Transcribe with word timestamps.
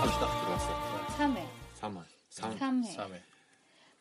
갑시다 0.00 0.40
들어왔어 0.40 1.06
3회. 1.18 1.46
3화 1.80 2.04
3, 2.30 2.56
3회. 2.58 2.96
3회 2.96 3.20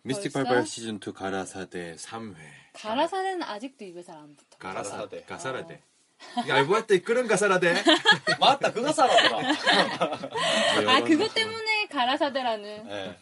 미스틱? 0.03 0.33
발발 0.33 0.65
시즌 0.65 0.99
2 1.05 1.11
가라사대 1.13 1.95
3회 1.95 2.35
가라사는 2.73 3.43
아직도 3.43 3.85
입에 3.85 4.03
잘 4.03 4.17
안 4.17 4.35
붙어. 4.35 4.57
가라사대 4.59 5.23
가사라대 5.23 5.73
어. 5.75 5.96
이 6.45 6.51
알고 6.51 6.75
할때 6.75 6.99
끓은 7.01 7.27
가사라대 7.27 7.73
맞다 8.39 8.71
그거 8.71 8.91
살았더라. 8.91 9.53
아, 10.87 11.01
그것 11.03 11.33
때문에 11.33 11.87
가라사대라는 11.87 12.87
네. 12.87 13.17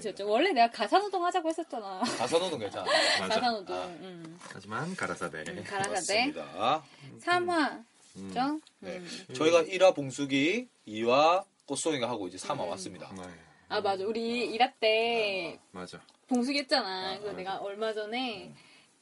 지었죠. 0.00 0.26
원래 0.28 0.52
내가 0.52 0.70
가사노동 0.70 1.24
하자고 1.26 1.48
했었잖아. 1.48 2.00
가사노동 2.00 2.58
괜찮아. 2.58 2.86
가사노동. 3.18 3.76
아. 3.76 3.84
음. 3.84 4.38
하지만 4.52 4.96
가라사대 4.96 5.44
음, 5.48 5.64
가라사대. 5.64 6.32
맞습니다. 6.32 6.82
3화죠? 7.20 7.82
음. 8.16 8.60
네. 8.80 9.02
저희가 9.34 9.64
1화 9.64 9.94
봉수기, 9.94 10.68
2화 10.88 11.44
꽃송이가 11.66 12.08
하고 12.08 12.26
이제 12.28 12.38
3화 12.38 12.64
음. 12.64 12.68
왔습니다. 12.70 13.10
네. 13.16 13.22
아, 13.68 13.80
맞아. 13.80 14.04
우리 14.04 14.56
1화 14.56 14.72
때 14.80 15.58
맞아 15.72 16.00
봉숙이 16.28 16.58
했잖아. 16.60 17.10
아, 17.12 17.18
그래서 17.18 17.30
아. 17.34 17.36
내가 17.36 17.56
얼마 17.58 17.92
전에 17.92 18.54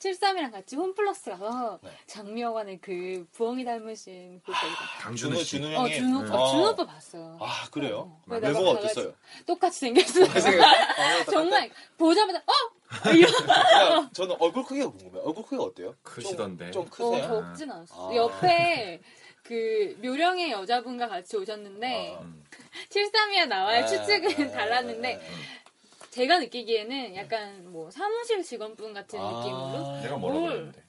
73이랑 0.05 0.53
같이 0.53 0.77
홈플러스 0.77 1.31
가서 1.31 1.79
네. 1.83 1.91
장미여관의 2.07 2.79
그 2.83 3.27
부엉이 3.33 3.65
닮으신 3.65 4.43
그 4.45 4.53
강준우 5.01 5.33
준우 5.33 5.45
씨 5.45 5.51
준우 5.59 5.75
어, 5.75 5.81
형이. 5.83 5.95
준호 5.95 6.21
오빠. 6.21 6.35
어. 6.35 6.51
준호 6.51 6.69
오빠 6.71 6.87
봤어요. 6.87 7.39
아 7.41 7.69
그래요? 7.71 8.19
어. 8.29 8.35
내가 8.35 8.49
외모가 8.49 8.71
어땠어요? 8.73 9.15
똑같이 9.47 9.81
생겼어. 9.81 10.25
아, 10.63 11.25
정말 11.31 11.71
보자마자 11.97 12.39
어? 12.39 12.53
그러니까 13.03 14.11
저는 14.13 14.37
얼굴 14.39 14.65
크기가 14.65 14.91
궁금해요. 14.91 15.23
얼굴 15.25 15.43
크기가 15.45 15.63
어때요? 15.65 15.95
크시던데. 16.03 16.71
좀, 16.71 16.89
좀 16.91 17.07
어, 17.07 17.11
크세요? 17.11 17.29
적진 17.29 17.71
않았어. 17.71 18.11
아. 18.11 18.15
옆에 18.15 19.01
그 19.43 19.97
묘령의 20.03 20.51
여자분과 20.53 21.09
같이 21.09 21.37
오셨는데 21.37 22.17
아. 22.19 22.23
음. 22.23 22.45
73이야 22.91 23.47
나와의 23.47 23.83
네, 23.83 23.87
추측은 23.87 24.29
네, 24.37 24.51
달랐는데 24.51 25.17
네. 25.17 25.31
제가 26.15 26.39
느끼기에는 26.39 27.17
약간 27.17 27.73
뭐 27.73 27.91
사무실 27.91 28.41
직원분 28.41 28.95
같은 28.95 29.19
아. 29.19 29.33
느낌으로 29.33 30.01
내가 30.01 30.17
뭐라고 30.17 30.41
뭘. 30.41 30.51
그랬는데 30.53 30.83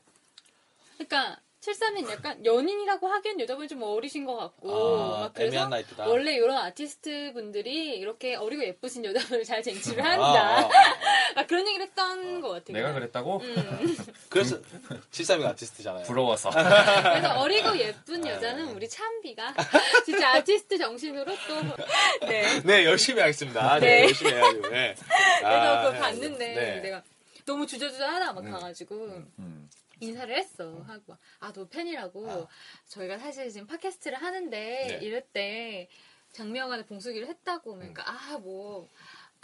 그러니까 0.97 1.41
73은 1.65 2.09
약간 2.11 2.45
연인이라고 2.45 3.07
하기엔 3.07 3.39
여자분이 3.39 3.67
좀 3.67 3.81
어리신 3.81 4.25
것 4.25 4.35
같고 4.35 4.71
아, 4.71 5.19
막 5.21 5.33
그래서 5.33 5.49
애매한 5.49 5.69
나이트다. 5.71 6.07
원래 6.07 6.35
이런 6.35 6.57
아티스트 6.57 7.31
분들이 7.33 7.97
이렇게 7.97 8.35
어리고 8.35 8.63
예쁘신 8.63 9.03
여자분을 9.05 9.43
잘 9.43 9.63
쟁취를 9.63 10.05
아, 10.05 10.11
한다. 10.11 10.25
아, 10.25 10.59
아, 10.59 10.65
아. 10.65 10.69
막 11.35 11.47
그런 11.47 11.67
얘기를 11.67 11.87
했던 11.87 12.41
것 12.41 12.49
같아요. 12.49 12.77
내가 12.77 12.93
그랬다고? 12.93 13.39
음. 13.39 13.97
그래서 14.29 14.59
73이가 15.11 15.45
아티스트잖아요. 15.47 16.03
부러워서 16.03 16.51
그래서 16.53 17.39
어리고 17.39 17.77
예쁜 17.79 18.25
여자는 18.25 18.67
우리 18.75 18.87
참비가 18.87 19.53
진짜 20.05 20.35
아티스트 20.35 20.77
정신으로 20.77 21.33
또 21.47 22.25
네. 22.27 22.61
네 22.63 22.85
열심히 22.85 23.21
하겠습니다. 23.21 23.79
네, 23.79 23.87
네. 23.87 24.01
열심히 24.03 24.33
해야죠. 24.33 24.61
네. 24.69 24.95
그래서 25.39 25.47
아, 25.47 25.77
그걸 25.77 25.93
네. 25.93 25.99
봤는데 25.99 26.53
네. 26.53 26.79
내가 26.81 27.01
너무 27.45 27.65
주저주저 27.65 28.05
하다 28.05 28.33
막 28.33 28.43
음. 28.43 28.51
가가지고 28.51 28.95
음. 29.39 29.69
인사를 29.99 30.35
했어. 30.35 30.81
하고 30.87 31.17
아 31.39 31.51
너 31.51 31.67
팬이라고. 31.67 32.47
저희가 32.87 33.17
사실 33.17 33.49
지금 33.49 33.67
팟캐스트를 33.67 34.17
하는데 34.21 34.97
네. 34.99 35.05
이럴 35.05 35.21
때 35.21 35.89
장미영환의 36.31 36.85
봉수기를 36.85 37.27
했다고. 37.27 37.75
그러니까 37.75 38.03
음. 38.03 38.17
아뭐 38.45 38.89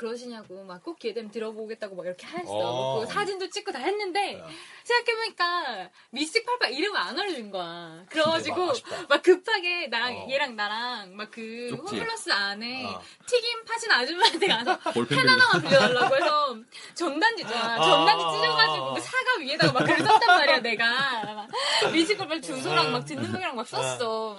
그러시냐고 0.01 0.63
막 0.63 0.81
꼭 0.83 0.97
기회 0.97 1.13
되면 1.13 1.29
들어보겠다고 1.29 1.95
막 1.95 2.05
이렇게 2.07 2.25
했어 2.25 2.51
어. 2.51 2.95
뭐 2.95 3.05
사진도 3.05 3.47
찍고 3.49 3.71
다 3.71 3.77
했는데 3.79 4.41
어. 4.41 4.47
생각해보니까 4.83 5.89
미스틱 6.09 6.43
팔팔 6.45 6.73
이름을 6.73 6.99
안 6.99 7.19
알려준 7.19 7.51
거야 7.51 8.03
그래가지고 8.09 8.71
아쉽다. 8.71 9.05
막 9.07 9.21
급하게 9.21 9.87
나랑 9.87 10.13
어. 10.17 10.27
얘랑 10.29 10.55
나랑 10.55 11.15
막 11.15 11.29
그. 11.29 11.69
홈플러스 11.77 12.31
안에 12.31 12.85
어. 12.85 12.99
튀김 13.27 13.63
파신 13.65 13.91
아줌마한테 13.91 14.47
가서 14.47 14.79
펜 15.07 15.19
하나만 15.29 15.61
빌려달라고 15.61 16.15
해서 16.15 16.55
전단지 16.95 17.43
있잖아. 17.43 17.79
전단지 17.79 18.25
아. 18.25 18.31
찢어가지고 18.31 18.93
그 18.95 19.01
사과 19.01 19.37
위에다가 19.39 19.71
막 19.73 19.85
글을 19.85 19.97
썼단 19.99 20.37
말이야, 20.37 20.59
내가. 20.59 21.23
막 21.33 21.47
미식골발 21.93 22.41
주소랑 22.41 22.91
막 22.91 23.05
듣는 23.05 23.31
분이랑 23.31 23.55
막 23.55 23.67
썼어. 23.67 24.37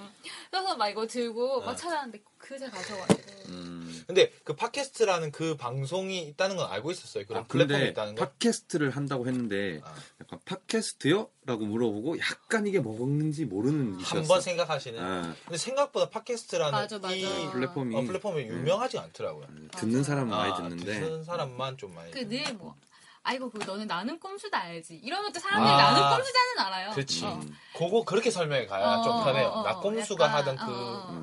써서 0.51 0.75
막 0.75 0.89
이거 0.89 1.07
들고 1.07 1.61
막 1.61 1.75
찾아왔는데 1.75 2.21
그새 2.43 2.69
가져가지고. 2.69 3.21
음. 3.49 4.03
근데 4.05 4.31
그 4.43 4.53
팟캐스트라는 4.53 5.31
그 5.31 5.55
방송이 5.55 6.23
있다는 6.27 6.57
건 6.57 6.69
알고 6.69 6.91
있었어요. 6.91 7.23
그런 7.25 7.43
아, 7.43 7.47
플랫폼이 7.47 7.87
있다는 7.89 8.15
거. 8.15 8.25
팟캐스트를 8.25 8.89
한다고 8.89 9.27
했는데 9.27 9.79
아. 9.83 9.95
약간 10.21 10.39
팟캐스트요? 10.43 11.29
라고 11.45 11.65
물어보고 11.65 12.19
약간 12.19 12.67
이게 12.67 12.79
뭐였는지 12.79 13.45
모르는 13.45 13.99
한 14.01 14.23
번 14.27 14.41
생각하시는. 14.41 14.99
아, 15.01 15.35
근데 15.45 15.57
생각보다 15.57 16.09
팟캐스트라는 16.09 16.71
맞아, 16.71 16.99
맞아. 16.99 17.15
이 17.15 17.23
플랫폼이 17.51 17.95
어, 17.95 18.01
플랫폼이 18.01 18.41
유명하지 18.43 18.97
않더라고요. 18.99 19.45
음, 19.49 19.69
듣는 19.77 20.03
사람은 20.03 20.29
많이 20.29 20.51
아, 20.51 20.55
듣는데 20.57 20.99
듣는 20.99 21.23
사람만 21.23 21.77
좀 21.77 21.93
많이. 21.95 22.11
그늘 22.11 22.53
뭐. 22.55 22.75
아이고, 23.23 23.49
그 23.49 23.57
너는 23.63 23.87
나는 23.87 24.19
꼼수다 24.19 24.57
알지. 24.59 24.95
이러면 25.03 25.31
또 25.31 25.39
사람들이 25.39 25.71
아. 25.73 25.77
나는 25.77 26.01
꼼수자는 26.17 26.59
알아요. 26.59 26.91
그렇지. 26.91 27.25
어. 27.25 27.33
음. 27.35 27.57
그거 27.75 28.03
그렇게 28.03 28.29
설명해 28.29 28.65
가야 28.67 28.85
어, 28.85 29.01
좀 29.03 29.13
어, 29.13 29.23
편해요. 29.23 29.47
어, 29.47 29.59
어, 29.59 29.63
낙곰수가 29.63 30.25
약간, 30.25 30.37
하던 30.39 30.55
그 30.57 30.63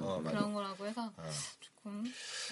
어, 0.07 0.17
음. 0.19 0.25
그런 0.25 0.53
거라고 0.55 0.87
해서 0.87 1.03
어. 1.17 1.31
조금 1.61 2.05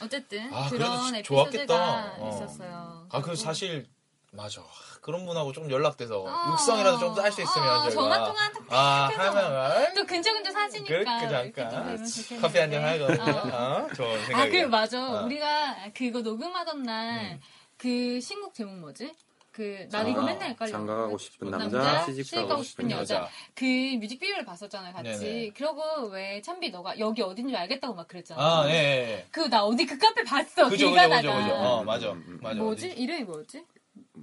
어쨌든 0.03 0.53
아, 0.53 0.69
그런 0.69 1.15
에피소드가 1.15 1.23
좋았겠다. 1.23 2.15
어. 2.19 2.29
있었어요. 2.35 3.07
아, 3.11 3.23
그래서 3.23 3.43
사실 3.45 3.87
맞아. 4.33 4.63
그런 5.01 5.25
분하고 5.25 5.53
좀 5.53 5.71
연락돼서 5.71 6.21
어. 6.21 6.51
육성이라도 6.53 6.99
좀더할수 6.99 7.41
있으면 7.41 7.69
어, 7.69 7.83
저희가 7.85 7.91
전화 8.03 8.25
통화 8.27 8.53
좀 8.53 8.67
아. 8.69 9.09
하면 9.17 9.95
또 9.95 10.05
근처근처 10.05 10.51
사시니까 10.53 10.89
그렇게 10.89 11.29
잠깐 11.29 11.97
좋겠는데. 12.07 12.41
커피 12.41 12.59
한 12.59 12.71
잔 12.71 12.85
하고 12.85 13.05
어. 13.05 13.87
어, 13.87 13.89
좋은 13.95 14.21
아, 14.21 14.25
생각이. 14.27 14.51
그 14.51 14.67
맞아. 14.67 15.21
어. 15.21 15.25
우리가 15.25 15.77
그거 15.95 16.21
녹음하던 16.21 16.83
날그 16.83 18.21
신곡 18.21 18.53
제목 18.53 18.75
뭐지? 18.81 19.15
그나 19.59 20.03
이거 20.07 20.23
맨날 20.23 20.51
헷갈려. 20.51 20.71
장가가고 20.71 21.19
싶은 21.19 21.51
남자, 21.51 21.79
남자, 21.79 22.05
시집 22.07 22.25
시집 22.27 22.47
가고 22.49 22.63
싶은 22.63 22.89
여자. 22.93 23.29
그 23.55 23.65
뮤직비디오를 23.65 24.45
봤었잖아요, 24.45 24.93
같이. 24.95 25.19
네네. 25.19 25.51
그러고 25.51 26.07
왜 26.11 26.41
참비 26.41 26.71
너가 26.71 26.97
여기 27.01 27.23
어딘지 27.23 27.57
알겠다고 27.57 27.93
막 27.95 28.07
그랬잖아. 28.07 28.41
아, 28.41 28.69
예, 28.69 28.73
예. 28.73 29.27
그 29.33 29.49
나 29.49 29.65
어디 29.65 29.85
그 29.85 29.99
카페 29.99 30.23
봤어. 30.23 30.69
그죠, 30.69 30.77
길 30.77 30.91
그죠, 30.91 30.95
가다가. 30.95 31.21
그죠, 31.21 31.33
그죠. 31.43 31.55
어, 31.57 31.81
음, 31.81 31.87
맞아. 31.87 32.13
음, 32.13 32.25
음. 32.29 32.39
맞아. 32.41 32.55
뭐지? 32.61 32.87
어디? 32.93 33.01
이름이 33.01 33.25
뭐였지? 33.25 33.65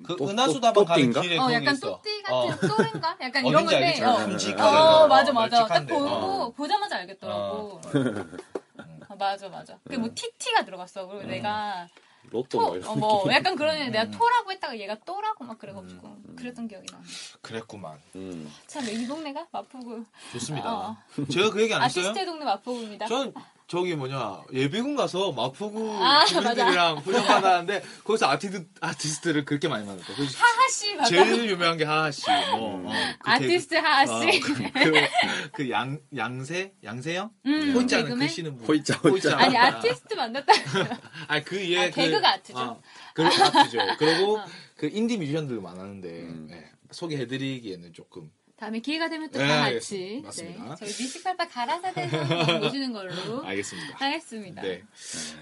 그 0.05 0.15
또- 0.15 0.29
은하수다방 0.29 0.73
또- 0.73 0.85
가는? 0.85 1.11
길에 1.11 1.37
어, 1.37 1.51
약간 1.51 1.73
있어. 1.73 1.97
또띠 1.97 2.21
같은 2.23 2.67
또인가? 2.69 3.17
약간 3.21 3.45
이런 3.45 3.65
건데. 3.65 4.01
어. 4.03 4.25
굵직하게. 4.25 4.61
어, 4.77 5.07
맞아, 5.07 5.33
맞아. 5.33 5.65
딱. 5.65 5.85
보고, 5.85 6.05
어. 6.07 6.51
보자마자 6.51 6.97
알겠더라고. 6.97 7.41
어, 7.41 7.81
맞아, 9.19 9.49
맞아. 9.49 9.77
그게 9.83 9.97
뭐 9.97 10.09
TT가 10.13 10.63
들어갔어. 10.65 11.07
그리고 11.07 11.23
내가 11.27 11.87
로또 12.31 12.47
토, 12.49 12.61
뭐 12.61 12.75
이런 12.77 12.89
어, 12.89 12.95
뭐, 12.95 13.17
느낌. 13.19 13.31
약간 13.33 13.55
그런 13.55 13.75
애 13.77 13.89
내가 13.89 14.09
토라고 14.09 14.51
했다가 14.51 14.77
얘가 14.79 14.95
또라고 15.05 15.43
막 15.43 15.57
그래가지고. 15.57 16.17
그랬던 16.35 16.67
기억이 16.67 16.85
나네. 16.91 17.03
그랬구만. 17.41 17.99
음. 18.15 18.51
참, 18.67 18.83
이 18.89 19.07
동네가 19.07 19.47
마포구. 19.51 20.03
좋습니다. 20.33 20.73
어. 20.73 20.97
제가 21.31 21.49
그 21.51 21.61
얘기 21.61 21.73
안 21.73 21.83
했어요? 21.83 22.05
아티스트의 22.05 22.25
동네 22.25 22.45
마포구입니다. 22.45 23.05
전 23.07 23.33
저기 23.67 23.95
뭐냐 23.95 24.43
예비군 24.53 24.95
가서 24.95 25.31
마포구 25.31 25.91
아, 25.99 26.23
주민들이랑 26.25 26.97
훈련 26.99 27.25
받았는데 27.25 27.81
거기서 28.03 28.27
아티스트 28.27 28.67
아티스트를 28.79 29.43
그렇게 29.43 29.67
많이 29.67 29.85
만났다. 29.85 30.13
하하씨, 30.13 30.95
맞아. 30.95 31.09
제일 31.09 31.49
유명한 31.49 31.77
게 31.77 31.83
하하 31.83 32.11
씨. 32.11 32.23
뭐, 32.51 32.83
어, 32.85 32.91
그 33.19 33.31
아티스트 33.31 33.73
하하 33.75 34.05
씨. 34.05 34.11
어, 34.13 35.49
그, 35.53 35.69
양, 35.71 35.99
양세? 36.15 36.73
양세형? 36.83 37.31
음, 37.45 37.73
호이자는 37.75 38.05
개그맨? 38.05 38.27
글씨는 38.27 38.57
뭐. 38.57 38.67
호이자, 38.67 38.95
호이자. 39.03 39.37
아니, 39.37 39.57
아티스트 39.57 40.13
만났다. 40.13 40.53
아니, 41.27 41.43
그, 41.43 41.71
얘. 41.71 41.87
아, 41.87 41.89
개그가 41.89 42.33
아트죠. 42.33 42.59
어, 42.59 42.81
그 43.13 43.23
아트죠. 43.25 43.79
그리고 43.97 44.37
어. 44.37 44.45
그 44.77 44.89
인디 44.91 45.17
뮤지션들 45.17 45.59
많았는데, 45.59 46.09
음. 46.09 46.47
네, 46.49 46.71
소개해드리기에는 46.91 47.93
조금. 47.93 48.31
다음에 48.65 48.79
기회가 48.79 49.07
되면 49.07 49.29
또 49.29 49.37
네, 49.37 49.47
다. 49.47 49.71
같이 49.71 50.21
맞습니다. 50.23 50.63
네, 50.63 50.75
저희 50.79 50.89
뮤직팔파 50.89 51.47
가라사대에서 51.47 52.59
모시는 52.61 52.93
걸로 52.93 53.11
알겠습니다. 53.45 53.95
하겠습니다. 53.95 54.61
네. 54.63 54.81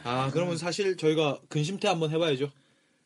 아 0.04 0.30
그러면 0.34 0.58
사실 0.58 0.98
저희가 0.98 1.40
근심태 1.48 1.88
한번 1.88 2.12
해봐야죠. 2.12 2.52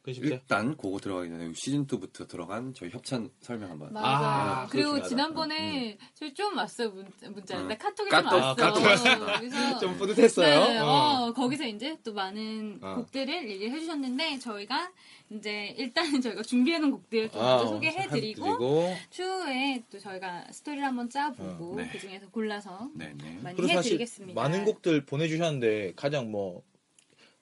근심태. 0.07 0.30
일단 0.36 0.77
그거 0.77 0.98
들어가기 1.00 1.30
전에 1.30 1.51
시즌 1.54 1.86
2부터 1.86 2.25
들어간 2.30 2.74
저희 2.74 2.89
협찬 2.89 3.30
설명 3.42 3.71
한번. 3.71 3.92
맞아. 3.92 4.07
아, 4.07 4.68
그리고. 4.68 5.01
지난번에 5.04 5.98
저희 6.13 6.33
좀 6.33 6.56
왔어요 6.57 6.92
문, 6.92 7.06
문자. 7.33 7.59
응. 7.59 7.68
나 7.68 7.75
카톡이 7.77 8.09
카톡, 8.09 8.30
좀 8.31 8.39
왔어. 8.42 8.56
카톡 8.56 8.83
왔습니다. 8.86 9.39
그래서 9.39 9.80
좀 9.80 9.98
뿌듯했어요. 9.98 10.48
네, 10.68 10.77
어. 10.80 10.86
어, 11.27 11.33
거기서 11.33 11.65
이제 11.65 11.98
또 12.06 12.13
많은 12.13 12.80
어. 12.81 12.95
곡들을 12.95 13.50
얘기해 13.50 13.80
주셨는데 13.80 14.39
저희가 14.39 14.92
이제 15.30 15.75
일단은 15.77 16.21
저희가 16.21 16.42
준비해놓은 16.42 16.89
곡들 16.92 17.30
좀 17.30 17.42
아, 17.42 17.57
먼저 17.57 17.68
소개해드리고 17.74 18.45
해드리고. 18.48 18.95
추후에 19.10 19.83
또 19.92 20.00
저희가 20.00 20.45
스토리를 20.51 20.86
한번 20.86 21.10
짜보고 21.10 21.74
어, 21.74 21.75
네. 21.75 21.89
그 21.92 22.00
중에서 22.00 22.30
골라서 22.30 22.89
네네. 22.95 23.39
많이 23.44 23.57
그리고 23.57 23.74
사실 23.74 23.92
해드리겠습니다. 23.94 24.42
많은 24.42 24.63
곡들 24.63 25.06
보내주셨는데 25.06 25.94
가장 25.98 26.31
뭐 26.31 26.63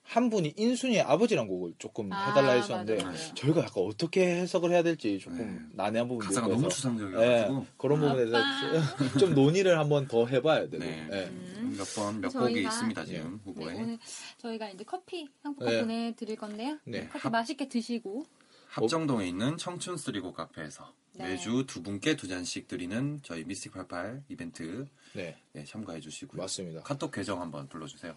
한 0.06 0.30
분이 0.30 0.54
인순이의 0.56 1.02
아버지란 1.02 1.48
곡을 1.48 1.74
조금 1.80 2.12
아, 2.14 2.30
해달라 2.30 2.52
해주셨는데 2.54 3.04
맞아요, 3.04 3.12
맞아요. 3.18 3.34
저희가 3.34 3.62
약간 3.62 3.84
어떻게 3.84 4.26
해석을 4.42 4.72
해야 4.72 4.84
될지 4.84 5.18
조금 5.20 5.38
네. 5.40 5.60
난해한 5.74 6.08
부분도 6.08 6.26
가사가 6.28 6.48
있고 6.48 6.54
너무 6.56 6.66
해서 6.68 6.76
추상적이어가지고 6.76 7.60
네, 7.60 7.66
그런 7.78 8.00
부분에 8.00 8.16
대해서. 8.26 9.18
좀 9.20 9.34
논의를 9.34 9.80
한번 9.80 10.08
더 10.08 10.28
해봐야 10.28 10.70
되고 10.70 10.78
네. 10.84 11.08
네. 11.10 11.26
음. 11.26 11.76
몇번몇 11.78 12.32
저희가- 12.32 12.40
곡이 12.40 12.62
있습니다 12.62 13.06
지금 13.06 13.32
네, 13.32 13.40
후보에 13.52 13.74
오늘 13.74 13.98
저희가 14.38 14.70
이제 14.70 14.84
커피 14.84 15.28
한 15.42 15.56
포카 15.56 15.72
네. 15.72 15.82
보내드릴 15.82 16.36
건데요. 16.38 16.78
네. 16.86 17.10
커피 17.12 17.28
맛있게 17.30 17.68
드시고 17.68 18.26
합정동에 18.68 19.28
있는 19.28 19.58
청춘 19.58 19.98
쓰리고 19.98 20.34
카페에서 20.34 20.94
네. 21.14 21.30
매주 21.30 21.64
두 21.66 21.82
분께 21.82 22.16
두 22.16 22.28
잔씩 22.28 22.68
드리는 22.68 23.22
저희 23.24 23.44
미스틱 23.46 23.72
88 23.74 24.22
이벤트 24.30 24.86
네, 25.14 25.38
네, 25.54 25.64
참가해 25.64 26.02
주시고요. 26.02 26.42
맞습니다. 26.42 26.82
카톡 26.82 27.10
계정 27.12 27.42
한번 27.42 27.68
불러주세요. 27.70 28.16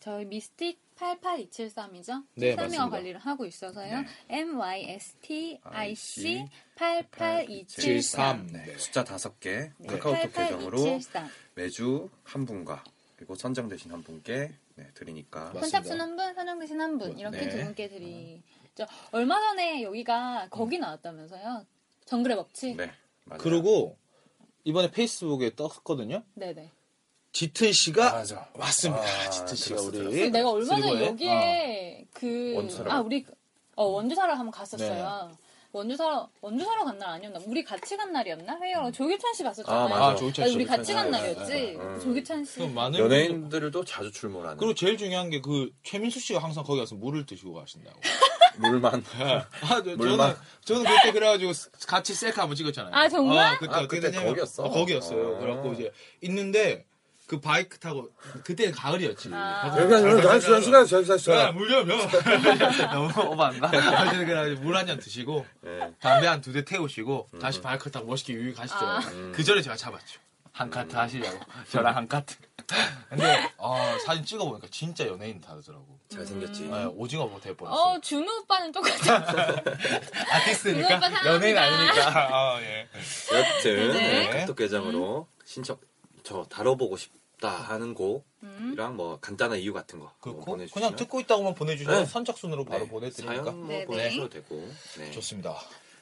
저희 0.00 0.24
미스틱 0.24 0.78
88273이죠. 0.96 2.24
네, 2.34 2.54
설명화 2.54 2.56
맞습니다. 2.56 2.88
관리를 2.90 3.20
하고 3.20 3.44
있어서요. 3.44 4.00
네. 4.00 4.06
M 4.28 4.58
Y 4.58 4.84
S 4.90 5.14
T 5.20 5.58
I 5.64 5.94
C 5.94 6.38
IC 6.38 6.48
88273 6.76 8.46
네. 8.52 8.78
숫자 8.78 9.04
다섯 9.04 9.38
개 9.40 9.70
네, 9.78 9.86
카카오톡 9.88 10.32
계정으로 10.32 10.78
88273. 10.78 11.28
매주 11.54 12.08
한 12.24 12.44
분과 12.46 12.82
그리고 13.16 13.34
선정되신 13.34 13.90
한 13.92 14.02
분께 14.02 14.52
네, 14.76 14.90
드리니까 14.94 15.40
맞습니다. 15.54 15.60
선착순 15.66 16.00
한 16.00 16.16
분, 16.16 16.34
선정되신 16.34 16.80
한 16.80 16.98
분 16.98 17.18
이렇게 17.18 17.38
네. 17.40 17.48
두 17.50 17.64
분께 17.64 17.88
드리죠. 17.88 18.86
얼마 19.12 19.40
전에 19.40 19.82
여기가 19.82 20.48
거기 20.50 20.78
나왔다면서요. 20.78 21.66
정글의 22.04 22.36
법칙. 22.36 22.76
네 22.76 22.90
맞아요. 23.24 23.40
그리고 23.42 23.96
이번에 24.64 24.90
페이스북에 24.90 25.54
떴거든요. 25.56 26.22
네네. 26.34 26.70
짙은 27.36 27.70
씨가 27.70 28.12
맞아. 28.12 28.48
맞습니다. 28.56 29.02
아, 29.02 29.28
짙은 29.30 29.54
씨가 29.54 29.76
들었어, 29.76 29.88
우리 29.88 29.98
들었어. 29.98 30.30
내가 30.30 30.50
얼마 30.50 30.80
전에? 30.80 31.06
여기에 31.06 32.06
그 32.14 32.54
원주사로 32.56 32.90
아 32.90 33.00
우리 33.02 33.26
어 33.74 33.84
원주사를 33.84 34.30
한번 34.32 34.50
네. 34.50 34.56
갔었어요. 34.58 35.30
원주사로 35.70 36.28
원주사로 36.40 36.84
간날 36.86 37.10
아니었나? 37.10 37.38
우리 37.44 37.62
같이 37.62 37.94
간 37.98 38.10
날이었나? 38.10 38.58
회의하러 38.58 38.90
조규찬 38.90 39.34
씨 39.34 39.44
봤었잖아요. 39.44 39.84
아, 39.84 39.88
맞아. 39.88 40.04
아, 40.06 40.16
조규찬 40.16 40.44
아니, 40.44 40.52
씨, 40.52 40.56
우리 40.56 40.64
조규찬 40.64 40.76
같이 40.78 40.86
씨. 40.86 40.94
간 40.94 41.10
네, 41.10 41.18
날이었지. 41.18 41.52
네, 41.52 41.76
네. 41.76 42.00
조규찬 42.00 42.44
씨. 42.46 42.58
그 42.60 42.64
많은 42.64 42.98
연예인들도 42.98 43.84
자주 43.84 44.10
출몰하는 44.12 44.56
그리고 44.56 44.74
제일 44.74 44.96
중요한 44.96 45.28
게 45.28 45.42
그 45.42 45.70
최민수 45.82 46.18
씨가 46.20 46.38
항상 46.42 46.64
거기 46.64 46.80
가서 46.80 46.94
물을 46.94 47.26
드시고 47.26 47.52
가신다고. 47.52 48.00
물만 48.58 49.04
아, 49.20 49.44
저, 49.68 49.82
저는 49.82 49.96
물만. 49.98 50.34
저는 50.64 50.84
그때 50.84 51.12
그래가지고 51.12 51.52
같이 51.86 52.14
셀카 52.14 52.40
한번 52.40 52.56
찍었잖아요. 52.56 52.94
아, 52.94 53.06
정말? 53.10 53.56
어, 53.56 53.58
그때 53.58 53.74
아, 53.74 53.86
그때 53.86 54.10
거기였어? 54.10 54.62
어, 54.64 54.70
거기였어요. 54.70 55.36
아. 55.36 55.38
그래갖고 55.40 55.74
이제 55.74 55.92
있는데 56.22 56.86
그 57.26 57.40
바이크 57.40 57.78
타고 57.78 58.08
그때 58.44 58.70
가을이었지. 58.70 59.30
아. 59.32 59.62
야, 61.34 61.50
물 61.52 61.68
좀, 61.68 61.88
좀. 61.88 61.98
너무 62.92 63.30
오반가? 63.32 63.68
그래가지고 63.70 64.60
물한 64.62 64.86
잔 64.86 64.98
드시고, 64.98 65.44
네. 65.62 65.92
담배 66.00 66.26
한 66.28 66.40
두 66.40 66.52
대 66.52 66.64
태우시고, 66.64 67.28
다시 67.40 67.60
바이크 67.60 67.90
타고 67.90 68.06
멋있게 68.06 68.32
유유 68.34 68.54
가시죠. 68.54 68.78
아. 68.80 69.00
그 69.34 69.42
전에 69.42 69.60
제가 69.60 69.74
잡았죠. 69.76 70.20
한 70.52 70.70
카트 70.70 70.94
하시려고. 70.96 71.38
저랑 71.70 71.96
한 71.96 72.08
카트. 72.08 72.36
근데, 73.10 73.50
어, 73.58 73.96
사진 74.06 74.24
찍어보니까 74.24 74.68
진짜 74.70 75.06
연예인 75.06 75.40
다르더라고. 75.40 75.84
잘생겼지. 76.08 76.70
아, 76.72 76.88
오징어 76.94 77.26
뭐될 77.26 77.56
뻔했어. 77.56 77.76
어 77.94 78.00
준우 78.00 78.24
오빠는 78.42 78.70
똑같아. 78.72 79.26
아티스트니까? 80.30 80.88
사랑합니다. 80.88 81.26
연예인 81.34 81.58
아니니까. 81.58 82.28
아, 82.34 82.60
예. 82.62 82.88
여튼 83.32 83.92
네. 83.92 84.28
네, 84.30 84.40
카톡 84.40 84.56
계정으로 84.56 85.26
신청 85.44 85.76
저 86.26 86.42
다뤄보고 86.50 86.96
싶다 86.96 87.48
하는 87.50 87.94
곡이랑 87.94 88.24
음. 88.42 88.96
뭐 88.96 89.20
간단한 89.20 89.60
이유 89.60 89.72
같은 89.72 90.00
거 90.00 90.12
그, 90.20 90.30
뭐 90.30 90.40
고- 90.40 90.44
보내주시면 90.52 90.88
그냥 90.88 90.96
듣고 90.96 91.20
있다고만 91.20 91.54
보내주시면 91.54 92.00
네. 92.00 92.04
선착순으로 92.04 92.64
바로 92.64 92.84
네, 92.84 92.90
보내드리니까. 92.90 93.44
사연 93.44 93.58
뭐 93.60 93.68
네, 93.68 93.84
보내주셔도 93.84 94.28
되고 94.28 94.68
네. 94.98 95.10
좋습니다. 95.12 95.56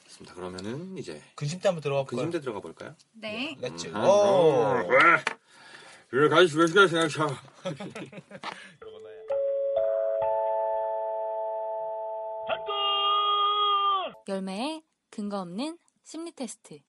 좋습니다. 0.07 0.33
그러면은 0.33 0.97
이제 0.97 1.21
근심대 1.35 1.67
한번 1.67 1.83
들어가 1.83 2.01
볼까요? 2.01 2.17
근심대 2.25 2.41
들어가 2.41 2.59
볼까요? 2.59 2.95
네. 3.13 3.55
Let's 3.59 3.85
음, 3.87 3.93
go! 3.93 3.99
아, 3.99 4.83
왜 6.11 6.27
가시 6.29 6.55
몇 6.57 6.65
시간 6.67 6.87
생각쳐? 6.87 7.27
열매의 14.27 14.81
근거 15.09 15.39
없는 15.41 15.77
심리 16.03 16.31
테스트. 16.31 16.79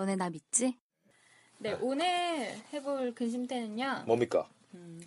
너네 0.00 0.16
나 0.16 0.30
믿지? 0.30 0.78
네, 1.58 1.74
오늘 1.74 2.56
해볼 2.72 3.14
근심태는요. 3.14 4.04
뭡니까? 4.06 4.48
음, 4.72 4.98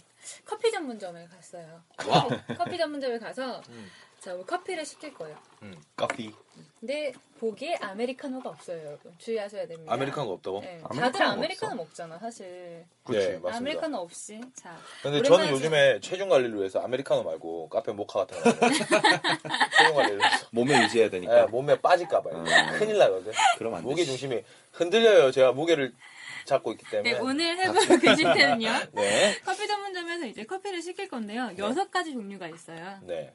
커피 0.46 0.72
전문점에 0.72 1.26
갔어요. 1.26 1.82
커피, 1.98 2.54
커피 2.56 2.78
전문점에 2.78 3.18
가서 3.18 3.64
음. 3.70 3.90
자, 4.24 4.34
우리 4.34 4.46
커피를 4.46 4.86
시킬 4.86 5.14
거예요. 5.14 5.36
음, 5.64 5.76
커피. 5.98 6.34
근데 6.80 7.12
보기에 7.40 7.76
아메리카노가 7.82 8.52
없어요, 8.52 8.80
여러분. 8.86 9.14
주의하셔야 9.18 9.68
됩니다. 9.68 9.92
아메리카노가 9.92 10.34
없다고? 10.36 10.62
네, 10.62 10.80
아메리카노가 10.82 11.12
다들 11.12 11.22
없어? 11.26 11.32
아메리카노 11.34 11.76
먹잖아, 11.76 12.18
사실. 12.20 12.86
네, 13.10 13.18
맞습니다. 13.20 13.58
아메리카노 13.58 13.98
없이. 13.98 14.40
자, 14.56 14.78
근데 15.02 15.22
저는 15.24 15.50
요즘에 15.50 16.00
체중 16.00 16.30
관리를 16.30 16.58
위해서 16.58 16.80
아메리카노 16.80 17.24
말고 17.24 17.68
카페 17.68 17.92
모카 17.92 18.26
같은 18.26 18.42
거. 18.42 18.50
체중 19.78 19.94
관리를 19.94 20.20
위해서. 20.20 20.48
몸에 20.52 20.84
유지해야 20.84 21.10
네, 21.10 21.20
되니까. 21.20 21.48
몸에 21.48 21.82
빠질까 21.82 22.22
봐요. 22.22 22.46
음. 22.48 22.80
큰일 22.80 22.98
나거든. 22.98 23.34
그럼 23.58 23.76
안 23.76 23.84
무게. 23.84 24.06
중심이 24.06 24.42
흔들려요. 24.72 25.32
제가 25.32 25.52
무게를 25.52 25.94
잡고 26.46 26.72
있기 26.72 26.86
때문에. 26.90 27.12
네, 27.12 27.20
오늘 27.20 27.58
해볼 27.58 28.00
근심태는요. 28.00 28.70
네. 28.94 29.38
커피 29.44 29.68
전문점에서 29.68 30.28
이제 30.28 30.46
커피를 30.46 30.82
시킬 30.82 31.10
건데요. 31.10 31.52
여섯 31.58 31.92
가지 31.92 32.14
종류가 32.14 32.48
있어요. 32.48 33.00
네. 33.04 33.34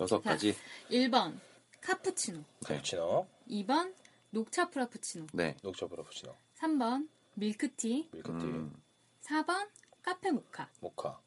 여섯 0.00 0.20
가지. 0.20 0.54
1번, 0.90 1.38
카푸치노. 1.80 2.42
카푸치노, 2.64 3.26
2번, 3.50 3.94
녹차 4.30 4.70
프라푸치노. 4.70 5.26
네. 5.32 5.56
녹차 5.62 5.86
프라푸치노, 5.86 6.34
3번, 6.58 7.08
밀크티. 7.34 8.10
밀크티, 8.12 8.44
음, 8.46 8.74
4번, 9.22 9.68
카페 10.02 10.30
모카. 10.30 10.68
모카, 10.80 11.20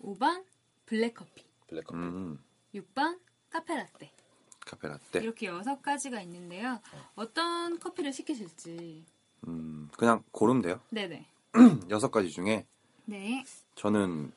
5번, 0.00 0.44
블랙커피. 0.86 1.44
블랙커피. 1.68 1.94
음, 1.98 2.42
6번, 2.74 3.18
카페라떼. 3.50 4.12
카페라떼. 4.60 5.20
이렇게 5.20 5.46
여섯 5.46 5.80
가지가 5.80 6.20
있는데요. 6.22 6.80
어떤 7.14 7.78
커피를 7.78 8.12
시키실지. 8.12 9.04
음, 9.46 9.88
그냥 9.96 10.24
고르면 10.32 10.62
돼요. 10.62 10.80
네네. 10.90 11.26
여섯 11.90 12.10
가지 12.10 12.30
중에 12.30 12.66
네. 13.04 13.44
저는 13.76 14.32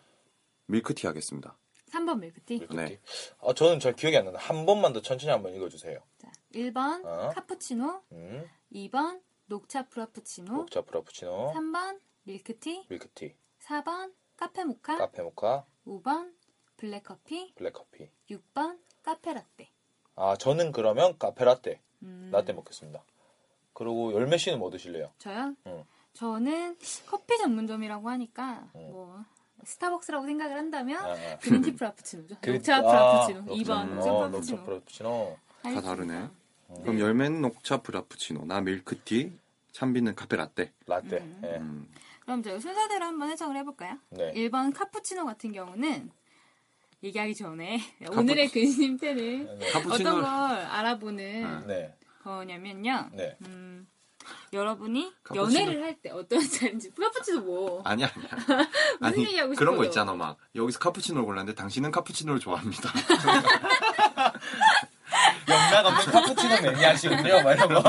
밀크티 0.68 1.08
하겠습니다. 1.08 1.58
3번 1.92 2.20
밀크티. 2.20 2.60
밀크티. 2.60 2.76
네. 2.76 3.00
아, 3.42 3.54
저는 3.54 3.80
잘 3.80 3.94
기억이 3.96 4.16
안 4.18 4.26
나는데 4.26 4.44
한 4.44 4.66
번만 4.66 4.94
더 4.94 5.02
천천히 5.02 5.32
한번 5.32 5.54
읽어주세요. 5.56 6.00
자, 6.18 6.32
1번, 6.54 7.06
어? 7.06 7.30
카푸치노. 7.34 8.04
음, 8.12 8.50
2번, 8.74 9.22
녹차 9.48 9.88
프라푸치노. 9.88 10.54
녹차 10.54 10.82
프라푸치노, 10.82 11.54
3번, 11.56 12.00
밀크티. 12.24 12.86
밀크티, 12.90 13.36
4번, 13.64 14.14
카페 14.38 14.64
모카. 14.64 14.98
카페 14.98 15.22
모카, 15.22 15.66
5번, 15.86 16.34
블랙커피. 16.78 17.54
블랙커피. 17.56 18.10
6번, 18.30 18.80
카페라떼. 19.04 19.70
아, 20.16 20.36
저는 20.38 20.72
그러면 20.72 21.18
카페라떼, 21.18 21.82
음, 22.04 22.30
라떼 22.32 22.54
먹겠습니다. 22.54 23.04
그리고 23.74 24.14
열매 24.14 24.38
씨는 24.38 24.60
뭐 24.60 24.70
드실래요? 24.70 25.12
저요? 25.20 25.56
응. 25.68 25.86
저는 26.14 26.78
커피 27.08 27.38
전문점이라고 27.38 28.10
하니까 28.10 28.70
응. 28.76 28.92
뭐 28.92 29.24
스타벅스라고 29.64 30.26
생각을 30.26 30.56
한다면 30.58 30.98
아, 31.04 31.12
아. 31.14 31.38
green 31.40 31.62
tea 31.62 31.76
프라푸치노죠. 31.76 32.36
green- 32.42 32.56
녹차 32.58 32.78
아, 32.78 32.82
프라푸치노. 32.82 33.40
녹차. 33.42 33.54
2번 33.64 33.84
음. 33.90 33.96
녹차 33.96 34.12
어, 34.12 34.18
프라푸치노. 34.30 34.58
녹차 34.58 34.66
프라푸치노. 34.66 35.38
다 35.64 35.82
다르네. 35.82 36.14
음. 36.70 36.82
그럼 36.84 37.00
열매는 37.00 37.42
녹차 37.42 37.82
프라푸치노, 37.82 38.46
나 38.46 38.62
밀크티, 38.62 39.38
찬비는 39.72 40.16
카페 40.16 40.36
라떼. 40.38 40.72
라떼. 40.88 41.18
음. 41.18 41.42
예. 41.44 41.48
음. 41.58 41.90
그럼 42.22 42.44
저희 42.44 42.60
순서대로 42.60 43.06
한번 43.06 43.30
해석을 43.30 43.56
해볼까요? 43.58 43.98
네. 44.12 44.32
1번 44.34 44.74
카푸치노 44.74 45.26
같은 45.26 45.52
경우는 45.52 46.12
얘기하기 47.04 47.34
전에 47.34 47.80
오늘의 48.12 48.50
근심태를 48.50 49.48
어떤 49.50 49.60
걸 49.60 49.72
카푸치노. 49.72 50.26
알아보는 50.26 51.68
네. 51.68 51.96
거냐면요. 52.24 53.10
네. 53.14 53.36
음, 53.48 53.88
여러분이 54.54 55.12
카푸치노. 55.24 55.60
연애를 55.66 55.84
할 55.84 55.96
때 56.02 56.10
어떤 56.12 56.40
스타일인지 56.42 56.92
카푸치노 56.96 57.42
뭐 57.42 57.82
아니야 57.86 58.10
아니야. 58.16 58.68
아니 59.02 59.24
얘기하고 59.26 59.54
그런 59.56 59.76
거 59.76 59.84
싶어요? 59.84 59.90
있잖아 59.90 60.14
막 60.14 60.38
여기서 60.56 60.80
카푸치노를 60.80 61.26
골랐는데 61.26 61.56
당신은 61.56 61.92
카푸치노를 61.92 62.40
좋아합니다. 62.40 62.90
영락 65.50 65.86
없는 65.88 66.12
카푸치노 66.12 66.62
매니아시군요. 66.62 67.42
막 67.44 67.54
이런 67.54 67.68
거. 67.70 67.84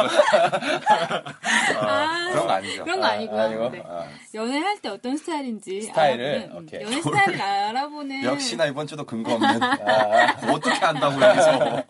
아, 1.81 2.29
그런 2.31 2.47
거 2.47 2.53
아니죠. 2.55 2.85
그런 2.85 3.01
거 3.01 3.07
아니고요. 3.07 3.41
아니고? 3.43 3.69
네. 3.71 3.83
아. 3.87 4.07
연애할 4.35 4.79
때 4.81 4.89
어떤 4.89 5.17
스타일인지 5.19 5.83
스타일을? 5.83 6.25
알아보는, 6.51 6.57
음, 6.59 6.65
오케이. 6.65 6.83
연애 6.83 7.03
스타일을 7.03 7.41
알아보는 7.43 8.25
역시나 8.25 8.67
이번 8.67 8.87
주도 8.87 9.05
근거 9.05 9.35
없는 9.35 9.63
아. 9.63 10.37
어떻게 10.53 10.81
여기서 10.81 11.21
여러분이 11.21 11.85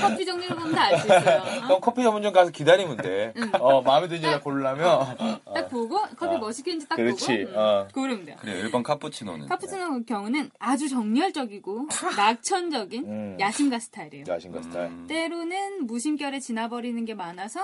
커피 0.00 0.24
정리로 0.24 0.56
보면 0.56 0.72
다 0.74 0.84
알 0.86 0.98
수 0.98 1.06
있어요. 1.06 1.42
그럼 1.66 1.80
커피 1.80 2.02
전문점 2.02 2.32
가서 2.32 2.50
기다리면 2.50 2.96
돼. 2.98 3.34
어, 3.60 3.82
마음에 3.82 4.08
드는 4.08 4.22
여자 4.22 4.40
고르려면. 4.40 5.16
딱 5.54 5.68
보고 5.68 6.00
커피 6.16 6.36
어. 6.36 6.38
뭐딱 6.38 6.96
그렇지, 6.96 7.44
보고 7.44 7.50
음, 7.50 7.54
어. 7.56 7.88
고르면 7.92 8.24
돼요. 8.24 8.36
그래 8.40 8.62
1번 8.64 8.82
카푸치노는 8.82 9.48
카푸치노 9.48 10.04
경우는 10.04 10.50
아주 10.58 10.88
정열적이고 10.88 11.88
낙천적인 12.16 13.04
음. 13.06 13.36
야심가 13.40 13.78
스타일이에요. 13.78 14.24
야신가 14.28 14.62
스타일. 14.62 14.86
음. 14.90 15.06
때로는 15.08 15.86
무심결에 15.86 16.40
지나버리는 16.40 17.04
게 17.04 17.14
많아서 17.14 17.60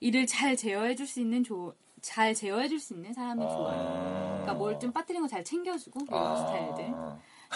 이를 0.00 0.26
잘 0.26 0.56
제어해줄 0.56 1.06
수 1.06 1.20
있는 1.20 1.42
조, 1.42 1.74
잘 2.00 2.34
제어해줄 2.34 2.78
수 2.80 2.94
있는 2.94 3.12
사람을 3.12 3.46
좋아해요. 3.48 4.28
그러니까 4.42 4.54
뭘 4.54 4.78
좀 4.78 4.92
빠뜨리는 4.92 5.22
거잘 5.22 5.44
챙겨주고 5.44 6.00
이런 6.08 6.22
아. 6.26 6.36
스타일들 6.36 6.94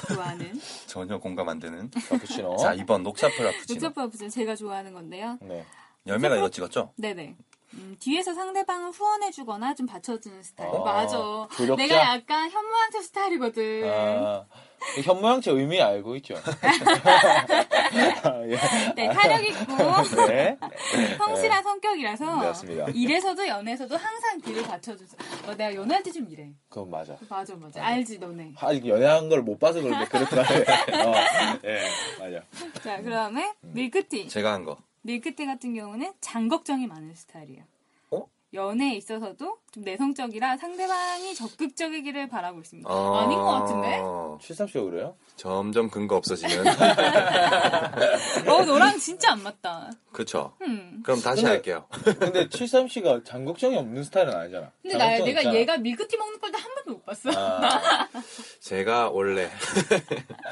좋아하는 0.08 0.52
전혀 0.86 1.18
공감 1.18 1.48
안 1.48 1.58
되는. 1.58 1.90
카푸치노. 1.90 2.56
자 2.58 2.74
2번 2.76 3.02
녹차 3.02 3.28
프라푸치노. 3.30 3.74
녹차파푸치노 3.80 4.30
제가 4.30 4.54
좋아하는 4.56 4.92
건데요. 4.92 5.38
네. 5.42 5.64
열매가 6.06 6.36
이거 6.36 6.48
찍었죠? 6.50 6.92
네네. 6.96 7.36
음, 7.74 7.96
뒤에서 7.98 8.32
상대방을 8.34 8.90
후원해주거나 8.90 9.74
좀 9.74 9.86
받쳐주는 9.86 10.42
스타일. 10.42 10.74
아, 10.74 10.78
맞아. 10.80 11.16
조력자? 11.56 11.76
내가 11.76 12.14
약간 12.14 12.50
현모양처 12.50 13.02
스타일이거든. 13.02 13.90
아, 13.92 14.44
현모양체 15.02 15.50
의미 15.50 15.80
알고 15.82 16.16
있죠? 16.16 16.34
예. 18.46 18.56
네, 18.94 19.08
탄력 19.08 19.44
있고 19.48 20.26
네. 20.26 20.56
성실한 21.18 21.62
성격이라서 21.62 22.24
맞습니다. 22.36 22.86
일에서도 22.94 23.46
연애에서도 23.46 23.96
항상 23.96 24.40
뒤를 24.40 24.62
받쳐주세요. 24.62 25.18
어, 25.48 25.54
내가 25.54 25.74
연애할 25.74 26.02
때 26.02 26.10
좀 26.12 26.26
이래. 26.30 26.48
그건 26.68 26.90
맞아. 26.90 27.16
맞아, 27.28 27.54
맞아. 27.56 27.84
알지, 27.84 28.18
너네. 28.18 28.52
아, 28.58 28.72
연애한 28.74 29.28
걸 29.28 29.42
못 29.42 29.58
봐서 29.58 29.80
그런데 29.82 30.06
그렇구나. 30.06 30.42
어, 31.04 31.14
예, 31.64 31.82
맞아. 32.18 32.42
자, 32.82 33.02
그다음에 33.02 33.52
밀크티. 33.60 34.28
제가 34.28 34.52
한 34.54 34.64
거. 34.64 34.78
밀크티 35.06 35.46
같은 35.46 35.72
경우는 35.74 36.12
장 36.20 36.48
걱정이 36.48 36.86
많은 36.88 37.14
스타일이에요. 37.14 37.62
어? 38.10 38.26
연애에 38.52 38.96
있어서도 38.96 39.58
좀 39.70 39.84
내성적이라 39.84 40.56
상대방이 40.56 41.32
적극적이기를 41.34 42.28
바라고 42.28 42.58
있습니다. 42.60 42.90
아... 42.90 43.22
아닌 43.22 43.38
것 43.38 43.44
같은데? 43.44 43.98
73씨가 44.00 44.90
그래요? 44.90 45.16
점점 45.36 45.88
근거 45.90 46.16
없어지는. 46.16 46.64
어, 48.48 48.64
너랑 48.64 48.98
진짜 48.98 49.30
안 49.32 49.42
맞다. 49.44 49.90
그쵸. 50.10 50.54
음. 50.62 51.02
그럼 51.04 51.20
다시 51.20 51.42
근데- 51.42 51.54
할게요. 51.54 51.86
근데 52.18 52.48
73 52.48 52.88
씨가 52.88 53.22
장 53.24 53.44
걱정이 53.44 53.76
없는 53.76 54.02
스타일은 54.02 54.34
아니잖아. 54.34 54.72
근데 54.82 54.98
나, 54.98 55.06
내가 55.24 55.40
있잖아. 55.40 55.54
얘가 55.54 55.76
밀크티 55.78 56.16
먹는 56.16 56.40
걸한 56.40 56.60
번도 56.74 56.92
못 56.94 57.04
봤어. 57.06 57.30
아, 57.32 58.08
제가 58.60 59.10
원래. 59.10 59.48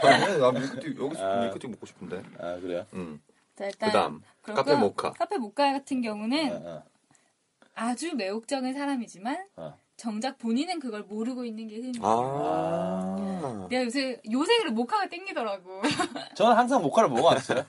아니, 0.02 0.38
나 0.38 0.52
밀크티, 0.52 0.94
여기서 1.00 1.24
아. 1.24 1.40
밀크티 1.40 1.66
먹고 1.66 1.86
싶은데. 1.86 2.22
아, 2.38 2.54
그래요? 2.60 2.86
음. 2.92 3.20
자, 3.54 3.66
일단. 3.66 3.88
그 3.90 3.92
다음. 3.92 4.22
그렇고요. 4.42 4.64
카페 4.64 4.74
모카. 4.76 5.12
카페 5.12 5.38
모카 5.38 5.72
같은 5.72 6.02
경우는 6.02 6.52
어, 6.52 6.70
어. 6.70 6.84
아주 7.74 8.14
매혹적인 8.14 8.72
사람이지만 8.72 9.46
어. 9.56 9.78
정작 9.96 10.38
본인은 10.38 10.80
그걸 10.80 11.02
모르고 11.02 11.44
있는 11.44 11.68
게 11.68 11.76
흠이에요. 11.76 12.02
아. 12.02 13.66
내가 13.70 13.84
요새 13.84 14.20
요새 14.30 14.58
그래 14.58 14.70
모카가 14.70 15.08
땡기더라고. 15.08 15.82
저는 16.34 16.56
항상 16.56 16.82
모카를 16.82 17.08
먹어왔어요. 17.10 17.64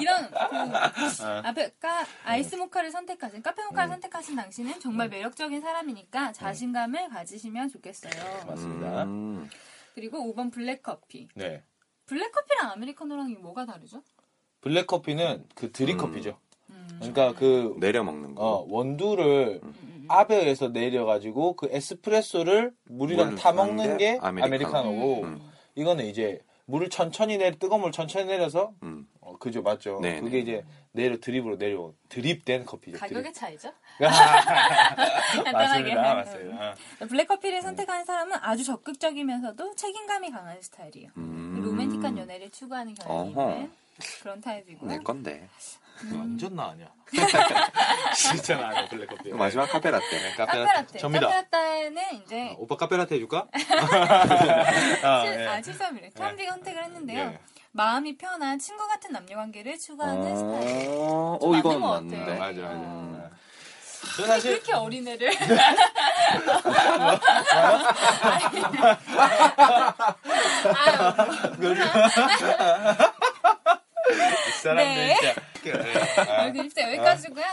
이런 0.00 0.30
그 0.30 1.24
앞에 1.24 1.70
까 1.80 2.04
아이스 2.24 2.54
모카를 2.56 2.90
선택하신 2.90 3.42
카페 3.42 3.64
모카를 3.64 3.88
음. 3.88 3.92
선택하신 3.92 4.36
당신은 4.36 4.78
정말 4.80 5.08
매력적인 5.08 5.60
사람이니까 5.60 6.32
자신감을 6.32 7.08
가지시면 7.08 7.70
좋겠어요. 7.70 8.46
맞습니다. 8.46 9.04
음. 9.04 9.48
그리고 9.94 10.18
5번 10.18 10.52
블랙 10.52 10.82
커피. 10.82 11.28
네. 11.34 11.62
블랙 12.06 12.30
커피랑 12.30 12.72
아메리카노랑 12.72 13.38
뭐가 13.40 13.64
다르죠? 13.64 14.02
블랙 14.62 14.86
커피는 14.86 15.44
그 15.54 15.70
드립 15.70 15.94
음. 15.94 15.98
커피죠. 15.98 16.38
음. 16.70 16.88
그러니까 16.98 17.34
그 17.38 17.76
내려 17.78 18.02
먹는 18.02 18.34
거. 18.34 18.42
어, 18.42 18.66
원두를 18.70 19.60
음. 19.62 20.06
아베에서 20.08 20.68
내려가지고 20.68 21.54
그 21.56 21.68
에스프레소를 21.70 22.72
물이랑 22.84 23.30
물타 23.30 23.52
먹는 23.52 23.98
게게 23.98 24.18
아메리카노. 24.22 24.46
아메리카노고 24.46 25.22
음. 25.24 25.40
이거는 25.74 26.06
이제 26.06 26.40
물을 26.64 26.88
천천히 26.88 27.36
내 27.38 27.50
뜨거운 27.50 27.82
물 27.82 27.92
천천히 27.92 28.26
내려서 28.26 28.72
음. 28.82 29.06
어, 29.32 29.36
그죠 29.38 29.62
맞죠. 29.62 29.98
네, 30.00 30.20
그게 30.20 30.36
네. 30.36 30.38
이제 30.42 30.64
내려 30.92 31.18
드립으로 31.18 31.56
내려 31.56 31.92
드립된 32.08 32.64
커피죠. 32.66 32.98
가격의 32.98 33.32
차이죠? 33.32 33.72
드립. 33.98 35.44
간단하게. 35.44 35.94
맞습니다, 35.94 36.14
맞습니다. 36.14 36.74
블랙 37.08 37.26
커피를 37.26 37.62
선택하는 37.62 38.04
사람은 38.04 38.36
아주 38.42 38.64
적극적이면서도 38.64 39.74
책임감이 39.74 40.30
강한 40.30 40.60
스타일이에요. 40.60 41.10
음. 41.16 41.60
로맨틱한 41.64 42.18
연애를 42.18 42.50
추구하는 42.50 42.94
경향이. 42.94 43.30
있는 43.30 43.70
그런 44.22 44.40
타입이고요. 44.40 44.90
내 44.90 44.98
건데. 44.98 45.48
완전 46.12 46.56
나 46.56 46.70
아니야. 46.70 46.88
진짜 48.16 48.56
나 48.56 48.68
아니야 48.68 48.88
블랙 48.88 49.06
커피. 49.06 49.30
마지막 49.30 49.66
카페 49.66 49.90
라떼. 49.90 50.06
네, 50.10 50.32
카페라떼. 50.34 50.98
접니다. 50.98 51.28
카페라떼는 51.28 52.02
이제 52.24 52.48
어, 52.50 52.56
오빠 52.58 52.76
카페라떼 52.76 53.14
해줄까? 53.16 53.46
아, 53.52 55.24
예. 55.26 55.46
아 55.46 55.60
73이래. 55.60 56.14
참비가 56.16 56.52
선택을 56.54 56.84
했는데요. 56.84 57.18
예. 57.18 57.38
마음이 57.72 58.16
편한 58.18 58.58
친구 58.58 58.86
같은 58.86 59.12
남녀 59.12 59.36
관계를 59.36 59.78
추구하는 59.78 60.36
스타일. 60.36 60.88
어, 60.90 61.38
좀 61.40 61.42
어, 61.42 61.50
맞는 61.50 61.58
이건. 61.58 61.80
같아요. 62.26 62.38
맞아 62.38 62.60
맞아. 62.60 62.74
음. 62.74 63.30
저 64.16 64.26
사실 64.26 64.52
그렇게 64.52 64.72
어린애를. 64.74 65.30
사람들 74.62 74.94
네. 74.94 75.16
진짜. 75.62 75.82
아, 76.28 76.52
진짜 76.52 76.82
여기까지고요. 76.88 77.44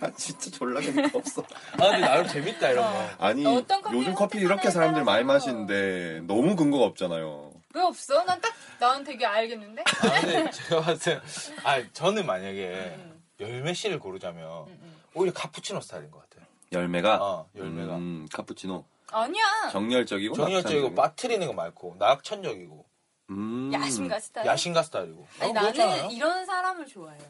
아, 0.00 0.10
진짜 0.16 0.50
졸라 0.50 0.80
재미가 0.80 1.10
없어. 1.18 1.42
아 1.72 1.76
근데 1.90 1.98
나름 2.00 2.26
재밌다 2.26 2.70
이런 2.70 2.84
거. 2.84 3.08
아니, 3.18 3.46
어떤 3.46 3.80
커피를 3.82 4.00
요즘 4.00 4.14
커피 4.14 4.38
이렇게 4.38 4.70
사람들 4.70 5.04
많이. 5.04 5.24
마시는데 5.24 6.22
너무 6.26 6.56
근거가 6.56 6.84
없잖아요. 6.84 7.47
왜 7.74 7.82
없어? 7.82 8.24
난 8.24 8.40
딱, 8.40 8.52
난 8.78 9.04
되게 9.04 9.26
알겠는데? 9.26 9.82
아, 9.82 10.20
근데 10.20 10.50
제가 10.50 10.80
봤을 10.80 11.20
때, 11.20 11.26
아 11.64 11.82
저는 11.92 12.24
만약에 12.24 12.94
음. 12.96 13.22
열매 13.40 13.74
씨를 13.74 13.98
고르자면 13.98 14.68
음, 14.68 14.78
음. 14.82 15.00
오히려 15.14 15.32
카푸치노 15.34 15.80
스타일인 15.80 16.10
것 16.10 16.20
같아요. 16.22 16.46
열매가? 16.72 17.22
어, 17.22 17.48
열매가. 17.56 17.96
음, 17.96 18.26
카푸치노. 18.32 18.84
아니야. 19.10 19.44
정열적이고. 19.70 20.34
정열적이고 20.34 20.88
낙천적이고. 20.88 20.94
빠트리는 20.94 21.46
거 21.46 21.52
많고 21.52 21.96
낙천적이고 21.98 22.84
음. 23.30 23.70
야심가 23.72 24.18
스타일. 24.20 24.46
야신가 24.46 24.82
스타일이고. 24.82 25.26
아니, 25.40 25.50
어, 25.50 25.54
나는 25.54 25.72
그렇잖아요. 25.72 26.10
이런 26.10 26.46
사람을 26.46 26.86
좋아해요. 26.86 27.22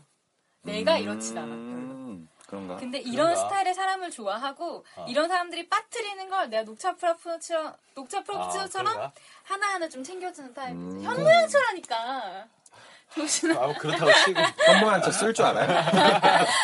내가 0.63 0.97
음. 0.99 1.03
이렇진 1.03 1.37
않아, 1.39 1.49
별로. 1.49 2.19
그런가? 2.49 2.77
근데 2.77 2.99
이런 2.99 3.29
그런가? 3.29 3.37
스타일의 3.49 3.75
사람을 3.75 4.11
좋아하고 4.11 4.85
어. 4.97 5.07
이런 5.07 5.29
사람들이 5.29 5.69
빠트리는 5.69 6.29
걸 6.31 6.49
내가 6.49 6.63
녹차 6.65 6.97
프라푸처럼 6.97 7.75
녹차 7.95 8.19
아, 8.19 8.23
프라푸처럼 8.23 8.69
그런가? 8.87 9.13
하나하나 9.45 9.89
좀 9.89 10.03
챙겨주는 10.03 10.55
타입. 10.55 10.73
음. 10.75 11.03
현모양처라니까. 11.03 12.47
조심. 13.15 13.51
아, 13.57 13.67
뭐 13.67 13.75
그렇다고 13.79 14.11
치고. 14.25 14.41
현모한테 14.67 15.11
쓸줄 15.13 15.45
알아요? 15.45 15.67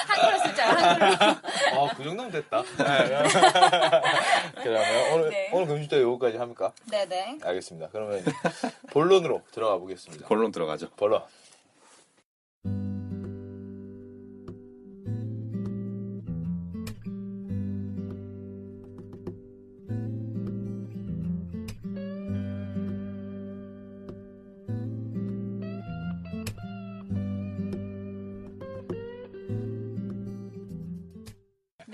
한글로 0.07 0.39
쓰자. 0.47 0.69
한글로. 0.73 1.37
어, 1.81 1.89
그 1.97 2.05
정도면 2.05 2.31
됐다. 2.33 2.63
그러면 4.63 5.13
오늘, 5.13 5.31
네. 5.31 5.51
오늘 5.53 5.67
금주도 5.67 6.01
여기까지 6.03 6.37
합니까? 6.37 6.73
네네. 6.91 7.39
알겠습니다. 7.43 7.89
그러면 7.93 8.23
본론으로 8.91 9.43
들어가 9.53 9.79
보겠습니다. 9.79 10.29
본론 10.29 10.53
들어가죠. 10.53 10.91
본론. 10.97 11.23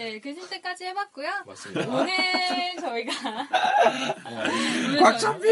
네, 0.01 0.19
그 0.19 0.33
신세까지 0.33 0.87
해봤고요. 0.87 1.29
맞습니다. 1.47 1.87
오늘 1.87 2.15
저희가 2.81 3.13
오늘 4.87 4.99
곽찬비 4.99 5.47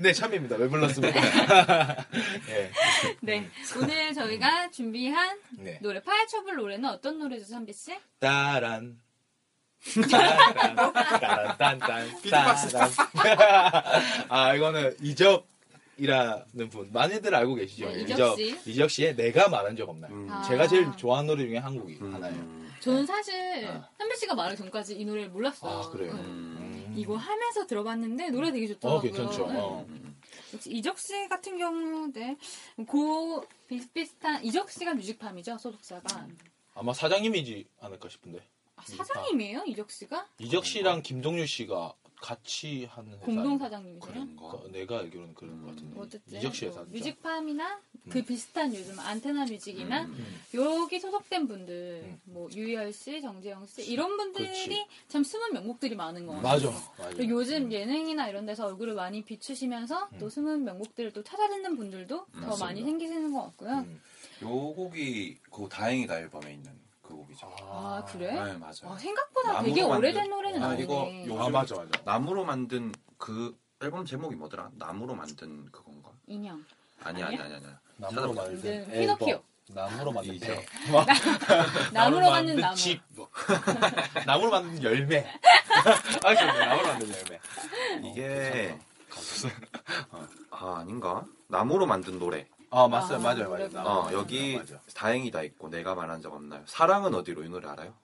네, 0.00 0.12
참입니다. 0.12 0.56
왜 0.56 0.68
불렀습니까? 0.68 1.18
예. 2.50 2.70
네 3.22 3.48
오늘 3.80 4.12
저희가 4.12 4.70
준비한 4.70 5.38
네. 5.52 5.78
노래 5.80 6.02
파야초블 6.02 6.56
노래는 6.56 6.86
어떤 6.90 7.18
노래죠, 7.18 7.46
선비 7.46 7.72
씨? 7.72 7.96
따란. 8.18 9.00
따란. 10.10 10.76
따란. 10.92 11.56
딴, 11.56 11.78
딴. 11.78 12.20
따란. 12.30 12.56
아, 14.28 14.54
이거는 14.54 14.96
이적 15.00 15.48
이라는 15.96 16.68
분. 16.68 16.90
많이들 16.92 17.34
알고 17.34 17.54
계시죠? 17.54 17.90
네, 17.90 18.02
이적 18.02 18.36
씨. 18.36 18.60
이적 18.66 18.90
씨의 18.90 19.16
내가 19.16 19.48
말한 19.48 19.76
적 19.76 19.88
없나요? 19.88 20.12
음. 20.12 20.28
아. 20.30 20.42
제가 20.42 20.68
제일 20.68 20.86
좋아하는 20.94 21.26
노래 21.28 21.46
중에 21.46 21.56
한 21.56 21.74
곡이 21.74 21.96
음. 22.02 22.12
하나예요. 22.14 22.67
저는 22.80 23.06
사실 23.06 23.66
아. 23.66 23.88
선비 23.98 24.16
씨가 24.16 24.34
말하기 24.34 24.56
전까지 24.56 24.96
이 24.98 25.04
노래를 25.04 25.30
몰랐어요. 25.30 25.72
아, 25.80 25.90
그래요? 25.90 26.12
응. 26.12 26.18
음. 26.18 26.94
이거 26.96 27.16
하면서 27.16 27.66
들어봤는데 27.66 28.30
노래 28.30 28.50
되게 28.50 28.66
어, 28.66 28.68
좋더라고요. 28.74 29.12
괜찮죠. 29.12 29.46
네. 29.46 29.58
어. 29.58 29.86
역시 30.54 30.70
이적 30.72 30.98
씨 30.98 31.28
같은 31.28 31.58
경우, 31.58 32.10
네. 32.12 32.36
고 32.86 33.44
비슷비슷한 33.68 34.44
이적 34.44 34.70
씨가 34.70 34.94
뮤직팜이죠 34.94 35.58
소속사가. 35.58 36.26
아마 36.74 36.92
사장님이지 36.92 37.66
않을까 37.80 38.08
싶은데. 38.08 38.40
아, 38.76 38.82
사장님이에요 38.84 39.64
이적 39.66 39.90
씨가? 39.90 40.26
이적 40.38 40.64
씨랑 40.64 41.02
김동률 41.02 41.46
씨가 41.48 41.94
같이 42.20 42.84
하는 42.86 43.12
회사 43.12 43.24
공동? 43.24 43.58
사장님이세요? 43.58 44.00
그런가? 44.12 44.50
그- 44.62 44.68
내가 44.72 44.98
알기로는 45.00 45.34
그런 45.34 45.60
것 45.62 45.68
같은데. 45.68 46.00
어쨌든 46.00 46.38
이적 46.38 46.54
씨의 46.54 46.70
뭐. 46.72 46.84
뮤직팜이나 46.90 47.80
그 48.10 48.22
비슷한 48.22 48.74
요즘 48.74 48.98
안테나 48.98 49.44
뮤직이나 49.44 50.04
음. 50.04 50.40
여기 50.54 50.98
소속된 50.98 51.46
분들 51.46 52.02
음. 52.04 52.20
뭐 52.24 52.48
유희열 52.52 52.92
씨, 52.92 53.20
정재영 53.20 53.66
씨 53.66 53.84
이런 53.90 54.16
분들이 54.16 54.44
그렇지. 54.46 54.86
참 55.08 55.22
숨은 55.22 55.52
명곡들이 55.54 55.94
많은 55.94 56.26
것 56.26 56.34
같아요. 56.40 56.70
맞아. 56.70 56.92
맞아. 56.98 57.28
요즘 57.28 57.70
예능이나 57.70 58.28
이런 58.28 58.46
데서 58.46 58.66
얼굴을 58.66 58.94
많이 58.94 59.22
비추시면서 59.24 60.08
또 60.18 60.28
숨은 60.28 60.64
명곡들을 60.64 61.12
또 61.12 61.22
찾아듣는 61.22 61.76
분들도 61.76 62.16
더 62.16 62.24
음. 62.34 62.40
맞습니다. 62.40 62.64
많이 62.64 62.82
생기시는 62.82 63.32
것 63.32 63.42
같고요. 63.42 63.70
음. 63.78 64.00
요 64.42 64.48
곡이 64.74 65.36
그 65.50 65.68
다행이다 65.68 66.18
앨범에 66.20 66.54
있는 66.54 66.77
그 67.08 67.16
곡이죠. 67.16 67.50
아, 67.62 68.04
그래? 68.06 68.32
네, 68.32 68.52
맞아요. 68.58 68.72
와, 68.84 68.98
생각보다 68.98 69.62
되게 69.62 69.82
오래된 69.82 70.24
만든- 70.24 70.30
노래는 70.30 70.62
아, 70.62 70.68
아니네. 70.68 70.82
이거 70.84 71.34
요- 71.34 71.42
아, 71.42 71.48
맞아, 71.48 71.74
맞아. 71.76 71.90
나무로 72.04 72.44
만든 72.44 72.92
그 73.16 73.58
앨범 73.80 74.04
제목이 74.04 74.36
뭐더라? 74.36 74.70
나무로 74.74 75.14
만든 75.14 75.64
그건가? 75.72 76.10
인형. 76.26 76.62
아니 77.02 77.22
아니 77.22 77.38
아니 77.40 77.54
아니. 77.54 77.64
나무로 77.96 78.32
만든 78.34 78.60
네. 78.60 79.00
피노키오. 79.00 79.42
나무로 79.70 80.12
만든 80.12 80.34
이죠. 80.34 80.46
배. 80.54 80.66
나무로 81.92 82.30
만든 82.30 82.56
나무. 82.56 82.76
집. 82.76 83.00
뭐. 83.10 83.28
나무로 84.26 84.50
만든 84.50 84.82
열매. 84.82 85.26
아, 86.24 86.34
좋네. 86.34 86.66
나무로 86.66 86.86
만든 86.88 87.08
열매. 87.14 87.40
이게 88.10 88.78
아 90.50 90.76
아닌가? 90.80 91.24
나무로 91.48 91.86
만든 91.86 92.18
노래. 92.18 92.46
아, 92.70 92.86
맞아요. 92.88 93.14
아, 93.14 93.18
맞아요. 93.18 93.20
맞아요. 93.20 93.50
그래요? 93.50 93.68
나무로 93.72 93.90
어 93.94 94.12
여기 94.12 94.56
맞아. 94.56 94.80
다행이다 94.94 95.42
있고 95.42 95.68
내가 95.68 95.94
말한 95.94 96.20
적 96.20 96.32
없나요? 96.34 96.62
사랑은 96.66 97.14
어디로 97.14 97.44
이 97.44 97.48
노래 97.48 97.68
알아요? 97.68 97.94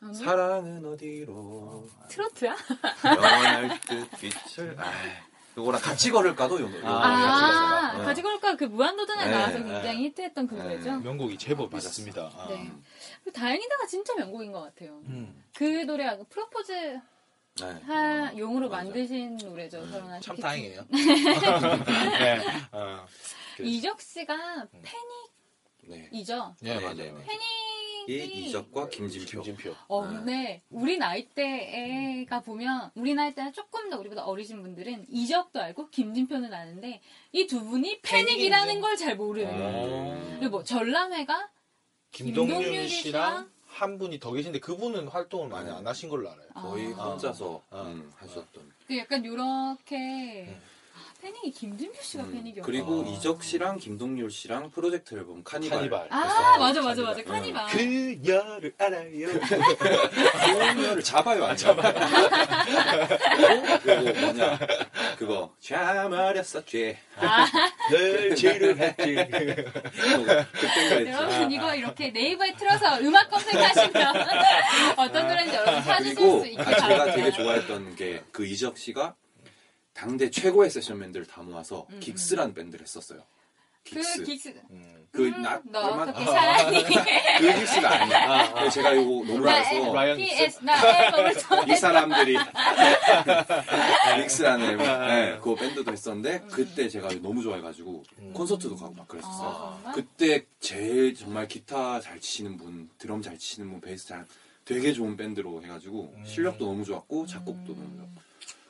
아니? 0.00 0.14
사랑은 0.14 0.84
어디로 0.84 1.86
트로트야? 2.08 2.56
영원할 3.04 3.80
듯 3.80 4.10
빛을 4.20 4.76
아 4.80 4.92
이거랑 5.56 5.80
같이 5.80 6.10
걸을까도 6.10 6.60
요 6.60 6.68
노래. 6.68 6.86
아, 6.86 6.90
아, 6.90 7.96
네. 7.96 8.04
가지고 8.04 8.28
올까 8.28 8.56
그 8.56 8.64
무한도전에 8.64 9.24
네, 9.24 9.30
나와서 9.30 9.58
네. 9.58 9.64
굉장히 9.72 10.04
히트했던 10.04 10.46
그 10.46 10.54
네. 10.54 10.62
노래죠. 10.62 10.98
명곡이 10.98 11.38
제법. 11.38 11.72
아. 11.74 12.48
네. 12.48 12.72
다행이다가 13.32 13.86
진짜 13.86 14.14
명곡인 14.16 14.52
것 14.52 14.60
같아요. 14.60 15.00
음, 15.06 15.42
그 15.54 15.64
노래가 15.64 16.18
프로포즈 16.28 17.00
네. 17.60 17.80
하 17.86 18.36
용으로 18.36 18.68
맞아. 18.68 18.84
만드신 18.84 19.38
노래죠. 19.38 19.80
결혼한 19.90 20.20
참 20.20 20.36
티켓. 20.36 20.42
다행이에요. 20.48 20.84
네. 20.92 22.38
어. 22.72 23.06
이적 23.60 24.00
씨가 24.00 24.66
네. 24.72 24.82
패닉 24.82 26.08
이죠. 26.12 26.54
네, 26.60 26.74
네, 26.74 26.80
맞아요. 26.80 26.94
네, 26.96 27.12
네. 27.12 27.24
패닉이 28.06 28.36
이 28.36 28.46
이적과 28.48 28.88
김진표. 28.88 29.42
김진표. 29.42 29.74
어, 29.88 30.06
네. 30.06 30.14
근데 30.16 30.62
우리 30.70 30.98
나이대가 30.98 32.40
보면 32.40 32.90
우리 32.94 33.14
나이대는 33.14 33.52
조금 33.52 33.88
더 33.90 33.98
우리보다 33.98 34.24
어리신 34.24 34.62
분들은 34.62 35.06
이적도 35.10 35.60
알고 35.60 35.88
김진표는 35.90 36.52
아는데 36.52 37.00
이 37.32 37.46
두 37.46 37.64
분이 37.64 38.00
패닉이라는. 38.02 38.80
걸 38.80 38.96
잘 38.96 39.16
모르는. 39.16 39.50
어. 39.54 40.36
그리고 40.38 40.50
뭐 40.58 40.64
전람회가 40.64 41.48
김동률 42.12 42.88
씨랑 42.88 43.50
한 43.76 43.98
분이 43.98 44.18
더 44.18 44.32
계신데 44.32 44.60
그분은 44.60 45.08
활동을 45.08 45.48
많이 45.48 45.70
안 45.70 45.86
하신 45.86 46.08
걸로 46.08 46.30
알아요. 46.30 46.48
거의 46.54 46.94
아. 46.94 47.10
혼자서 47.10 47.62
아. 47.70 47.82
음, 47.82 48.10
하셨던. 48.16 48.72
그 48.86 48.96
약간 48.96 49.22
요렇게 49.24 50.48
아, 50.48 50.60
패닉이 51.26 51.50
김진표 51.50 52.00
씨가 52.02 52.22
음, 52.22 52.32
패닉이었구나. 52.32 52.64
그리고 52.64 53.04
아. 53.04 53.10
이적 53.10 53.42
씨랑 53.42 53.78
김동률 53.78 54.30
씨랑 54.30 54.70
프로젝트 54.70 55.16
앨범 55.16 55.42
카니발. 55.42 55.78
카니발. 55.78 56.06
아 56.10 56.56
맞아 56.56 56.80
맞아 56.80 57.02
맞아 57.02 57.20
카니발. 57.24 57.66
그녀를 57.66 58.72
알아요. 58.78 59.26
그녀를 60.72 61.02
잡아요, 61.02 61.44
안 61.46 61.56
잡아요. 61.56 61.92
그리고 63.82 64.20
뭐냐 64.20 64.58
그거 65.18 65.52
잠어렸었지. 65.60 66.96
늘 67.90 68.36
지루했지. 68.36 69.14
그때. 70.52 71.10
여러분 71.10 71.50
이거 71.50 71.74
이렇게 71.74 72.10
네이버에 72.10 72.54
틀어서 72.54 73.00
음악 73.00 73.28
검색하시면 73.30 74.14
어떤 74.96 75.26
노래인지 75.26 75.56
여러분 75.56 75.82
찾으실 75.82 76.14
그리고 76.14 76.40
수 76.40 76.46
있게 76.46 76.62
아, 76.62 76.64
제가 76.66 76.78
바랍니다. 76.86 77.14
되게 77.16 77.30
좋아했던 77.32 77.96
게 77.96 78.22
그 78.32 78.46
이적 78.46 78.76
씨가 78.78 79.14
당대 79.96 80.30
최고의 80.30 80.68
세션맨들을 80.70 81.26
다 81.26 81.42
모아서 81.42 81.86
음, 81.90 82.00
긱스라는 82.00 82.52
밴드를 82.52 82.82
했었어요. 82.82 83.22
그 83.82 83.94
긱스. 83.94 84.24
긱스 84.24 84.48
음. 84.70 85.06
그, 85.10 85.26
음, 85.28 85.42
나, 85.42 85.62
너 85.64 85.80
얼마, 85.80 86.02
어떻게 86.02 86.24
사랑이 86.24 86.84
그 86.84 86.92
긱스가 87.40 88.02
아니야. 88.02 88.52
근데 88.52 88.70
제가 88.70 88.92
이거 88.92 89.24
너무 89.24 89.44
라이언 89.44 90.18
PS 90.18 90.60
앨범을 90.60 91.70
이 91.70 91.76
사람들이 91.76 92.36
닉스라는 94.18 94.66
앨범 94.70 94.86
네, 95.06 95.38
그 95.42 95.54
밴드도 95.54 95.90
했었는데 95.90 96.42
그때 96.50 96.88
제가 96.90 97.08
너무 97.22 97.42
좋아해가지고 97.42 98.04
콘서트도 98.34 98.76
가고 98.76 98.92
막 98.92 99.08
그랬었어요. 99.08 99.80
아? 99.84 99.92
그때 99.94 100.44
제일 100.60 101.14
정말 101.14 101.48
기타 101.48 102.00
잘 102.00 102.20
치시는 102.20 102.58
분, 102.58 102.90
드럼 102.98 103.22
잘 103.22 103.38
치시는 103.38 103.70
분, 103.70 103.80
베이스 103.80 104.08
잘 104.08 104.26
되게 104.66 104.92
좋은 104.92 105.16
밴드로 105.16 105.62
해가지고 105.62 106.12
음. 106.16 106.24
실력도 106.26 106.66
너무 106.66 106.84
좋았고 106.84 107.26
작곡도 107.26 107.72
음. 107.72 107.78
너무 107.78 107.96
좋았고 107.96 108.25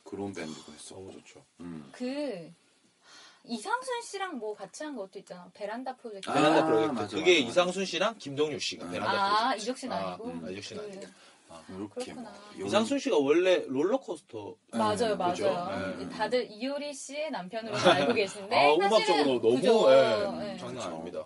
그런 0.07 0.33
밴드도 0.33 0.73
했어. 0.73 0.95
너무 0.95 1.13
좋죠. 1.13 1.43
음. 1.61 1.89
그 1.93 2.51
이상순 3.45 4.03
씨랑 4.03 4.39
뭐 4.39 4.55
같이 4.55 4.83
한 4.85 4.97
것도 4.97 5.19
있잖아. 5.21 5.49
베란다 5.55 5.95
프로젝트. 5.97 6.29
아, 6.31 6.35
베란다 6.35 6.67
프로젝트. 6.67 6.93
맞아, 6.95 7.17
그게 7.17 7.39
맞아. 7.41 7.51
이상순 7.51 7.85
씨랑 7.85 8.19
김동률 8.19 8.61
씨가 8.61 8.87
아. 8.87 8.91
베란다 8.91 9.13
아, 9.13 9.39
프로젝트. 9.51 9.63
이적 9.63 9.79
씨는 9.79 9.97
아, 9.97 10.09
아니고. 10.09 10.25
음, 10.27 10.51
이적 10.51 10.65
씨는 10.65 10.83
그- 10.83 10.89
아니고. 10.99 11.13
이렇게. 11.69 12.13
뭐 12.15 12.25
요- 12.59 12.67
이상순 12.67 12.99
씨가 12.99 13.17
원래 13.19 13.65
롤러코스터 13.67 14.55
맞아요, 14.73 15.13
음? 15.15 15.19
맞아요. 15.19 15.97
네. 15.97 16.09
다들 16.11 16.47
이효리 16.51 16.93
씨의 16.93 17.31
남편으로 17.31 17.77
알고 17.77 18.15
계신데. 18.15 18.57
아, 18.57 18.75
음악적으로 18.75 19.41
너무 19.41 19.57
그죠? 19.57 19.93
예, 19.93 20.31
네. 20.39 20.57
장난 20.59 20.89
아닙니다. 20.89 21.25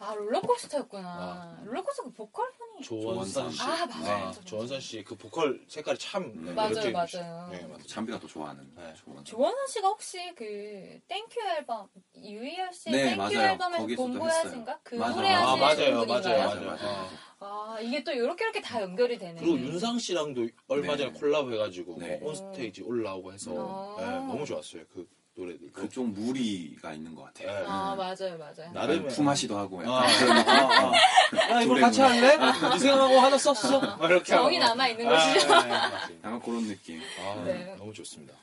아, 0.00 0.14
롤러코스터였구나. 0.14 1.08
아. 1.08 1.60
롤러코스터 1.64 2.04
그 2.04 2.12
보컬분이. 2.12 2.57
조원선 2.82 3.50
씨. 3.50 3.62
아, 3.62 3.66
맞아, 3.86 3.98
네, 4.00 4.24
맞아. 4.24 4.40
조원선 4.44 4.80
씨 4.80 5.02
그 5.04 5.14
보컬 5.16 5.60
색깔이 5.68 5.98
참 5.98 6.32
네, 6.44 6.52
맞아요, 6.52 6.70
매력적이시죠. 6.74 7.20
맞아요. 7.22 7.48
네, 7.50 7.62
맞아요. 7.66 7.82
잠비가 7.86 8.18
또 8.18 8.26
좋아하는 8.26 8.70
네. 8.76 8.94
좋은 8.94 9.24
조원선 9.24 9.66
씨가 9.68 9.88
혹시 9.88 10.18
그 10.34 11.00
Thank 11.08 11.28
You 11.28 11.40
앨범 11.58 11.88
유희열 12.16 12.72
씨의 12.72 12.94
네, 12.96 13.02
Thank 13.10 13.14
You 13.14 13.16
맞아요. 13.18 13.52
앨범에서 13.52 13.86
Bon 13.96 14.14
Voyage신가 14.14 14.80
그 14.82 14.94
맞아요. 14.96 15.14
노래 15.14 15.28
아, 15.28 15.40
하시는 15.52 15.60
맞아요, 15.94 16.06
분인가요? 16.06 16.38
맞아요, 16.48 16.66
맞아요. 16.66 16.78
아. 16.80 17.08
아 17.40 17.78
이게 17.80 18.02
또 18.02 18.10
이렇게 18.12 18.44
이렇게 18.44 18.60
다 18.60 18.82
연결이 18.82 19.16
되네. 19.16 19.40
그리고 19.40 19.56
윤상 19.58 19.98
씨랑도 19.98 20.48
얼마 20.66 20.96
네. 20.96 21.04
전에 21.04 21.12
콜라보 21.12 21.52
해가지고 21.52 21.96
네. 22.00 22.16
뭐 22.16 22.30
온스테이지 22.30 22.82
올라오고 22.82 23.32
해서 23.32 23.96
아. 23.98 24.00
네, 24.00 24.06
너무 24.26 24.44
좋았어요 24.44 24.82
그 24.92 25.06
노래들. 25.38 25.72
그좀 25.72 26.12
무리가 26.14 26.92
있는 26.92 27.14
것 27.14 27.22
같아요. 27.26 27.60
네. 27.60 27.64
아 27.68 27.94
맞아요 27.94 28.36
맞아요. 28.38 28.72
나름의- 28.74 29.08
품앗이도 29.14 29.56
하고 29.56 29.80
아, 29.82 30.04
약간 30.04 30.48
아, 30.48 30.90
아. 30.90 31.50
야, 31.52 31.60
이걸 31.62 31.66
둘의 31.76 31.80
같이 31.82 32.00
문화. 32.00 32.12
할래? 32.12 32.36
네 32.36 32.78
생각하고 32.78 33.20
하나 33.20 33.38
썼어. 33.38 33.80
막 33.80 34.10
이렇게 34.10 34.24
정이 34.24 34.56
하고. 34.58 34.68
남아 34.70 34.88
있는 34.88 35.06
아, 35.06 35.10
것이죠. 35.10 35.48
약간 35.54 36.40
그런 36.42 36.66
느낌. 36.66 37.00
아, 37.24 37.42
네. 37.44 37.74
너무 37.78 37.92
좋습니다. 37.94 38.34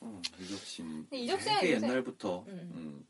어, 0.00 0.20
이적 0.40 0.58
씨 0.60 0.82
이적 1.12 1.40
씨는 1.40 1.60
되게 1.60 1.72
옛날부터 1.74 2.44
음. 2.48 2.72
음. 2.74 3.06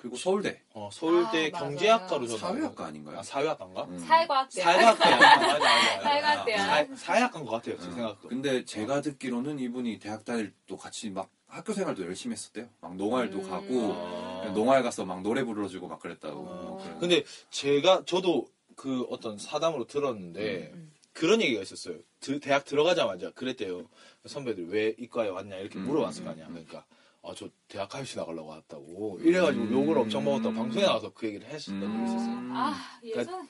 그리고 0.00 0.16
서울대 0.16 0.60
어, 0.72 0.88
서울대 0.92 1.50
아, 1.54 1.58
경제학과로. 1.58 2.26
저도 2.26 2.38
사회학과 2.38 2.86
아닌가요? 2.86 3.18
아, 3.18 3.22
사회학과인가? 3.22 3.84
음. 3.84 3.98
사회과학대. 3.98 4.62
사회학과. 4.62 5.10
맞아, 5.16 5.36
맞아, 5.36 5.58
맞아. 5.58 6.00
사회과학대야. 6.02 6.64
사- 6.64 6.96
사회학과인 6.96 7.44
것 7.44 7.50
같아요, 7.52 7.76
제 7.78 7.86
음. 7.86 7.94
생각도. 7.94 8.28
근데 8.28 8.64
제가 8.64 9.02
듣기로는 9.02 9.58
이분이 9.58 9.98
대학 9.98 10.24
다닐 10.24 10.54
또 10.66 10.76
같이 10.78 11.10
막 11.10 11.28
학교 11.48 11.72
생활도 11.72 12.04
열심히 12.04 12.32
했었대요. 12.34 12.68
막 12.80 12.96
농활도 12.96 13.38
음. 13.38 13.48
가고 13.50 13.92
아. 13.94 14.50
농활 14.54 14.82
가서 14.82 15.04
막 15.04 15.22
노래 15.22 15.42
불러주고 15.44 15.88
막 15.88 16.00
그랬다고. 16.00 16.40
어. 16.40 16.78
그래요. 16.82 16.98
근데 17.00 17.24
제가 17.50 18.02
저도 18.04 18.46
그 18.74 19.02
어떤 19.10 19.38
사담으로 19.38 19.86
들었는데 19.86 20.70
음. 20.74 20.92
그런 21.12 21.40
얘기가 21.40 21.62
있었어요. 21.62 21.98
드- 22.20 22.40
대학 22.40 22.64
들어가자마자 22.64 23.30
그랬대요. 23.30 23.88
선배들 24.26 24.68
왜 24.68 24.94
이과에 24.98 25.28
왔냐 25.28 25.56
이렇게 25.56 25.78
음, 25.78 25.86
물어봤을 25.86 26.24
거 26.24 26.30
음, 26.30 26.32
아니야. 26.32 26.46
음. 26.48 26.52
그러니까 26.52 26.84
아 27.22 27.32
저 27.34 27.48
대학 27.68 27.88
가시 27.88 28.16
나가려고 28.16 28.50
왔다고 28.50 29.18
이래가지고 29.22 29.64
음. 29.64 29.72
욕을 29.72 29.98
엄청 29.98 30.24
먹었다고 30.24 30.54
방송에 30.54 30.84
나와서 30.84 31.12
그 31.14 31.26
얘기를 31.26 31.46
했었던 31.48 31.80
적이 31.80 32.04
있었어요. 32.04 32.36
아 32.52 33.00
예전 33.02 33.48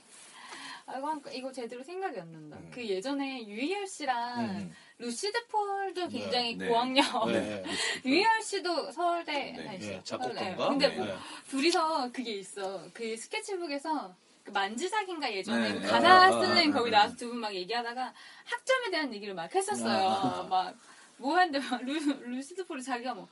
아이고 0.87 1.07
한- 1.09 1.23
이거 1.33 1.51
제대로 1.53 1.83
생각이 1.83 2.19
안 2.21 2.33
난다. 2.33 2.57
음. 2.57 2.71
그 2.73 2.87
예전에 2.87 3.47
유희열 3.49 3.87
씨랑 3.87 4.45
음. 4.45 4.73
루시드 4.99 5.47
폴도 5.49 6.09
굉장히 6.09 6.57
네. 6.57 6.69
고학년. 6.69 7.05
네. 7.33 7.63
유희열 8.05 8.43
씨도 8.43 8.91
서울대 8.93 9.33
네. 9.53 9.79
예, 9.83 10.01
작곡가인가? 10.03 10.65
서울대. 10.65 10.67
근데 10.67 10.89
네. 10.89 10.97
뭐 10.97 11.07
네. 11.07 11.15
둘이서 11.51 12.13
그게 12.13 12.33
있어. 12.37 12.83
그 12.95 13.17
스케치북에서 13.17 14.15
그 14.43 14.51
만지작인가 14.53 15.31
예전에 15.33 15.73
네. 15.73 15.81
가사 15.87 16.09
아, 16.09 16.31
쓰는 16.31 16.57
아, 16.57 16.61
아, 16.61 16.73
거기 16.79 16.89
아. 16.95 16.99
나와서 16.99 17.17
두 17.17 17.29
분 17.29 17.41
막 17.41 17.55
얘기하다가 17.55 18.15
학점에 18.45 18.91
대한 18.91 19.13
얘기를 19.13 19.35
막 19.35 19.53
했었어요. 19.55 20.09
아. 20.09 20.47
막뭐 21.19 21.37
하는데 21.37 21.59
막 21.59 21.83
루, 21.85 21.93
루시드 22.31 22.65
폴이 22.67 22.83
자기가 22.83 23.13
뭐 23.15 23.29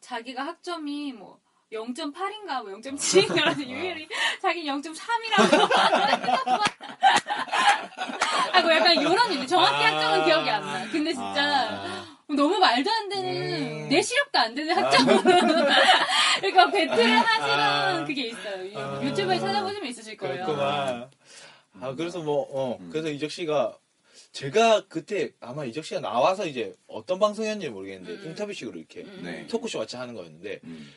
자기가 0.00 0.44
학점이 0.44 1.12
뭐 1.12 1.38
0.8인가 1.72 2.62
뭐 2.62 2.72
0.7인가 2.78 3.34
그래서 3.42 3.60
유일이 3.60 4.08
자기 4.40 4.64
0.3이라고 4.64 5.70
하고 8.52 8.72
약간 8.72 9.00
이런 9.00 9.32
얘기 9.32 9.46
정확히 9.46 9.84
학점은 9.84 10.24
기억이 10.24 10.50
안 10.50 10.62
나. 10.62 10.90
근데 10.90 11.12
진짜 11.12 12.06
너무 12.28 12.58
말도 12.58 12.90
안 12.90 13.08
되는 13.08 13.84
음. 13.84 13.88
내 13.88 14.02
시력도 14.02 14.38
안 14.38 14.54
되는 14.54 14.76
학점은 14.76 15.22
그러니까 16.40 16.70
배틀을 16.70 17.16
하시는 17.18 18.04
그게 18.04 18.28
있어요. 18.28 18.78
아. 18.78 19.00
유튜브에 19.02 19.38
찾아보시면 19.38 19.88
있으실 19.88 20.16
거예요. 20.16 20.44
그렇구만. 20.44 21.10
아 21.80 21.94
그래서 21.94 22.20
뭐 22.20 22.46
어, 22.50 22.78
음. 22.80 22.88
그래서 22.90 23.08
이적 23.08 23.30
씨가 23.30 23.76
제가 24.32 24.86
그때 24.88 25.32
아마 25.40 25.64
이적 25.64 25.84
씨가 25.84 26.00
나와서 26.00 26.46
이제 26.46 26.74
어떤 26.86 27.18
방송이었는지 27.18 27.70
모르겠는데 27.70 28.12
음. 28.12 28.30
인터뷰식으로 28.30 28.78
이렇게 28.78 29.02
음. 29.02 29.20
네. 29.22 29.46
토크쇼 29.46 29.78
같이 29.78 29.96
하는 29.96 30.14
거였는데 30.14 30.60
음. 30.64 30.92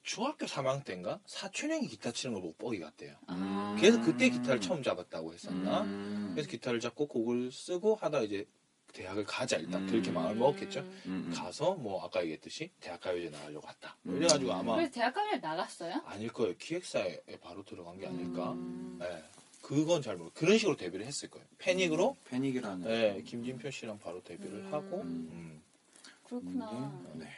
곧 0.00 0.02
중학교 0.02 0.46
3학년 0.46 0.84
때인가 0.84 1.20
사촌 1.26 1.70
형이 1.70 1.86
기타 1.88 2.10
치는 2.12 2.34
걸 2.34 2.42
보고 2.42 2.54
뻑이 2.54 2.80
갔대요. 2.80 3.14
아. 3.26 3.76
그래서 3.78 4.00
그때 4.02 4.30
기타를 4.30 4.60
처음 4.60 4.82
잡았다고 4.82 5.32
했었나? 5.32 5.82
음. 5.82 6.30
그래서 6.34 6.48
기타를 6.50 6.80
잡고 6.80 7.06
곡을 7.06 7.52
쓰고 7.52 7.96
하다 7.96 8.22
이제 8.22 8.46
대학을 8.92 9.24
가자 9.24 9.56
일단 9.56 9.82
음. 9.82 9.86
그렇게 9.86 10.10
마음을 10.10 10.34
먹었겠죠. 10.36 10.80
음. 10.80 11.00
음. 11.06 11.32
가서 11.34 11.74
뭐 11.74 12.04
아까 12.04 12.22
얘기했듯이 12.22 12.72
대학 12.80 13.00
가요제 13.00 13.30
나가려고 13.30 13.66
왔다. 13.66 13.96
뭐 14.02 14.14
음. 14.14 14.18
이래가지고 14.20 14.52
아마 14.52 14.74
그래서 14.76 14.92
대학가를 14.92 15.40
나갔어요? 15.40 16.02
아닐 16.06 16.32
거예요. 16.32 16.54
기획사에 16.58 17.20
바로 17.40 17.64
들어간 17.64 17.98
게 17.98 18.06
아닐까. 18.06 18.52
음. 18.52 18.96
네. 18.98 19.22
그건 19.62 20.02
잘 20.02 20.16
모르. 20.16 20.30
그런 20.34 20.58
식으로 20.58 20.76
데뷔를 20.76 21.06
했을 21.06 21.30
거예요. 21.30 21.46
패닉으로 21.58 22.16
패닉이라는. 22.30 22.88
네, 22.88 23.22
김진표 23.22 23.70
씨랑 23.70 23.98
바로 24.00 24.22
데뷔를 24.24 24.64
음. 24.66 24.72
하고 24.74 25.02
음. 25.02 25.28
음. 25.30 25.62
그렇구나. 26.24 27.00
네. 27.14 27.28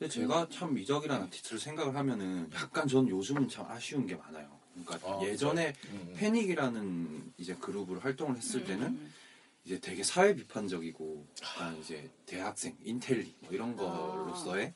근데 0.00 0.14
제가 0.14 0.48
참 0.50 0.78
이적이라는 0.78 1.26
아티스트를 1.26 1.58
생각을 1.60 1.94
하면은 1.94 2.48
약간 2.54 2.88
전 2.88 3.06
요즘은 3.06 3.50
참 3.50 3.66
아쉬운 3.68 4.06
게 4.06 4.16
많아요. 4.16 4.58
그러니까 4.72 5.06
아, 5.06 5.22
예전에 5.22 5.74
음. 5.90 6.14
패닉이라는 6.16 7.34
이제 7.36 7.54
그룹을 7.56 8.02
활동을 8.02 8.38
했을 8.38 8.64
때는 8.64 8.86
음. 8.86 9.12
이제 9.62 9.78
되게 9.78 10.02
사회 10.02 10.34
비판적이고 10.34 11.26
약간 11.42 11.76
이제 11.76 12.08
대학생 12.24 12.74
인텔리 12.82 13.34
뭐 13.40 13.52
이런 13.52 13.76
거로서의 13.76 14.72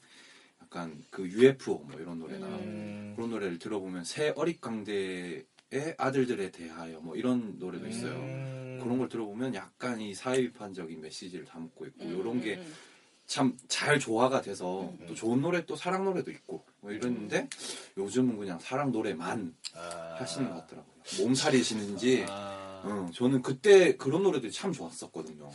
약간 0.60 1.02
그 1.08 1.26
UFO 1.26 1.78
뭐 1.78 1.98
이런 1.98 2.18
노래나 2.18 2.46
음. 2.46 3.14
그런 3.16 3.30
노래를 3.30 3.58
들어보면 3.58 4.04
새 4.04 4.28
어릿광대의 4.36 5.46
아들들에 5.96 6.50
대하여 6.50 7.00
뭐 7.00 7.16
이런 7.16 7.58
노래도 7.58 7.86
있어요. 7.86 8.12
음. 8.12 8.78
그런 8.82 8.98
걸 8.98 9.08
들어보면 9.08 9.54
약간 9.54 10.02
이 10.02 10.12
사회 10.12 10.42
비판적인 10.42 11.00
메시지를 11.00 11.46
담고 11.46 11.86
있고 11.86 12.04
음, 12.04 12.20
이런 12.20 12.40
게 12.42 12.56
음, 12.56 12.74
참 13.26 13.56
잘 13.68 13.98
조화가 13.98 14.42
돼서 14.42 14.82
음. 14.82 15.06
또 15.08 15.14
좋은 15.14 15.40
노래 15.40 15.64
또 15.66 15.76
사랑 15.76 16.04
노래도 16.04 16.30
있고 16.30 16.64
뭐 16.80 16.92
이랬는데 16.92 17.48
요즘은 17.96 18.38
그냥 18.38 18.58
사랑 18.58 18.92
노래만 18.92 19.54
아. 19.74 20.16
하시는 20.18 20.48
것 20.50 20.56
같더라고요. 20.60 20.94
몸살이시는지 21.20 22.26
아. 22.28 22.82
응, 22.86 23.10
저는 23.12 23.42
그때 23.42 23.96
그런 23.96 24.22
노래들이 24.22 24.52
참 24.52 24.72
좋았었거든요. 24.72 25.50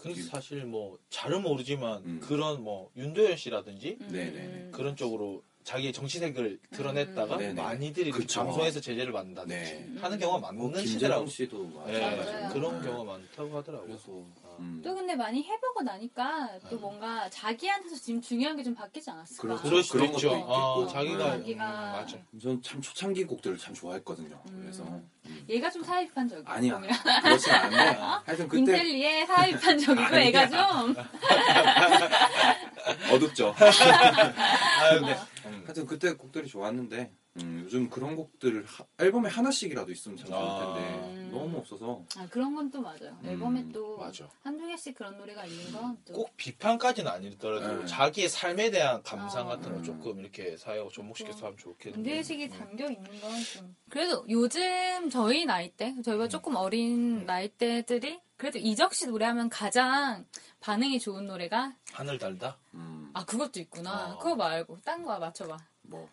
그래서 0.00 0.22
사실 0.28 0.64
뭐 0.66 0.98
잘은 1.10 1.42
모르지만 1.42 2.02
음. 2.04 2.20
그런 2.22 2.62
뭐 2.62 2.90
윤도현 2.96 3.36
씨라든지 3.36 3.96
음. 4.02 4.08
음. 4.12 4.70
그런 4.72 4.94
쪽으로 4.96 5.42
자기의 5.64 5.92
정치색을 5.94 6.60
드러냈다가 6.70 7.38
음. 7.38 7.54
많이들이 7.56 8.10
그 8.10 8.18
그쵸. 8.20 8.44
방송에서 8.44 8.80
제재를 8.80 9.12
받는다든지 9.12 9.54
네. 9.56 10.00
하는 10.00 10.18
경우가 10.18 10.38
뭐 10.38 10.68
많는 10.68 10.82
김재동 10.84 11.26
시대라고. 11.26 11.26
씨도 11.26 11.84
네, 11.86 12.16
맞아요. 12.16 12.48
그런 12.52 12.80
네. 12.80 12.86
경우가 12.88 13.12
많다고 13.12 13.56
하더라고요. 13.56 13.88
그래서 13.88 14.24
아. 14.44 14.56
음. 14.60 14.80
또 14.84 14.94
근데 14.94 15.16
많이 15.16 15.42
해보고 15.42 15.82
나니까 15.82 16.58
또 16.68 16.76
음. 16.76 16.80
뭔가 16.82 17.28
자기한테서 17.30 17.96
지금 17.96 18.20
중요한 18.20 18.56
게 18.56 18.64
좀 18.64 18.74
바뀌지 18.74 19.10
않았을까? 19.10 19.42
그렇죠. 19.60 19.92
그런. 19.92 20.06
것도 20.12 20.26
있겠고. 20.28 20.36
어, 20.52 20.86
자기가 20.86 21.36
네. 21.38 21.52
음, 21.52 21.58
맞아. 21.58 22.18
저는 22.40 22.62
참 22.62 22.80
초창기 22.80 23.24
곡들을 23.24 23.58
참 23.58 23.74
좋아했거든요. 23.74 24.40
음. 24.50 24.60
그래서 24.62 24.82
음. 24.84 25.06
얘가 25.48 25.70
좀 25.70 25.82
사회 25.82 26.06
비판적이야. 26.06 26.44
아니야. 26.54 26.80
그렇진 27.22 27.52
않은데 27.52 27.76
하여튼 28.26 28.48
그때 28.48 28.58
인텔리의 28.60 29.26
사회 29.26 29.50
비판적이고 29.52 30.02
아니야. 30.06 30.20
애가 30.20 30.48
좀 30.48 30.94
어둡죠. 33.12 33.54
아, 33.58 34.94
근데 34.98 35.18
음. 35.46 35.62
하여튼 35.64 35.86
그때 35.86 36.12
곡들이 36.14 36.46
좋았는데 36.48 37.10
음, 37.38 37.62
요즘 37.64 37.90
그런 37.90 38.14
곡들 38.14 38.64
하- 38.64 38.84
앨범에 38.98 39.28
하나씩이라도 39.28 39.90
있으면 39.90 40.16
참 40.18 40.28
좋을 40.28 40.38
아. 40.38 40.74
텐데 40.74 41.04
음. 41.20 41.30
너무 41.32 41.58
없어서 41.58 42.04
아, 42.16 42.26
그런 42.30 42.54
건 42.54 42.70
또 42.70 42.80
맞아요. 42.80 43.18
음, 43.22 43.26
앨범에 43.28 43.68
또 43.72 43.98
맞아. 43.98 44.28
한두 44.42 44.66
개씩 44.68 44.94
그런 44.94 45.16
노래가 45.18 45.44
있는 45.44 45.72
건 45.72 45.98
또. 46.04 46.12
꼭 46.12 46.36
비판까지는 46.36 47.10
아니더라도 47.10 47.80
네. 47.80 47.86
자기의 47.86 48.28
삶에 48.28 48.70
대한 48.70 49.02
감상 49.02 49.46
어. 49.46 49.50
같은 49.50 49.72
거 49.72 49.78
음. 49.78 49.82
조금 49.82 50.20
이렇게 50.20 50.56
사회하고 50.56 50.90
접목시켜서 50.90 51.46
하면 51.46 51.58
좋겠는데. 51.58 51.96
문제의식이 51.98 52.44
음. 52.44 52.50
담겨 52.50 52.88
있는 52.90 53.20
건 53.20 53.30
좀. 53.52 53.76
그래도 53.90 54.24
요즘 54.28 55.10
저희 55.10 55.44
나이 55.44 55.70
때, 55.72 55.94
저희가 56.02 56.28
조금 56.28 56.54
어린 56.56 57.26
나이 57.26 57.48
때들이 57.48 58.20
그래도 58.36 58.58
이적 58.58 58.94
씨 58.94 59.06
노래하면 59.08 59.48
가장 59.48 60.24
반응이 60.60 60.98
좋은 61.00 61.26
노래가 61.26 61.74
하늘 61.92 62.18
달다. 62.18 62.58
음, 62.74 63.10
아 63.12 63.24
그것도 63.24 63.58
있구나. 63.60 64.14
어. 64.14 64.18
그거 64.18 64.36
말고 64.36 64.80
딴 64.84 65.04
거 65.04 65.18
맞춰봐. 65.18 65.56
뭐 65.82 66.08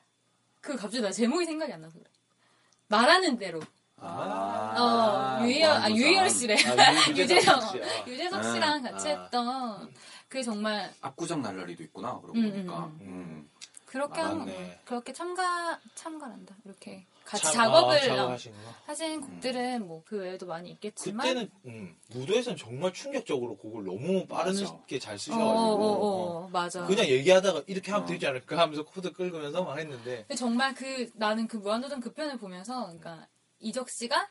그 0.61 0.75
갑자기 0.75 1.01
나 1.01 1.11
제목이 1.11 1.45
생각이 1.45 1.73
안 1.73 1.81
나서 1.81 1.97
그래. 1.97 2.09
말하는 2.87 3.37
대로. 3.37 3.59
아, 4.03 5.39
어 5.39 5.45
유희열 5.45 5.69
아 5.71 5.73
무한도전. 5.89 5.97
유희열 5.97 6.29
씨래. 6.29 6.55
아, 6.65 7.09
유- 7.09 7.17
유재석. 7.17 7.75
유재석 8.07 8.39
아. 8.39 8.53
씨랑 8.53 8.81
같이 8.83 9.09
아. 9.11 9.23
했던 9.23 9.93
그게 10.27 10.41
정말 10.43 10.91
압구정 11.01 11.41
날라리도 11.41 11.83
있구나 11.83 12.19
그러고 12.19 12.33
음, 12.39 12.49
보니까 12.51 12.85
음, 12.85 12.97
음. 13.01 13.49
그렇게 13.85 14.21
아, 14.21 14.29
한. 14.29 14.77
그렇게 14.85 15.13
참가 15.13 15.79
참가란다. 15.95 16.55
이렇게 16.65 17.05
같이 17.31 17.43
참- 17.43 17.53
작업을 17.53 18.11
아. 18.11 18.37
하신 18.87 19.21
곡들은 19.21 19.87
뭐그 19.87 20.17
외에도 20.17 20.45
많이 20.47 20.69
있겠지만 20.71 21.25
그때는 21.25 21.49
음, 21.65 21.95
무도에서는 22.09 22.57
정말 22.57 22.91
충격적으로 22.91 23.55
곡을 23.55 23.85
너무 23.85 24.25
빠르게. 24.27 24.99
잘 24.99 25.15
어, 25.15 25.17
쓰셔가지고 25.17 25.49
어, 25.49 25.75
어, 25.75 25.93
어. 25.93 26.45
어, 26.45 26.49
맞아. 26.51 26.85
그냥 26.85 27.05
얘기하다가 27.05 27.63
이렇게 27.67 27.89
하면 27.91 28.03
어. 28.03 28.07
되지 28.07 28.27
않을까 28.27 28.57
하면서 28.57 28.83
코드 28.83 29.13
끌면서 29.13 29.63
막 29.63 29.77
했는데 29.79 30.17
근데 30.27 30.35
정말 30.35 30.75
그 30.75 31.09
나는 31.13 31.47
그 31.47 31.55
무한도전 31.55 32.01
그 32.01 32.11
편을 32.11 32.37
보면서 32.37 32.81
그러니까 32.87 33.27
이적 33.59 33.89
씨가 33.89 34.29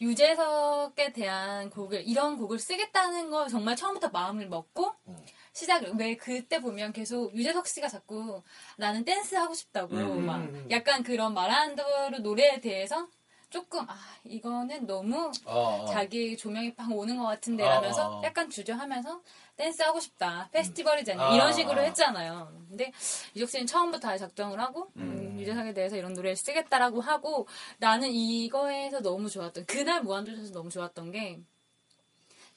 유재석에 0.00 1.12
대한 1.12 1.70
곡을 1.70 2.06
이런 2.06 2.36
곡을 2.36 2.58
쓰겠다는 2.60 3.30
걸 3.30 3.48
정말 3.48 3.74
처음부터 3.74 4.10
마음을 4.10 4.48
먹고 4.48 4.92
음. 5.08 5.16
시작을 5.52 5.92
왜 5.98 6.16
그때 6.16 6.60
보면 6.60 6.92
계속 6.92 7.34
유재석 7.34 7.66
씨가 7.66 7.88
자꾸 7.88 8.42
나는 8.76 9.04
댄스 9.04 9.34
하고 9.34 9.54
싶다고 9.54 9.94
음. 9.96 10.26
막 10.26 10.36
음. 10.38 10.66
약간 10.70 11.02
그런 11.02 11.34
대로 11.76 12.18
노래에 12.18 12.60
대해서 12.60 13.08
조금 13.52 13.84
아 13.86 13.94
이거는 14.24 14.86
너무 14.86 15.30
어, 15.44 15.82
어. 15.82 15.86
자기 15.86 16.36
조명이 16.38 16.74
팍 16.74 16.90
오는 16.90 17.18
것 17.18 17.24
같은데 17.24 17.64
아, 17.64 17.74
라면서 17.74 18.16
아, 18.16 18.18
아. 18.18 18.22
약간 18.24 18.48
주저하면서 18.48 19.20
댄스 19.56 19.82
하고 19.82 20.00
싶다 20.00 20.48
페스티벌이잖아 20.52 21.30
아, 21.30 21.34
이런 21.34 21.52
식으로 21.52 21.80
아. 21.80 21.84
했잖아요 21.84 22.50
근데 22.70 22.90
이적 23.34 23.50
씨는 23.50 23.66
처음부터 23.66 24.08
다 24.08 24.16
작정을 24.16 24.58
하고 24.58 24.90
음, 24.96 25.02
음. 25.02 25.38
유재석에 25.38 25.74
대해서 25.74 25.96
이런 25.96 26.14
노래를 26.14 26.34
쓰겠다라고 26.34 27.02
하고 27.02 27.46
나는 27.78 28.10
이거에서 28.10 29.02
너무 29.02 29.28
좋았던 29.28 29.66
그날 29.66 30.02
무한도전에서 30.02 30.54
너무 30.54 30.70
좋았던 30.70 31.12
게 31.12 31.42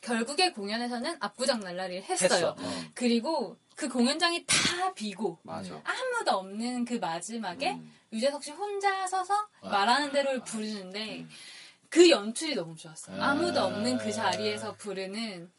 결국에 0.05 0.51
공연에서는 0.51 1.17
압구정 1.19 1.61
날라리를 1.61 2.03
했어요 2.03 2.29
했어. 2.29 2.49
어. 2.49 2.83
그리고 2.93 3.57
그 3.75 3.89
공연장이 3.89 4.45
다 4.45 4.93
비고 4.93 5.39
맞아 5.43 5.81
아무도 5.83 6.31
없는 6.37 6.85
그 6.85 6.93
마지막에 6.93 7.73
음. 7.73 7.91
유재석 8.13 8.43
씨 8.43 8.51
혼자 8.51 9.07
서서 9.07 9.33
아. 9.61 9.69
말하는 9.69 10.11
대로를 10.11 10.43
부르는데 10.43 11.19
음. 11.19 11.29
그 11.89 12.09
연출이 12.09 12.55
너무 12.55 12.75
좋았어요. 12.75 13.21
아. 13.21 13.31
아무도 13.31 13.61
없는 13.61 13.97
그 13.97 14.11
자리에서 14.11 14.75
부르는 14.75 15.51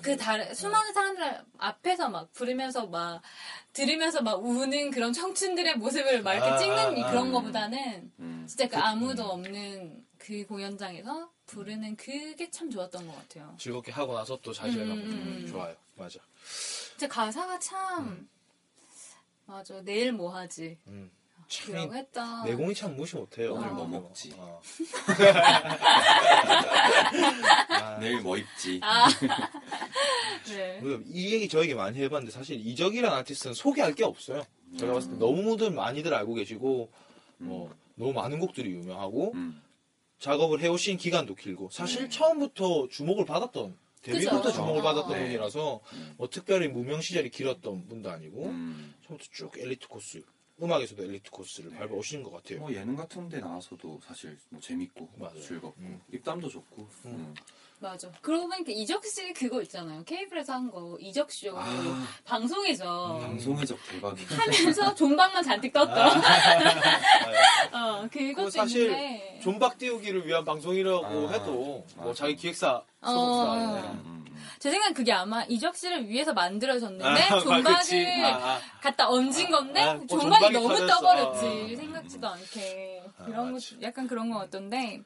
그 0.00 0.16
다른 0.16 0.54
수많은 0.54 0.92
사람들 0.92 1.44
앞에서 1.58 2.08
막 2.08 2.32
부르면서 2.32 2.86
막 2.86 3.20
들으면서 3.72 4.22
막 4.22 4.42
우는 4.44 4.90
그런 4.90 5.12
청춘들의 5.12 5.76
모습을 5.76 6.22
막 6.22 6.34
이렇게 6.34 6.50
아, 6.50 6.56
찍는 6.56 7.02
아, 7.02 7.10
그런 7.10 7.28
아. 7.28 7.32
거보다는 7.32 8.12
음. 8.20 8.44
진짜 8.48 8.68
그 8.68 8.78
아무도 8.78 9.24
없는 9.24 10.04
그 10.18 10.46
공연장에서 10.46 11.30
부르는 11.46 11.96
그게 11.96 12.50
참 12.50 12.70
좋았던 12.70 13.06
것 13.06 13.14
같아요. 13.14 13.54
즐겁게 13.58 13.92
하고 13.92 14.14
나서 14.14 14.38
또 14.42 14.52
자신감 14.52 14.90
음, 14.90 14.98
음, 14.98 15.42
음. 15.42 15.46
좋아요. 15.48 15.74
맞아. 15.96 16.18
진짜 16.90 17.08
가사가 17.08 17.58
참 17.58 18.28
맞아 19.46 19.80
내일 19.82 20.12
뭐 20.12 20.34
하지 20.34 20.78
음. 20.86 21.10
이라고 21.68 21.90
참 21.90 21.96
했다. 21.96 22.44
내공이 22.44 22.74
참 22.74 22.96
무시 22.96 23.16
못해요. 23.16 23.54
오늘 23.54 23.68
뭐 23.70 23.82
어. 23.84 23.86
먹지? 23.86 24.34
어. 24.36 24.60
내일 28.00 28.20
뭐 28.22 28.36
입지? 28.36 28.80
아 28.82 29.06
네. 30.48 30.80
그이 30.80 31.32
얘기 31.34 31.48
저에게 31.48 31.74
많이 31.74 31.98
해봤는데 32.00 32.32
사실 32.32 32.58
이적이라는 32.66 33.16
아티스트는 33.18 33.54
소개할 33.54 33.94
게 33.94 34.04
없어요. 34.04 34.44
제가 34.78 34.94
봤을 34.94 35.10
때 35.12 35.16
너무들 35.18 35.70
많이들 35.70 36.12
알고 36.14 36.34
계시고 36.34 36.90
뭐 37.38 37.74
너무 37.94 38.12
많은 38.12 38.40
곡들이 38.40 38.70
유명하고 38.70 39.32
음. 39.34 39.62
작업을 40.18 40.60
해오신 40.60 40.96
기간도 40.96 41.34
길고 41.34 41.70
사실 41.70 42.08
처음부터 42.08 42.88
주목을 42.88 43.24
받았던 43.24 43.76
데뷔부터. 44.02 44.52
주목을 44.52 44.80
어, 44.80 44.82
받았던 44.82 45.12
어. 45.12 45.14
분이라서 45.18 45.80
음. 45.94 46.14
뭐 46.18 46.28
특별히 46.28 46.68
무명 46.68 47.00
시절이 47.00 47.30
길었던 47.30 47.86
분도 47.86 48.10
아니고 48.10 48.46
음. 48.46 48.94
처음부터 49.06 49.30
쭉 49.32 49.58
엘리트 49.58 49.88
코스 49.88 50.22
음악에서도 50.62 51.02
엘리트 51.02 51.30
코스를 51.30 51.70
네. 51.70 51.78
밟아오시는 51.78 52.22
것 52.22 52.30
같아요. 52.30 52.60
뭐 52.60 52.72
예능 52.72 52.94
같은 52.94 53.28
데 53.28 53.40
나와서도 53.40 54.00
사실 54.04 54.38
뭐 54.50 54.60
재밌고 54.60 55.08
맞아요. 55.16 55.40
즐겁고 55.40 55.80
음. 55.80 56.00
입담도 56.12 56.48
좋고 56.48 56.88
음. 57.06 57.34
맞아. 57.80 58.08
그러고 58.22 58.48
보니까 58.48 58.72
이적 58.72 59.04
씨 59.04 59.32
그거 59.34 59.60
있잖아요. 59.62 60.04
케이블에서 60.04 60.54
한 60.54 60.70
거 60.70 60.96
이적 61.00 61.30
쇼 61.30 61.54
아. 61.58 62.06
방송에서 62.24 63.18
방송의 63.20 63.61
적 63.61 63.78
대박이 63.90 64.24
하면서 64.24 64.94
존박만 64.96 65.42
잔뜩 65.42 65.72
떴던. 65.72 66.22
어, 67.72 68.08
그것도 68.10 68.50
사실 68.50 68.82
있는데. 68.86 69.40
존박 69.42 69.76
띄우기를 69.78 70.26
위한 70.26 70.44
방송이라고 70.44 71.28
아, 71.28 71.32
해도 71.32 71.84
뭐. 71.96 72.14
자기 72.14 72.36
기획사 72.36 72.82
어. 73.02 73.10
소속사 73.10 73.52
음, 73.54 73.74
음, 73.76 74.02
음. 74.06 74.24
제 74.58 74.70
생각엔 74.70 74.94
그게 74.94 75.12
아마 75.12 75.44
이적 75.44 75.76
씨를 75.76 76.08
위해서 76.08 76.32
만들어졌는데 76.32 77.04
아, 77.22 77.40
존박을. 77.40 78.24
아, 78.24 78.28
아. 78.54 78.60
갖다 78.80 79.08
얹은 79.10 79.50
건데 79.50 79.80
아, 79.82 79.94
뭐 79.94 80.06
존박이 80.06 80.30
존박이 80.30 80.52
너무 80.54 80.68
터졌어. 80.68 80.86
떠버렸지 81.00 81.74
아. 81.74 81.76
생각지도 81.76 82.28
않게 82.28 83.02
아, 83.18 83.24
그런 83.26 83.52
거. 83.52 83.58
약간 83.82 84.06
그런 84.06 84.30
거 84.30 84.38
같던데 84.38 85.02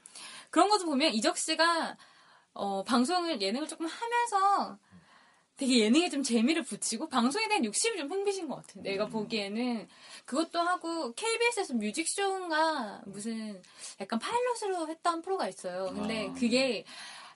그런 0.50 0.68
것도 0.68 0.86
보면 0.86 1.12
이적 1.12 1.36
씨가 1.36 1.96
어, 2.58 2.82
방송을 2.82 3.40
예능을 3.40 3.68
조금 3.68 3.86
하면서 3.86 4.78
되게 5.56 5.78
예능에 5.78 6.08
좀 6.08 6.22
재미를 6.24 6.62
붙이고 6.64 7.08
방송에 7.08 7.46
대한 7.48 7.64
욕심이 7.64 7.96
좀 7.96 8.08
풍기신 8.08 8.48
것 8.48 8.56
같아요. 8.56 8.82
내가 8.82 9.04
음. 9.04 9.10
보기에는 9.10 9.88
그것도 10.24 10.58
하고 10.58 11.12
KBS에서 11.14 11.74
뮤직쇼인가 11.74 13.02
무슨 13.06 13.62
약간 14.00 14.18
파일럿으로 14.18 14.88
했던 14.88 15.22
프로가 15.22 15.48
있어요. 15.48 15.92
근데 15.94 16.28
아. 16.28 16.34
그게 16.34 16.84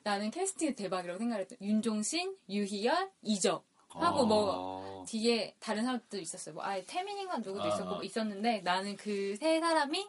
나는 0.02 0.32
캐스팅이 0.32 0.74
대박이라고 0.74 1.18
생각했던 1.18 1.58
윤종신, 1.60 2.36
유희열, 2.48 3.10
이적 3.22 3.64
하고 3.88 4.26
뭐 4.26 5.02
아. 5.02 5.04
뒤에 5.06 5.54
다른 5.60 5.84
사람도 5.84 6.18
있었어요. 6.18 6.56
뭐 6.56 6.64
아예 6.64 6.84
태민인가 6.84 7.38
누구도 7.38 7.64
아. 7.64 7.68
있었고 7.68 7.90
뭐 7.94 8.02
있었는데 8.02 8.62
나는 8.62 8.96
그 8.96 9.36
세 9.38 9.60
사람이 9.60 10.04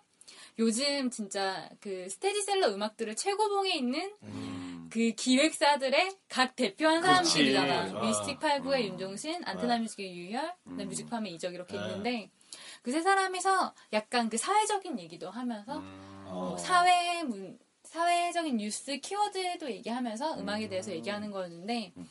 요즘 0.60 1.10
진짜 1.10 1.70
그 1.80 2.08
스테디셀러 2.10 2.70
음악들을 2.74 3.16
최고봉에 3.16 3.76
있는 3.76 4.14
음. 4.24 4.63
그 4.94 5.12
기획사들의 5.14 6.18
각 6.30 6.56
대표한. 6.56 7.02
사람들이잖아. 7.02 7.98
아. 7.98 8.06
미스틱 8.06 8.40
89의 8.40 8.82
음. 8.82 8.86
윤종신, 8.92 9.42
안테나 9.44 9.74
아. 9.74 9.78
뮤직의 9.80 10.16
유열, 10.16 10.54
음. 10.68 10.78
뮤직팜의 10.78 11.34
이적 11.34 11.56
이렇게 11.56 11.78
아. 11.78 11.88
있는데 11.88 12.30
그 12.84 12.92
세 12.92 13.02
사람이서 13.02 13.74
약간 13.94 14.30
그 14.30 14.38
사회적인 14.38 15.00
얘기도 15.00 15.32
하면서 15.32 15.80
음. 15.80 16.22
뭐 16.26 16.54
어. 16.54 16.58
사회 16.58 17.24
문 17.24 17.58
사회적인 17.84 18.58
뉴스 18.58 18.98
키워드도 19.00 19.72
얘기하면서 19.72 20.40
음악에 20.40 20.70
대해서 20.70 20.92
음. 20.92 20.98
얘기하는 20.98 21.32
거였는데 21.32 21.94
음. 21.98 22.08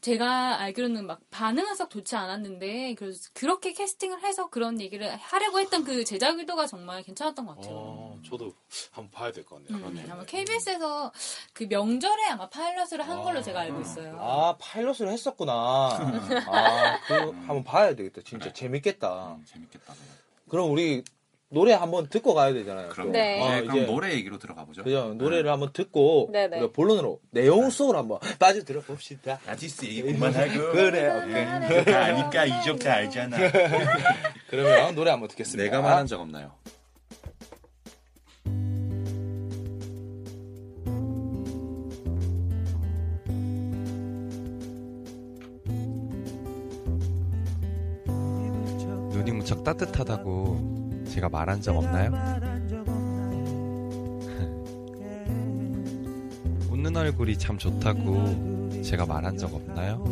제가 0.00 0.60
알기로는 0.60 1.06
막 1.06 1.20
반응은 1.30 1.76
썩 1.76 1.90
좋지 1.90 2.16
않았는데 2.16 2.94
그래서 2.94 3.30
그렇게 3.34 3.72
캐스팅을 3.72 4.22
해서 4.24 4.50
그런 4.50 4.80
얘기를 4.80 5.14
하려고 5.14 5.60
했던 5.60 5.84
그 5.84 6.04
제작 6.04 6.38
의도가 6.38 6.66
정말 6.66 7.02
괜찮았던 7.04 7.46
것 7.46 7.56
같아요. 7.56 7.74
어, 7.74 8.09
저도 8.22 8.52
한번 8.92 9.10
봐야 9.10 9.32
될 9.32 9.44
것 9.44 9.64
같네요. 9.64 9.86
음. 9.86 10.08
아마 10.12 10.24
KBS에서 10.24 11.12
그 11.52 11.66
명절에 11.68 12.26
아마 12.30 12.48
파일럿을 12.48 13.00
한 13.06 13.22
걸로 13.22 13.40
아. 13.40 13.42
제가 13.42 13.60
알고 13.60 13.80
있어요. 13.80 14.16
아 14.20 14.56
파일럿을 14.60 15.08
했었구나. 15.08 15.52
아, 16.48 17.00
그 17.06 17.14
한번 17.14 17.64
봐야 17.64 17.94
되겠다. 17.94 18.20
진짜 18.24 18.52
재밌겠다. 18.52 19.36
음, 19.38 19.44
재밌겠다. 19.46 19.92
네. 19.94 19.98
그럼 20.48 20.70
우리 20.70 21.02
노래 21.52 21.72
한번 21.72 22.08
듣고 22.08 22.32
가야 22.34 22.52
되잖아요. 22.52 22.90
그럼 22.90 23.06
또. 23.08 23.12
네. 23.12 23.40
어, 23.42 23.50
네, 23.50 23.62
그럼 23.66 23.86
노래 23.86 24.12
얘기로 24.12 24.38
들어가 24.38 24.64
보죠. 24.64 24.84
그죠? 24.84 25.14
노래를 25.14 25.50
한번 25.50 25.72
듣고 25.72 26.28
네네. 26.32 26.58
우리가 26.58 26.72
본론으로 26.72 27.18
내용 27.30 27.70
속으로 27.70 27.98
한번 27.98 28.20
빠져 28.38 28.62
들어 28.62 28.80
봅시다. 28.80 29.40
아티스트 29.48 29.86
얘기 29.86 30.02
그만하고 30.02 30.70
그래, 30.70 31.08
오케이. 31.24 31.68
그거 31.68 31.90
다 31.90 32.04
아니까 32.04 32.44
이적 32.44 32.78
다 32.78 32.92
알잖아 32.94 33.36
그러면 34.48 34.94
노래 34.94 35.10
한번 35.10 35.28
듣겠습니다. 35.28 35.62
내가 35.64 35.82
말한 35.82 36.06
적 36.06 36.20
없나요? 36.20 36.52
무척 49.60 49.64
따뜻하다고 49.64 51.04
제가 51.08 51.28
말한 51.28 51.60
적 51.60 51.76
없나요? 51.76 52.10
웃는 56.70 56.96
얼굴이 56.96 57.36
참 57.38 57.58
좋다고 57.58 58.82
제가 58.82 59.06
말한 59.06 59.36
적 59.36 59.54
없나요? 59.54 60.02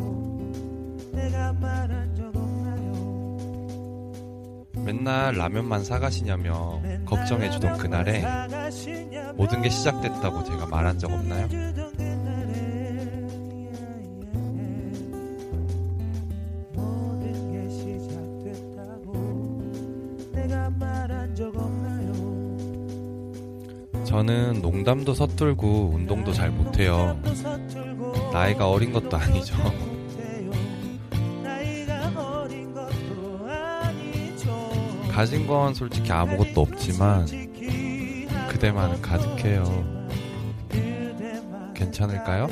맨날 4.84 5.36
라면만 5.36 5.84
사가시냐며 5.84 6.80
걱정해주던 7.04 7.78
그날에 7.78 8.24
모든 9.34 9.62
게 9.62 9.68
시작됐다고 9.68 10.44
제가 10.44 10.66
말한 10.66 10.98
적 10.98 11.10
없나요? 11.10 11.48
농담도 24.98 25.14
서툴고 25.14 25.92
운동도 25.94 26.32
잘 26.32 26.50
못해요. 26.50 27.16
나이가 28.32 28.68
어린 28.68 28.92
것도 28.92 29.16
아니죠. 29.16 29.54
가진 35.12 35.46
건 35.46 35.72
솔직히 35.74 36.10
아무것도 36.10 36.60
없지만 36.60 37.28
그대만은 38.48 39.00
가득해요. 39.00 39.64
괜찮을까요? 41.74 42.48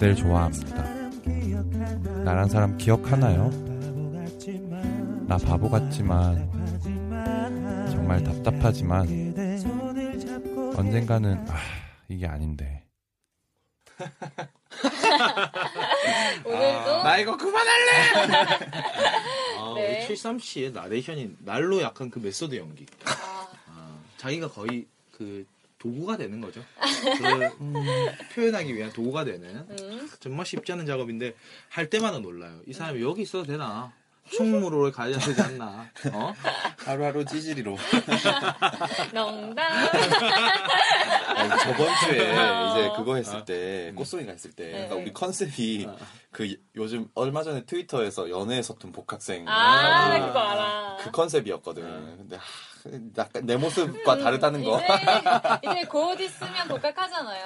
그댈 0.00 0.16
좋아합니다. 0.16 0.82
나란 2.24 2.48
사람 2.48 2.78
기억하나요? 2.78 3.50
나 5.26 5.36
바보 5.36 5.68
같지만 5.68 6.50
정말 7.90 8.24
답답하지만 8.24 9.06
언젠가는 10.74 11.46
아, 11.50 11.56
이게 12.08 12.26
아닌데. 12.26 12.82
오늘도 16.46 17.02
나 17.02 17.18
이거 17.18 17.36
그만할래! 17.36 17.90
아, 19.60 19.74
네. 19.74 20.06
우리 20.06 20.14
73씨의 20.14 20.72
나레이션이 20.72 21.36
날로 21.40 21.82
약간 21.82 22.08
그 22.08 22.20
method 22.20 22.56
연기. 22.56 22.86
아, 23.04 23.46
아, 23.68 23.98
자기가 24.16 24.48
거의 24.48 24.86
그 25.12 25.44
도구가 25.80 26.16
되는 26.18 26.40
거죠. 26.40 26.62
그걸 27.16 27.50
음, 27.60 27.74
표현하기 28.34 28.76
위한 28.76 28.92
도구가 28.92 29.24
되는 29.24 29.66
음. 29.70 30.10
정말 30.20 30.46
쉽지 30.46 30.72
않은 30.72 30.86
작업인데 30.86 31.34
할 31.70 31.90
때마다 31.90 32.18
놀라요. 32.18 32.60
이 32.66 32.72
사람이 32.72 33.02
여기 33.02 33.22
있어도 33.22 33.44
되나? 33.44 33.92
충무로를 34.30 34.92
가야 34.92 35.18
되지 35.18 35.40
않나? 35.42 35.90
어? 36.12 36.32
하루하루 36.76 37.24
찌질이로. 37.24 37.76
농담. 39.12 39.72
아니, 41.34 41.48
저번 41.62 41.88
주에 42.04 42.38
어. 42.38 42.70
이제 42.70 42.90
그거 42.96 43.16
했을 43.16 43.44
때 43.44 43.92
꽃송이가 43.96 44.30
했을 44.30 44.52
때 44.52 44.70
그러니까 44.70 44.94
네. 44.94 45.02
우리 45.02 45.12
컨셉이 45.12 45.88
그 46.30 46.56
요즘 46.76 47.08
얼마 47.14 47.42
전에 47.42 47.64
트위터에서 47.64 48.30
연애에 48.30 48.62
서툰 48.62 48.92
복학생 48.92 49.48
아, 49.48 50.10
그, 50.12 50.18
나 50.18 50.26
그거 50.26 50.38
알아. 50.38 50.89
그 51.04 51.10
컨셉이었거든. 51.10 51.82
근데 52.18 52.36
하, 52.36 52.42
약간 53.18 53.46
내 53.46 53.56
모습과 53.56 54.18
다르다는 54.18 54.64
거. 54.64 54.78
이제, 54.80 54.86
이제 55.70 55.84
곧 55.84 56.18
있으면 56.20 56.68
복학하잖아요. 56.68 57.44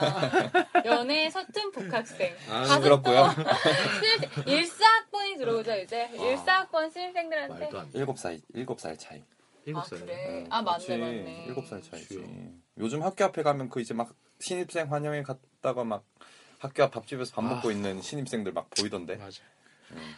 연애 0.85 1.31
서툰 1.31 1.73
복학생. 1.73 2.35
아, 2.51 2.65
시끄럽고요. 2.67 3.31
또 3.37 4.43
실- 4.45 4.49
일사학번이 4.49 5.37
들어오죠, 5.39 5.75
이제. 5.77 6.09
일사학번 6.13 6.91
신입생들한테. 6.91 7.59
말도 7.59 7.79
안 7.81 7.91
돼. 7.91 7.99
일곱 7.99 8.19
살 8.19 8.41
일곱 8.55 8.81
살 8.81 8.97
차이. 8.97 9.23
일곱 9.67 9.81
아, 9.81 9.85
살. 9.85 9.99
그래. 10.01 10.47
아, 10.51 10.63
맞네. 10.63 10.97
맞네. 10.99 11.45
일곱 11.49 11.67
살 11.67 11.81
차이지. 11.83 12.09
그치요. 12.17 12.27
요즘 12.79 13.03
학교 13.03 13.25
앞에 13.25 13.43
가면 13.43 13.71
그 13.71 13.81
이제 13.81 13.95
막 13.95 14.13
신입생 14.41 14.93
환영회 14.93 15.23
갔다가 15.23 15.85
막 15.85 16.05
학교 16.59 16.83
앞 16.83 16.93
밥집에서 16.93 17.33
밥 17.35 17.43
먹고 17.45 17.69
아. 17.69 17.73
있는 17.73 18.01
신입생들 18.03 18.53
막 18.53 18.69
보이던데. 18.71 19.17
맞아. 19.17 19.43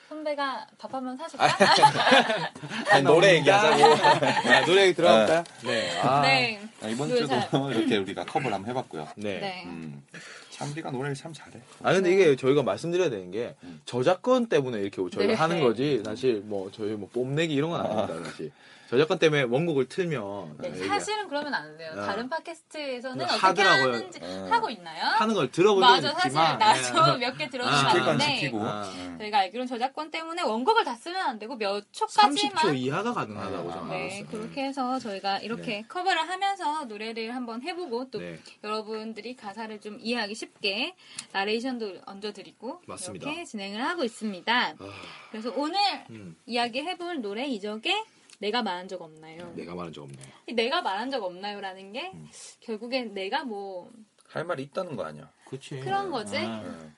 선배가 0.09 0.67
밥 0.79 0.95
한번 0.95 1.17
사줄까? 1.17 1.47
아니, 2.91 3.03
노래 3.05 3.35
얘기하자고. 3.37 3.97
자, 3.97 4.65
노래 4.67 4.83
얘기 4.85 4.95
들어갈까요? 4.95 5.45
네. 5.65 6.01
아, 6.01 6.21
네. 6.23 6.61
아, 6.83 6.89
이번 6.89 7.09
노래 7.09 7.21
주도 7.23 7.35
잘- 7.41 7.77
이렇게 7.77 7.97
우리가 7.99 8.25
커버를 8.25 8.53
한번 8.55 8.71
해봤고요. 8.71 9.09
네. 9.17 9.41
네. 9.41 9.63
음, 9.67 10.03
참 10.51 10.71
우리가 10.73 10.91
노래를 10.91 11.15
참 11.15 11.33
잘해. 11.33 11.61
아 11.83 11.93
근데 11.93 12.13
이게 12.13 12.37
저희가 12.37 12.63
말씀드려야 12.63 13.11
되는 13.11 13.31
게 13.31 13.55
음. 13.63 13.81
저작권 13.85 14.47
때문에 14.49 14.79
이렇게 14.81 14.97
저희가 14.97 15.33
네. 15.33 15.35
하는 15.35 15.61
거지 15.61 16.03
사실 16.05 16.43
뭐 16.45 16.71
저희 16.73 16.91
뭐 16.93 17.09
뽐내기 17.13 17.53
이런 17.55 17.71
건 17.71 17.81
아닙니다 17.81 18.31
사실 18.31 18.51
저작권 18.89 19.19
때문에 19.19 19.43
원곡을 19.43 19.89
틀면 19.89 20.59
네, 20.59 20.69
이게 20.69 20.87
사실은 20.87 21.29
그러면 21.29 21.55
안 21.55 21.77
돼요. 21.77 21.93
아. 21.97 22.07
다른 22.07 22.29
팟캐스트에서는 22.29 23.19
네, 23.19 23.25
어떻게 23.25 23.39
하더라고요. 23.41 23.95
하는지 23.95 24.21
어. 24.23 24.49
하고 24.51 24.71
있나요? 24.71 25.05
하는 25.05 25.35
걸 25.35 25.51
들어본 25.51 25.81
맞아, 25.81 26.01
적은 26.01 26.15
사실 26.15 26.29
있지만 26.29 26.59
나도 26.59 27.19
네. 27.19 27.27
몇개 27.27 27.51
들어는 27.51 27.73
아. 27.73 27.93
봤는데. 27.93 28.51
아. 28.55 28.83
음. 28.95 29.17
저희가 29.19 29.39
알기로는 29.39 29.67
저작권 29.67 30.11
때문에 30.11 30.43
원곡을 30.43 30.85
다 30.85 30.95
쓰면 30.95 31.21
안 31.21 31.39
되고 31.39 31.57
몇 31.57 31.85
초까지만 31.93 32.55
30초 32.55 32.77
이하가 32.77 33.13
가능하다고 33.13 33.71
아, 33.71 33.75
저는 33.75 33.89
네, 33.91 34.05
알았어요. 34.05 34.27
그렇게 34.27 34.65
해서 34.65 34.99
저희가 34.99 35.39
이렇게 35.39 35.83
커버를 35.89 36.29
하면서 36.29 36.85
노래를 36.85 37.35
한번 37.35 37.63
해보고 37.63 38.11
또 38.11 38.21
네. 38.21 38.39
여러분들이 38.63 39.35
가사를 39.37 39.81
좀 39.81 39.99
이해하기 40.01 40.35
쉽게 40.35 40.95
나레이션도 41.33 42.03
얹어드리고 42.07 42.83
맞습니다. 42.87 43.29
이렇게 43.29 43.45
진행을 43.45 43.83
하고 43.83 44.05
있습니다. 44.05 44.75
아, 44.79 44.93
그래서 45.31 45.53
오늘 45.57 45.79
음, 46.11 46.37
이야기해볼 46.47 47.21
노래 47.21 47.47
이적에 47.47 48.05
내가 48.39 48.63
말한 48.63 48.89
적 48.89 49.01
없나요? 49.03 49.53
내가 49.57 49.75
말한 49.75 49.93
적 49.93 50.03
없네요. 50.03 50.27
이 50.47 50.53
내가 50.53 50.83
말한 50.83 51.11
적 51.11 51.23
없나요라는 51.23 51.93
게 51.93 52.11
음. 52.15 52.29
결국엔 52.61 53.15
내가 53.15 53.45
뭐 53.45 53.91
할 54.29 54.45
말이 54.45 54.63
있다는 54.65 54.97
거 54.97 55.05
아니야? 55.05 55.31
그치. 55.49 55.81
그런 55.81 56.11
거지? 56.11 56.37
아. 56.37 56.61
음. 56.61 56.95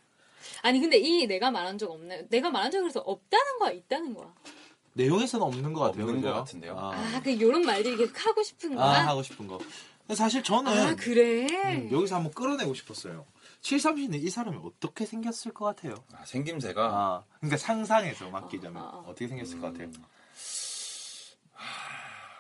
아니 0.63 0.81
근데 0.81 0.97
이 0.99 1.27
내가 1.27 1.51
말한 1.51 1.79
적 1.79 1.91
없나요? 1.91 2.25
내가 2.29 2.51
말한 2.51 2.71
적이 2.71 2.83
그래서 2.83 3.01
없다는 3.01 3.59
거야 3.59 3.71
있다는 3.73 4.15
거야? 4.15 4.33
내용에서는 4.95 5.45
없는 5.47 5.73
것 5.73 5.81
같아요. 5.81 6.05
없는? 6.05 6.23
것 6.23 6.33
같은데요. 6.33 6.77
아, 6.77 6.93
아, 6.95 7.21
그 7.23 7.39
요런 7.41 7.63
말들이 7.63 7.97
계속 7.97 8.27
하고 8.27 8.43
싶은 8.43 8.73
아, 8.79 8.83
거야? 8.83 9.07
하고 9.07 9.23
싶은 9.23 9.47
거. 9.47 9.59
사실 10.15 10.43
저는 10.43 10.73
아, 10.73 10.97
그래? 10.97 11.47
음, 11.77 11.93
여기서 11.93 12.17
한번 12.17 12.33
끌어내고 12.33 12.75
싶었어요. 12.75 13.27
730는 13.61 14.21
이 14.23 14.31
사람이 14.31 14.59
어떻게 14.65 15.05
생겼을 15.05 15.53
것 15.53 15.67
같아요? 15.67 15.95
아, 16.15 16.25
생김새가 16.25 16.83
아, 16.85 17.25
그러니까 17.39 17.59
상상해서 17.59 18.31
맡기자면 18.31 18.83
어, 18.83 18.87
어. 18.87 19.05
어떻게 19.07 19.29
생겼을 19.29 19.61
것 19.61 19.73
같아요? 19.73 19.91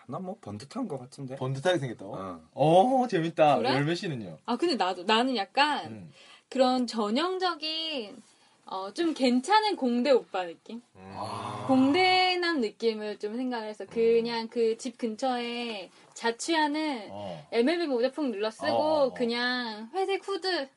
난 0.09 0.23
뭐 0.23 0.37
번듯한 0.40 0.88
것 0.88 0.99
같은데. 0.99 1.37
번듯하게 1.37 1.79
생겼다고? 1.79 2.14
어. 2.16 2.40
어, 2.55 3.07
재밌다. 3.09 3.59
그래? 3.59 3.75
열매 3.75 3.94
씨는요? 3.94 4.38
아 4.47 4.57
근데 4.57 4.75
나도 4.75 5.05
나는 5.05 5.37
약간 5.37 5.87
음. 5.87 6.12
그런 6.49 6.87
전형적인 6.87 8.23
어, 8.71 8.92
좀 8.92 9.14
괜찮은 9.14 9.77
공대 9.77 10.11
오빠 10.11 10.44
느낌? 10.44 10.83
아. 11.14 11.64
공대남 11.68 12.61
느낌을 12.61 13.18
좀 13.18 13.37
생각을 13.37 13.68
했어. 13.68 13.85
그냥 13.87 14.49
그집 14.49 14.97
근처에 14.99 15.90
자취하는 16.14 17.09
어. 17.11 17.47
MLB 17.53 17.87
모자풍 17.87 18.31
눌러 18.31 18.51
쓰고 18.51 18.66
어, 18.66 19.05
어. 19.07 19.14
그냥 19.14 19.90
회색 19.94 20.27
후드 20.27 20.68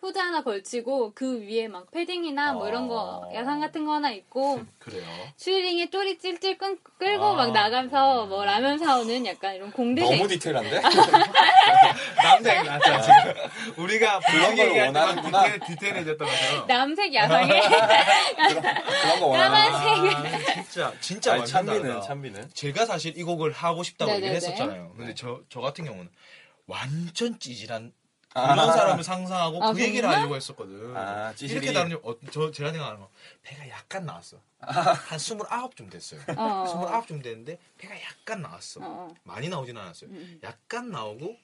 후드 0.00 0.18
하나 0.18 0.42
걸치고 0.42 1.12
그 1.14 1.40
위에 1.42 1.68
막 1.68 1.90
패딩이나 1.90 2.54
뭐 2.54 2.66
이런 2.68 2.88
거 2.88 2.94
어. 3.28 3.34
야상 3.34 3.60
같은 3.60 3.84
거 3.84 3.92
하나 3.92 4.10
입고 4.10 4.62
그래요. 4.80 5.04
추리링에 5.36 5.90
쪼리 5.90 6.18
찔찔 6.18 6.56
끈, 6.56 6.78
끌고 6.98 7.22
아. 7.24 7.34
막 7.34 7.52
나가서 7.52 8.24
뭐 8.26 8.44
라면 8.44 8.78
사오는 8.78 9.26
약간 9.26 9.54
이런 9.54 9.70
공대생 9.70 10.16
너무 10.16 10.26
디테일한데? 10.28 10.80
남색 12.22 12.62
나죠 12.64 13.00
지금. 13.02 13.74
우리가 13.84 14.20
그런 14.20 14.56
걸 14.56 14.70
원하는구나. 14.86 15.42
디테일, 15.44 15.60
디테일해졌던 15.66 16.28
것처럼. 16.28 16.66
남색 16.66 17.14
야상에 17.14 17.60
그런 19.02 19.20
거 19.20 19.26
원하는 19.26 19.70
까만색 19.70 20.16
아, 20.16 20.62
진짜 20.62 20.92
진짜 21.00 21.32
아니, 21.34 21.46
찬비는 21.46 21.82
다르다. 21.82 22.00
찬비는 22.00 22.50
제가 22.54 22.86
사실 22.86 23.18
이 23.18 23.22
곡을 23.22 23.52
하고 23.52 23.82
싶다고 23.82 24.12
네네네. 24.12 24.26
얘기를 24.34 24.36
했었잖아요. 24.48 24.94
근데 24.96 25.14
저, 25.14 25.40
저 25.50 25.60
같은 25.60 25.84
경우는 25.84 26.08
완전 26.66 27.38
찌질한 27.38 27.92
아. 27.94 27.99
그런 28.32 28.72
사람을 28.72 29.02
상상하고 29.02 29.62
아, 29.62 29.72
그 29.72 29.80
얘기를 29.80 30.02
정말? 30.02 30.18
하려고 30.18 30.36
했었거든. 30.36 30.96
아. 30.96 31.32
이렇게 31.40 31.72
다른 31.72 31.98
어, 32.02 32.14
저 32.30 32.50
제가 32.50 32.70
생각하는 32.70 33.00
건 33.00 33.08
배가 33.42 33.68
약간 33.68 34.06
나왔어. 34.06 34.38
한 34.60 35.18
29좀 35.18 35.90
됐어요. 35.90 36.20
어. 36.36 37.02
29좀 37.06 37.22
됐는데 37.22 37.58
배가 37.76 37.94
약간 38.00 38.42
나왔어. 38.42 38.80
어, 38.80 38.84
어. 38.84 39.14
많이 39.24 39.48
나오진 39.48 39.76
않았어요. 39.76 40.10
음. 40.10 40.40
약간 40.44 40.90
나오고 40.90 41.36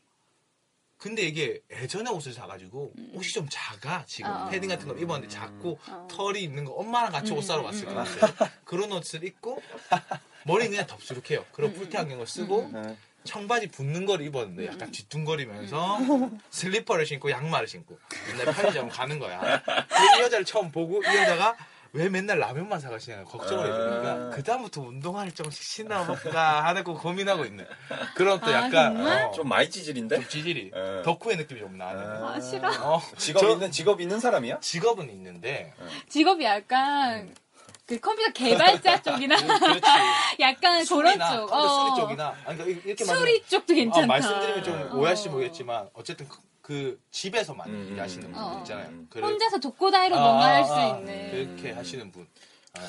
근데 0.99 1.23
이게 1.23 1.61
예전에 1.71 2.11
옷을 2.11 2.33
사가지고 2.33 2.95
옷이 3.13 3.29
좀 3.29 3.47
작아 3.51 4.05
지금 4.07 4.31
어, 4.31 4.45
어. 4.45 4.49
패딩 4.49 4.69
같은 4.69 4.87
거 4.89 4.95
입었는데 4.95 5.29
작고 5.29 5.79
어. 5.89 6.09
털이 6.11 6.43
있는 6.43 6.65
거 6.65 6.73
엄마랑 6.73 7.13
같이 7.13 7.33
옷 7.33 7.43
사러 7.43 7.61
음, 7.61 7.67
갔을 7.67 7.89
음, 7.89 7.95
것 7.95 8.21
같아요. 8.21 8.51
그런 8.65 8.93
옷을 8.93 9.25
입고 9.25 9.61
머리는 10.45 10.71
그냥 10.71 10.87
덥수룩해요. 10.87 11.45
그런 11.53 11.73
뿔테 11.75 11.99
안경을 11.99 12.27
쓰고 12.27 12.71
네. 12.73 12.97
청바지 13.27 13.69
붙는 13.69 14.07
걸 14.07 14.23
입었는데 14.23 14.67
약간 14.67 14.91
뒤뚱거리면서 14.91 15.99
슬리퍼를 16.51 17.05
신고 17.07 17.31
양말을 17.31 17.67
신고 17.69 17.99
맨날 18.31 18.55
편의점 18.55 18.89
가는 18.89 19.19
거야. 19.19 19.63
그 19.63 20.21
여자를 20.23 20.45
처음 20.45 20.71
보고 20.73 21.03
이 21.03 21.07
여자가 21.07 21.57
왜 21.93 22.11
맨날 22.11 22.39
라면만 22.39 22.79
사가시냐 22.79 23.25
걱정을 23.25 23.65
해주니까 23.67 24.13
아. 24.13 24.31
그다음부터 24.31 24.83
운동화를 24.83 25.33
좀씩 25.33 25.63
신어볼까 25.63 26.65
하고 26.67 26.95
고민하고 26.95 27.47
있는 27.47 27.67
그런 28.15 28.39
또 28.41 28.47
아, 28.49 28.53
약간 28.53 28.95
정말? 28.97 29.25
어, 29.25 29.31
좀 29.31 29.49
많이 29.49 29.71
찌질인데? 29.71 30.17
좀 30.17 30.29
지질이 30.29 30.73
예. 30.75 31.03
덕후의 31.03 31.39
느낌이 31.39 31.61
좀 31.61 31.79
나는 31.79 32.03
아 32.23 32.39
싫어. 32.39 32.69
어, 32.83 33.01
직업 33.17 33.41
저- 33.41 33.51
있는 33.51 33.71
직업 33.71 34.01
있는 34.03 34.21
사람이야? 34.21 34.61
직업은 34.61 35.09
있는데 35.11 35.73
직업이 36.09 36.45
약간 36.45 37.35
그 37.87 38.01
컴퓨터 38.01 38.33
개발자 38.33 39.01
쪽이나 39.03 39.37
그렇지 39.37 39.81
약간 40.41 40.85
그런 40.85 41.19
쪽. 41.19 41.53
어. 41.53 41.69
수리 41.95 42.01
쪽이나 42.03 42.35
아니, 42.45 42.59
그러니까 42.59 42.83
이렇게 42.85 43.05
말하면- 43.05 43.19
수리 43.19 43.43
쪽도 43.45 43.75
괜찮다. 43.75 44.05
어, 44.05 44.07
말씀드리면 44.07 44.65
좀 44.65 44.91
어. 44.93 44.97
오해하실지 44.97 45.29
모르겠지만 45.31 45.89
어쨌든 45.95 46.29
그, 46.29 46.39
그 46.63 47.01
집에서 47.13 47.55
많이 47.55 47.71
음, 47.73 47.93
일하시는 47.93 48.27
음, 48.27 48.33
분들 48.33 48.53
음. 48.53 48.59
있잖아요. 48.59 48.89
음. 48.89 49.07
그래- 49.09 49.25
혼자서 49.25 49.59
독고다이로 49.59 50.17
아, 50.17 50.21
뭔가 50.21 50.47
할 50.47 50.63
아, 50.63 50.65
수 50.65 50.75
아, 50.75 50.87
있는. 50.99 51.31
그렇게 51.31 51.71
하시는 51.73 52.11
분. 52.11 52.27
아, 52.77 52.81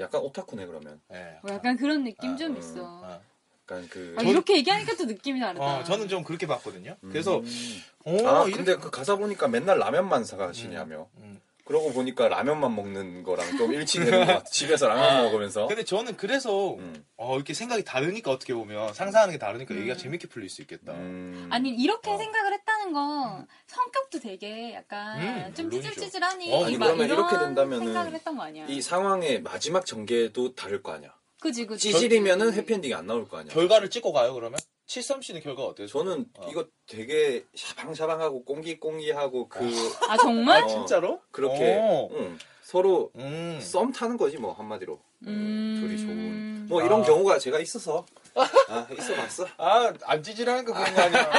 약간 0.00 0.20
오타쿠네 0.20 0.66
그러면. 0.66 1.00
예. 1.12 1.38
뭐 1.42 1.52
약간 1.52 1.76
그런 1.76 2.04
느낌 2.04 2.34
아, 2.34 2.36
좀 2.36 2.52
음. 2.52 2.58
있어. 2.58 3.00
아. 3.04 3.18
약간 3.64 3.88
그. 3.90 4.14
아, 4.18 4.22
이렇게 4.22 4.56
얘기하니까 4.58 4.94
또 4.94 5.04
느낌이 5.06 5.40
다르다. 5.40 5.64
어, 5.80 5.82
저는 5.82 6.06
좀 6.08 6.22
그렇게 6.22 6.46
봤거든요. 6.46 6.96
그래서 7.10 7.38
음. 7.40 7.82
오, 8.04 8.24
아 8.28 8.44
이렇게- 8.44 8.52
근데 8.52 8.76
그 8.76 8.88
가사 8.90 9.16
보니까 9.16 9.48
맨날 9.48 9.78
라면만 9.80 10.24
사가시냐며. 10.24 11.08
음. 11.18 11.40
그러고 11.64 11.92
보니까 11.92 12.28
라면만 12.28 12.76
먹는 12.76 13.22
거랑 13.22 13.56
좀 13.56 13.72
일치되는 13.72 14.26
것 14.26 14.26
같아. 14.26 14.44
집에서 14.44 14.86
라면 14.86 15.24
먹으면서. 15.24 15.66
근데 15.66 15.82
저는 15.82 16.16
그래서 16.16 16.74
음. 16.74 17.04
어, 17.16 17.36
이렇게 17.36 17.54
생각이 17.54 17.84
다르니까 17.84 18.30
어떻게 18.30 18.52
보면 18.52 18.92
상상하는 18.92 19.32
게 19.32 19.38
다르니까 19.38 19.74
얘기가 19.74 19.96
재밌게 19.96 20.28
풀릴 20.28 20.50
수 20.50 20.60
있겠다. 20.60 20.92
음. 20.92 21.48
아니 21.50 21.70
이렇게 21.70 22.10
어. 22.10 22.18
생각을 22.18 22.52
했다는 22.52 22.92
건 22.92 23.46
성격도 23.66 24.20
되게 24.20 24.74
약간 24.74 25.20
음, 25.20 25.54
좀 25.54 25.66
물론이죠. 25.70 25.88
찌질찌질하니 25.94 26.52
어, 26.52 26.64
아니, 26.66 26.76
막 26.76 26.86
그러면 26.86 27.06
이런 27.06 27.18
이렇게 27.18 27.38
된다면은 27.38 27.86
생각을 27.86 28.12
했던 28.12 28.36
거 28.36 28.42
아니야? 28.42 28.66
이 28.68 28.82
상황의 28.82 29.40
마지막 29.40 29.86
전개도 29.86 30.54
다를 30.54 30.82
거 30.82 30.92
아니야. 30.92 31.14
그지 31.40 31.66
그지. 31.66 31.92
찌질이면은 31.92 32.52
해피엔딩이 32.52 32.94
안 32.94 33.06
나올 33.06 33.26
거 33.26 33.38
아니야. 33.38 33.52
결과를 33.54 33.88
찍고 33.90 34.12
가요 34.12 34.34
그러면? 34.34 34.58
73 34.86 35.22
씨는 35.22 35.40
결과 35.40 35.64
어때요? 35.64 35.86
저는 35.86 36.26
어. 36.38 36.46
이거 36.50 36.66
되게 36.86 37.44
샤방샤방하고 37.54 38.44
꽁기꽁기하고 38.44 39.48
그 39.48 39.60
아 40.08 40.16
정말? 40.18 40.62
어, 40.62 40.66
진짜로? 40.68 41.20
그렇게 41.30 41.76
오. 41.78 42.10
응, 42.12 42.38
서로 42.62 43.10
음. 43.16 43.58
썸 43.62 43.92
타는 43.92 44.16
거지 44.16 44.36
뭐 44.36 44.52
한마디로. 44.52 44.98
음. 45.26 45.78
둘이 45.80 45.98
좋은 45.98 46.66
뭐 46.68 46.82
이런 46.82 47.00
아. 47.00 47.04
경우가 47.04 47.38
제가 47.38 47.58
있어서 47.60 48.04
아, 48.34 48.86
있어봤어? 48.90 49.46
아, 49.58 49.92
안 50.04 50.22
찌질하니까 50.22 50.72
그런 50.72 50.94
거 50.94 51.02
아니야. 51.02 51.30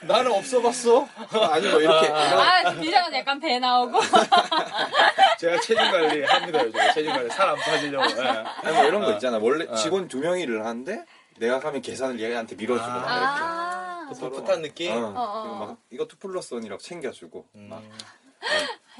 나는 0.02 0.32
없어봤어. 0.32 1.06
아니 1.50 1.68
뭐 1.68 1.80
이렇게 1.80 2.06
아, 2.08 2.72
비장은 2.80 3.12
약간 3.14 3.40
배 3.40 3.58
나오고. 3.58 3.98
제가 5.40 5.60
체중 5.60 5.90
관리 5.90 6.22
합니다, 6.22 6.64
요즘. 6.64 6.80
체중 6.94 7.12
관리. 7.12 7.28
살 7.30 7.48
안 7.50 7.56
빠지려고. 7.56 8.10
예. 8.10 8.24
아니 8.24 8.76
뭐 8.76 8.84
이런 8.86 9.02
거 9.04 9.12
있잖아. 9.12 9.38
원래 9.42 9.66
어. 9.68 9.74
직원 9.74 10.06
두 10.08 10.18
명이 10.18 10.42
일을 10.42 10.64
하는데 10.64 11.04
내가 11.38 11.60
가면 11.60 11.82
계산을 11.82 12.20
얘한테 12.20 12.54
밀어주고 12.56 12.88
막 12.88 13.08
아, 13.08 14.08
또 14.08 14.30
풋풋한 14.30 14.62
느낌? 14.62 14.92
이렇게. 14.92 15.04
어. 15.04 15.08
어, 15.08 15.22
어. 15.22 15.42
그리고 15.42 15.58
막 15.66 15.82
이거 15.90 16.06
two 16.06 16.16
plus 16.16 16.54
one이라고 16.54 16.80
챙겨주고 16.80 17.46
음. 17.56 17.68
막 17.68 17.82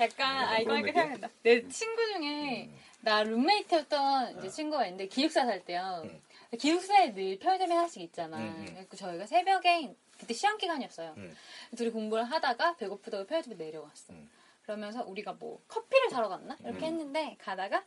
약간, 0.01 0.49
아, 0.49 0.59
이거 0.59 0.75
이렇게 0.75 0.93
느낌? 0.93 0.95
생각난다. 0.95 1.29
내 1.43 1.69
친구 1.69 2.05
중에, 2.07 2.71
나 3.01 3.23
룸메이트였던 3.23 4.39
이제 4.39 4.49
친구가 4.49 4.87
있는데, 4.87 5.07
기숙사 5.07 5.45
살 5.47 5.65
때요. 5.65 6.03
음. 6.05 6.21
기숙사에 6.59 7.13
늘 7.13 7.39
편의점이 7.39 7.73
하나씩 7.73 8.03
있잖아. 8.03 8.39
음, 8.39 8.43
음. 8.43 8.87
그래서 8.89 8.97
저희가 8.97 9.27
새벽에, 9.27 9.95
그때 10.19 10.35
시험 10.35 10.59
기간이었어요. 10.59 11.15
음. 11.17 11.37
둘이 11.77 11.91
공부를 11.91 12.25
하다가 12.25 12.77
배고프다고 12.77 13.27
편의점에 13.27 13.57
내려왔어. 13.57 14.15
음. 14.15 14.31
그러면서 14.63 15.05
우리가 15.05 15.35
뭐 15.35 15.61
커피를 15.69 16.11
사러 16.11 16.29
갔나? 16.29 16.57
이렇게 16.65 16.79
음. 16.79 16.93
했는데, 16.93 17.37
가다가 17.39 17.85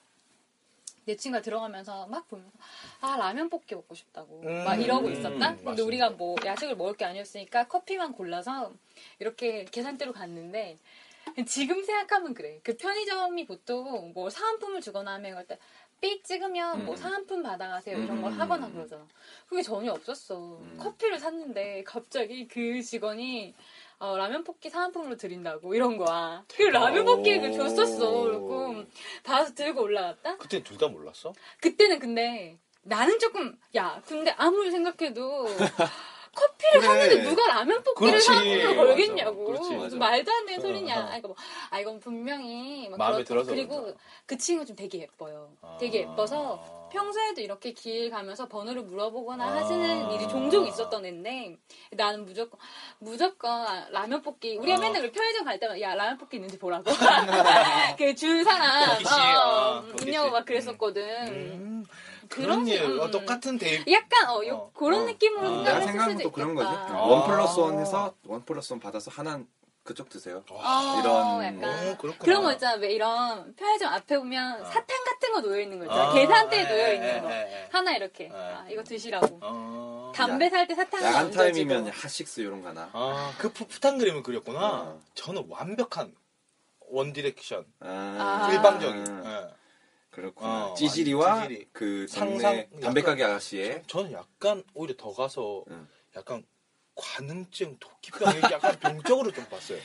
내 1.08 1.16
친구가 1.16 1.42
들어가면서 1.42 2.06
막 2.08 2.28
보면서 2.28 2.52
아 3.00 3.16
라면 3.16 3.50
볶기 3.50 3.76
먹고 3.76 3.96
싶다고 3.96 4.42
음. 4.44 4.64
막 4.66 4.76
이러고 4.76 5.10
있었다. 5.10 5.30
근데 5.56 5.64
맞습니다. 5.64 5.84
우리가 5.84 6.10
뭐 6.12 6.36
야식을 6.44 6.76
먹을 6.76 6.96
게 6.96 7.06
아니었으니까 7.06 7.68
커피만 7.70 8.12
골라서 8.12 8.74
이렇게 9.20 9.64
계산대로 9.64 10.12
갔는데 10.12 10.78
지금 11.48 11.82
생각하면 11.84 12.34
그래. 12.34 12.60
그 12.62 12.76
편의점이 12.76 13.46
보통 13.46 14.12
뭐 14.14 14.30
사은품을 14.30 14.82
주거나 14.82 15.14
하면 15.14 15.38
그때 15.38 15.58
삑 16.02 16.26
찍으면 16.26 16.84
뭐 16.84 16.94
음. 16.94 16.98
사은품 16.98 17.42
받아가세요 17.42 17.98
이런 18.00 18.22
걸 18.22 18.32
음. 18.34 18.40
하거나 18.40 18.70
그러잖아. 18.70 19.08
그게 19.48 19.62
전혀 19.62 19.94
없었어. 19.94 20.58
음. 20.60 20.78
커피를 20.78 21.18
샀는데 21.20 21.86
갑자기 21.86 22.50
그 22.50 22.82
직원이 22.82 23.56
어, 24.00 24.16
라면 24.18 24.44
볶기 24.44 24.70
사은품으로 24.70 25.18
드린다고 25.18 25.74
이런 25.74 25.98
거야. 25.98 26.44
그 26.54 26.62
라면 26.64 27.04
볶기를 27.06 27.50
오. 27.50 27.54
줬었어. 27.54 28.22
그리고 28.24 28.84
받아서 29.24 29.54
들고 29.56 29.82
올라갔다. 29.84 30.38
그때 30.38 30.62
둘 30.64 30.78
다 30.78 30.88
몰랐어? 30.88 31.34
그때는 31.62 31.98
근데 32.00 32.58
나는 32.84 33.18
조금 33.20 33.58
야 33.76 34.02
근데 34.06 34.32
아무리 34.38 34.70
생각해도 34.72 35.46
커피를 36.38 36.82
그래. 36.82 36.82
샀는데 36.82 37.24
누가 37.24 37.48
라면 37.48 37.84
볶기를. 37.84 38.22
사은품으로 38.22 38.76
걸겠냐고. 38.76 39.46
그렇지, 39.46 39.74
무슨. 39.74 39.98
말도 39.98 40.32
안 40.32 40.46
되는 40.46 40.60
어, 40.60 40.62
소리냐 40.62 41.00
어. 41.00 41.08
아 41.10 41.18
이거 41.18 41.28
뭐, 41.30 41.38
아 41.72 41.80
이건 41.80 42.00
분명히 42.00 42.88
막 42.90 42.98
마음에. 43.00 43.24
들어서 43.24 43.50
그리고 43.50 43.82
그런다. 43.82 44.00
그 44.28 44.38
친구 44.38 44.64
좀 44.64 44.76
되게 44.76 45.00
예뻐요 45.00 45.50
아. 45.64 45.78
되게 45.80 46.02
예뻐서 46.02 46.87
평소에도 46.90 47.42
이렇게 47.42 47.74
길 47.74 48.10
가면서 48.10 48.48
번호를 48.48 48.84
물어보거나 48.84 49.44
아. 49.44 49.56
하시는 49.58 50.12
일이 50.12 50.28
종종 50.28 50.66
있었던 50.68 51.06
애인데 51.06 51.58
나는 51.92 52.26
무조건 52.26 52.60
무조건 53.00 53.66
라면 53.92 54.22
볶기 54.22 54.58
우리가 54.58 54.78
아. 54.78 54.80
맨날 54.82 55.02
그 55.02 55.12
편의점 55.12 55.46
갈 55.46 55.60
때마다 55.60 55.80
야 55.82 55.96
라면 55.96 56.18
볶기 56.18 56.38
있는지 56.38 56.58
보라고 56.58 56.86
그 57.98 58.16
줄 58.16 58.44
사람 58.44 58.90
어, 58.90 58.94
어, 59.80 59.84
열고 60.08 60.26
씨. 60.28 60.32
막 60.32 60.46
그랬었거든 60.46 61.02
음, 61.28 61.86
그런 62.30 62.64
그런 62.64 62.68
일, 62.68 62.84
음, 62.84 63.00
어, 63.00 63.06
음. 63.06 63.12
똑같은 63.12 63.58
데이 63.58 63.84
약간 63.92 64.30
어, 64.30 64.46
요, 64.46 64.56
어, 64.56 64.72
그런 64.74 65.02
어. 65.02 65.06
느낌으로 65.06 65.42
아. 65.48 65.52
생각을 65.54 65.64
내가 65.64 65.82
생각하면 65.86 66.18
또 66.20 66.32
그런 66.32 66.50
있겠다. 66.52 66.70
거지. 66.72 66.94
아. 66.94 67.02
원 67.02 67.28
플러스 67.28 67.60
원 67.60 67.80
해서 67.80 68.14
원 68.26 68.44
플러스 68.46 68.74
원 68.74 68.80
받아서 68.80 69.12
하나는 69.12 69.48
그쪽 69.88 70.10
드세요. 70.10 70.44
어, 70.50 71.00
이런 71.00 71.44
약간 71.44 71.64
어, 71.88 71.98
그렇구나. 71.98 72.18
그런 72.26 72.44
거 72.44 72.52
있잖아. 72.52 72.76
왜 72.76 72.92
이런 72.92 73.56
편의점 73.56 73.94
앞에 73.94 74.18
보면 74.18 74.62
어. 74.62 74.66
사탕 74.66 75.04
같은 75.06 75.32
거 75.32 75.40
놓여 75.40 75.62
있는 75.62 75.80
거 75.80 75.86
있잖아. 75.86 76.10
아, 76.10 76.14
계산대에 76.14 76.60
예, 76.60 76.68
놓여 76.68 76.94
있는 76.94 77.16
예, 77.16 77.22
거. 77.22 77.32
예, 77.32 77.36
예. 77.64 77.68
하나 77.72 77.96
이렇게. 77.96 78.26
예. 78.26 78.30
아, 78.34 78.66
이거 78.70 78.84
드시라고. 78.84 79.40
어. 79.42 80.12
담배 80.14 80.50
살 80.50 80.68
때 80.68 80.76
사탕 80.76 81.02
야간. 81.02 81.32
타임이면 81.32 81.88
핫식스 81.88 82.42
이런 82.42 82.62
거 82.62 82.68
하나. 82.68 82.90
아, 82.92 83.34
그 83.38 83.50
풋풋한 83.54 83.98
그림을 83.98 84.24
그렸구나. 84.24 84.60
어. 84.82 85.02
저는 85.14 85.46
완벽한 85.48 86.14
one 86.90 87.14
direction. 87.14 87.66
아, 87.80 88.48
아. 88.50 88.52
일방적인. 88.54 89.08
음, 89.08 89.24
예. 89.26 89.56
그렇구나. 90.12 90.66
어, 90.68 90.74
찌질이와 90.74 91.44
찌질이. 91.44 91.68
그 91.72 92.08
상상- 92.10 92.68
동네 92.72 92.82
담배 92.82 93.02
가게 93.04 93.22
약간- 93.22 93.36
아가씨의 93.36 93.84
저 93.88 94.02
는 94.04 94.12
약간 94.12 94.64
오히려 94.74 94.96
더 94.98 95.14
가서 95.14 95.64
응. 95.70 95.88
약간 96.18 96.44
관음증, 96.98 97.78
도끼병 97.80 98.36
이렇게 98.36 98.54
약간 98.56 98.78
병적으로 98.80 99.32
좀 99.32 99.46
봤어요. 99.46 99.80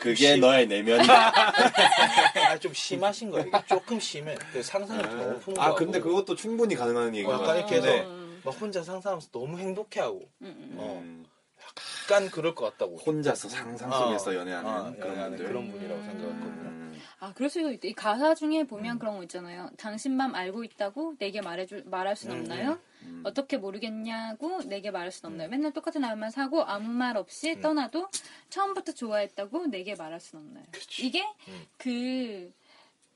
그게 0.00 0.14
심- 0.32 0.40
너의 0.40 0.66
내면이다. 0.66 1.12
아, 2.48 2.58
좀 2.58 2.72
심하신 2.72 3.30
거예요. 3.30 3.50
조금 3.68 4.00
심해. 4.00 4.34
그 4.52 4.62
상상이 4.62 5.02
너무 5.02 5.38
풍부하고. 5.40 5.60
아 5.60 5.74
근데 5.76 6.00
그것도 6.00 6.34
충분히 6.36 6.74
가능한 6.74 7.08
얘기인 7.08 7.26
것 7.26 7.34
약간 7.42 7.58
이렇게. 7.58 7.76
해서 7.76 8.08
음, 8.08 8.40
막 8.42 8.58
혼자 8.58 8.82
상상하면서 8.82 9.28
너무 9.30 9.58
행복해하고 9.58 10.20
음, 10.40 10.46
음. 10.46 10.74
어. 10.78 11.00
음, 11.02 11.26
약간 12.04 12.30
그럴 12.30 12.54
것 12.54 12.64
같다고. 12.70 12.96
혼자서 12.96 13.50
상상 13.50 13.90
속에서 13.92 14.30
어. 14.30 14.34
연애하는 14.34 14.70
아, 14.70 14.82
그런 14.92 14.98
연애하는 15.10 15.28
분들. 15.36 15.46
그런 15.46 15.70
분이라고 15.70 16.02
생각했거든요. 16.02 16.79
음, 17.00 17.04
아, 17.20 17.32
그럴 17.34 17.50
수도 17.50 17.70
있다. 17.70 17.88
이 17.88 17.92
가사 17.92 18.34
중에 18.34 18.64
보면 18.64 18.96
음. 18.96 18.98
그런 18.98 19.16
거 19.16 19.22
있잖아요. 19.24 19.70
당신 19.76 20.16
맘 20.16 20.34
알고 20.34 20.64
있다고 20.64 21.14
내게 21.18 21.40
말해줄, 21.40 21.84
말할 21.86 22.16
순 22.16 22.30
음, 22.32 22.40
없나요? 22.40 22.78
음. 23.02 23.22
어떻게 23.24 23.56
모르겠냐고 23.56 24.62
내게 24.64 24.90
말할 24.90 25.10
순 25.10 25.26
없나요? 25.26 25.48
맨날 25.48 25.72
똑같은 25.72 26.00
말만 26.02 26.30
사고 26.30 26.62
아무 26.64 26.88
말 26.88 27.16
없이 27.16 27.52
음. 27.52 27.60
떠나도 27.60 28.08
처음부터 28.50 28.92
좋아했다고 28.92 29.66
내게 29.66 29.94
말할 29.94 30.20
순 30.20 30.40
없나요? 30.40 30.64
그치. 30.70 31.06
이게 31.06 31.22
음. 31.48 31.66
그, 31.76 32.52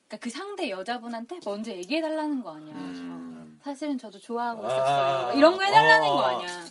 그러니까 0.08 0.16
그 0.20 0.30
상대 0.30 0.70
여자분한테 0.70 1.40
먼저 1.44 1.72
얘기해달라는 1.72 2.42
거 2.42 2.54
아니야. 2.56 2.74
음. 2.74 3.60
사실은 3.62 3.98
저도 3.98 4.18
좋아하고 4.18 4.64
아. 4.64 4.68
있었어요. 4.68 5.38
이런 5.38 5.56
거 5.56 5.62
해달라는 5.62 6.06
아. 6.08 6.12
거 6.12 6.20
아니야. 6.22 6.64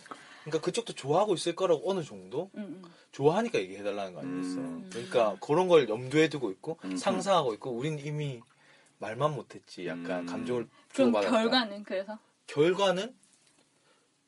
그러니까 0.44 0.60
그쪽도 0.64 0.92
좋아하고 0.92 1.34
있을 1.34 1.54
거라고 1.54 1.90
어느 1.90 2.02
정도 2.02 2.50
응, 2.56 2.82
응. 2.84 2.90
좋아하니까 3.12 3.58
얘기해달라는 3.58 4.12
거 4.14 4.20
아니겠어. 4.20 4.60
음. 4.60 4.90
그러니까 4.92 5.36
그런 5.40 5.68
걸 5.68 5.88
염두에 5.88 6.28
두고 6.28 6.50
있고 6.50 6.78
음. 6.84 6.96
상상하고 6.96 7.54
있고 7.54 7.70
우린 7.70 7.98
이미 7.98 8.40
말만 8.98 9.34
못했지. 9.34 9.86
약간 9.86 10.20
음. 10.20 10.26
감정을 10.26 10.68
그럼. 10.92 11.12
결과는 11.12 11.84
그래서 11.84 12.18
결과는 12.46 13.14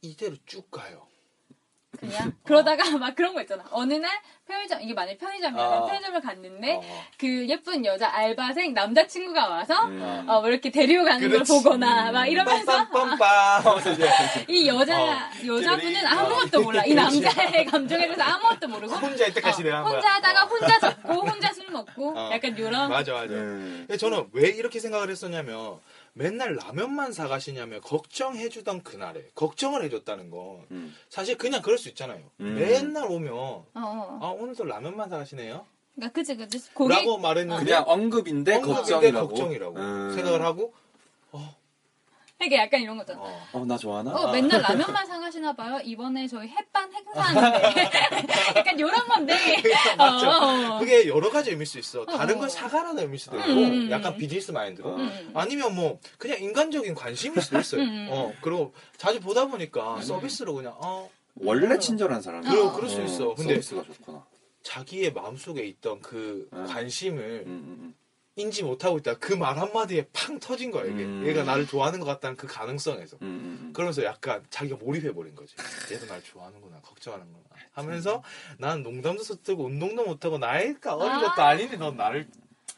이대로 0.01 0.37
쭉 0.47 0.71
가요. 0.71 1.07
그냥 1.99 2.32
그러다가 2.44 2.84
막 2.99 3.14
그런 3.14 3.34
거 3.34 3.40
있잖아. 3.42 3.64
어느 3.70 3.94
날 3.94 4.11
편의점 4.47 4.80
이게 4.80 4.94
만약 4.94 5.18
편의점이면 5.18 5.64
아. 5.64 5.84
편의점을 5.86 6.20
갔는데 6.20 6.74
어. 6.74 6.82
그 7.18 7.49
예쁜 7.49 7.84
여자 7.84 8.09
알바생 8.14 8.74
남자 8.74 9.07
친구가 9.07 9.49
와서 9.49 9.86
음. 9.86 10.24
어, 10.28 10.40
뭐 10.40 10.49
이렇게 10.49 10.70
데리고 10.70 11.05
가는 11.05 11.20
그렇지. 11.28 11.51
걸 11.53 11.62
보거나 11.62 12.12
막 12.12 12.26
이러면서 12.26 12.86
빰빰빰빰. 12.88 14.47
이 14.49 14.68
여자 14.68 15.03
어. 15.03 15.16
여자분은 15.47 16.07
아무것도 16.07 16.62
몰라. 16.62 16.84
이 16.84 16.94
남자의 16.94 17.64
감정에 17.66 18.05
대해서 18.07 18.22
아무것도 18.22 18.68
모르고 18.68 18.94
혼자 18.94 19.26
이때까지 19.26 19.62
어, 19.62 19.64
내가. 19.64 19.82
혼자 19.82 20.14
하다가 20.14 20.44
혼자 20.44 20.78
잡고 20.78 21.12
혼자 21.14 21.53
술 21.53 21.70
먹고 21.70 22.16
어. 22.16 22.30
약간 22.32 22.57
이런 22.57 22.88
맞아 22.90 23.12
맞아. 23.12 23.34
음. 23.34 23.84
근데 23.86 23.97
저는 23.97 24.28
왜 24.32 24.49
이렇게 24.51 24.78
생각을 24.78 25.11
했었냐면 25.11 25.78
맨날 26.19 26.57
라면만 26.57 27.12
사가시냐면 27.12 27.83
걱정해주던 27.83 28.83
그날에 28.83 29.27
걱정을 29.35 29.83
해줬다는 29.85 30.31
건 30.31 30.64
음. 30.71 30.95
사실 31.11 31.37
그냥 31.37 31.61
그럴 31.61 31.77
수 31.77 31.91
있잖아요. 31.91 32.23
음. 32.41 32.55
맨날 32.55 33.05
오면 33.05 33.35
어, 33.35 33.64
어. 33.75 34.19
아 34.23 34.29
오늘도 34.29 34.64
라면만 34.64 35.11
사가시네요. 35.11 35.67
그러니까 35.95 36.14
그치 36.14 36.37
그치 36.37 36.59
고객 36.73 36.95
라고 36.95 37.19
말했는데 37.19 37.64
그냥 37.64 37.85
언급인데 37.87 38.55
언급인데 38.55 38.75
걱정이라고. 38.75 39.29
걱정이라고 39.29 39.77
음. 39.77 40.12
생각을 40.14 40.43
하고 40.43 40.73
그러니까 42.39 42.62
약간 42.62 42.82
이런 42.82 42.99
거잖아. 42.99 43.20
어. 43.20 43.49
어, 43.53 43.64
나 43.64 43.78
좋아하나? 43.78 44.14
어, 44.14 44.30
맨날 44.30 44.61
라면만 44.61 45.07
사가시나 45.07 45.55
봐요. 45.55 45.80
이번에 45.82 46.26
저희 46.28 46.49
햇반 46.49 46.93
행사하는데. 46.93 47.91
약간 48.57 48.78
요런 48.78 49.09
건데. 49.09 49.34
맞죠. 49.97 50.26
어, 50.28 50.74
어. 50.74 50.78
그게 50.78 51.09
여러 51.09 51.30
가지 51.30 51.51
의미일 51.51 51.66
수 51.66 51.78
있어. 51.78 52.05
다른 52.05 52.37
어. 52.37 52.41
걸 52.41 52.51
사가라는 52.51 53.03
의미일 53.03 53.18
수도 53.18 53.39
있고, 53.39 53.49
음. 53.51 53.91
약간 53.91 54.16
비즈니스 54.16 54.51
마인드로. 54.51 54.97
음. 54.97 55.30
아니면 55.34 55.74
뭐, 55.74 55.99
그냥 56.18 56.39
인간적인 56.41 56.95
관심일 56.95 57.41
수도 57.41 57.59
있어요. 57.59 57.80
음. 57.82 58.09
어, 58.11 58.32
그리고 58.43 58.74
자주 58.99 59.18
보다 59.20 59.47
보니까 59.47 60.03
서비스로 60.03 60.55
그냥, 60.55 60.74
어, 60.76 61.09
원래 61.37 61.78
친절한 61.78 62.20
사람이. 62.20 62.47
그래, 62.47 62.70
그럴 62.74 62.89
수 62.89 63.03
있어. 63.03 63.34
근데 63.34 63.55
서비스가 63.61 63.82
좋구나. 63.82 64.24
자기의 64.62 65.12
마음속에 65.12 65.64
있던 65.64 66.01
그 66.03 66.49
음. 66.53 66.66
관심을 66.66 67.45
음, 67.47 67.51
음, 67.51 67.95
인지 68.37 68.62
못하고 68.62 68.99
있다. 68.99 69.14
그 69.18 69.34
말 69.34 69.59
한마디에 69.59 70.07
팡 70.12 70.39
터진 70.39 70.70
거야, 70.70 70.84
이게. 70.84 71.05
음. 71.05 71.26
얘가 71.26 71.43
나를 71.43 71.66
좋아하는 71.66 71.99
것 72.01 72.07
같다는 72.07 72.37
그 72.37 72.47
가능성에서. 72.47 73.16
음, 73.22 73.26
음, 73.26 73.59
음. 73.68 73.72
그러면서 73.72 74.05
약간 74.05 74.45
자기가 74.51 74.76
몰입해버린 74.76 75.34
거지. 75.34 75.55
얘도 75.91 76.07
날 76.07 76.22
좋아하는구나, 76.22 76.80
걱정하는구나. 76.82 77.45
하면서 77.72 78.22
난 78.59 78.82
농담도 78.82 79.22
쓰고 79.22 79.64
운동도 79.66 80.05
못하고 80.05 80.39
나이가 80.39 80.95
어린 80.95 81.12
아. 81.12 81.20
것도 81.20 81.43
아니니 81.43 81.76
넌 81.78 81.97
나를 81.97 82.28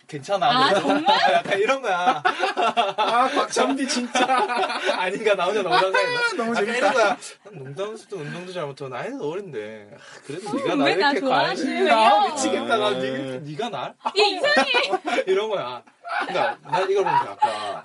괜찮아. 0.08 0.46
아, 0.48 0.74
정말? 0.74 1.04
약간 1.34 1.58
이런 1.60 1.82
거야. 1.82 2.22
아, 2.24 3.28
박찬비 3.28 3.86
진짜. 3.86 4.26
아닌가, 4.98 5.34
나 5.34 5.44
혼자 5.44 5.62
생각나. 5.62 6.32
너무 6.36 6.54
재밌다. 6.54 6.76
이런 6.78 6.92
거야. 6.94 7.16
난 7.44 7.54
농담도 7.54 8.16
운동도 8.16 8.52
잘 8.52 8.66
못하고 8.66 8.88
나이는 8.88 9.20
어린데. 9.20 9.90
아, 9.94 9.98
그래도 10.24 10.52
네가 10.54 10.74
나 10.74 10.88
이렇게? 10.88 11.20
나 11.20 12.28
미치겠다. 12.28 12.76
나 12.78 12.88
음. 12.88 12.98
네가, 13.00 13.38
네가 13.44 13.68
날? 13.68 13.94
얘 14.18 14.24
이상해. 14.30 15.22
이런 15.28 15.50
거야. 15.50 15.82
그러니까 16.26 16.58
나 16.70 16.80
이걸 16.80 17.04
보면서 17.04 17.30
약간 17.30 17.84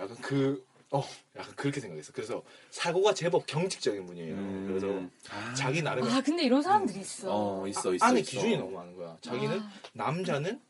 약간 0.00 0.16
그 0.20 0.64
어, 0.90 1.02
약간 1.38 1.54
그렇게 1.54 1.80
생각했어. 1.80 2.12
그래서 2.12 2.42
사고가 2.70 3.14
제법 3.14 3.46
경직적인 3.46 4.04
분이에요. 4.04 4.34
음. 4.34 4.66
그래서 4.68 5.54
자기 5.54 5.80
나름의 5.80 6.12
아 6.12 6.20
근데 6.20 6.42
이런 6.42 6.60
사람들이 6.60 6.98
있어. 7.00 7.28
어 7.30 7.66
있어 7.68 7.94
있어 7.94 8.04
안에 8.04 8.20
있어. 8.20 8.30
기준이 8.32 8.58
너무 8.58 8.72
많은 8.72 8.96
거야. 8.96 9.16
자기는 9.22 9.60
아. 9.60 9.70
남자는 9.92 10.60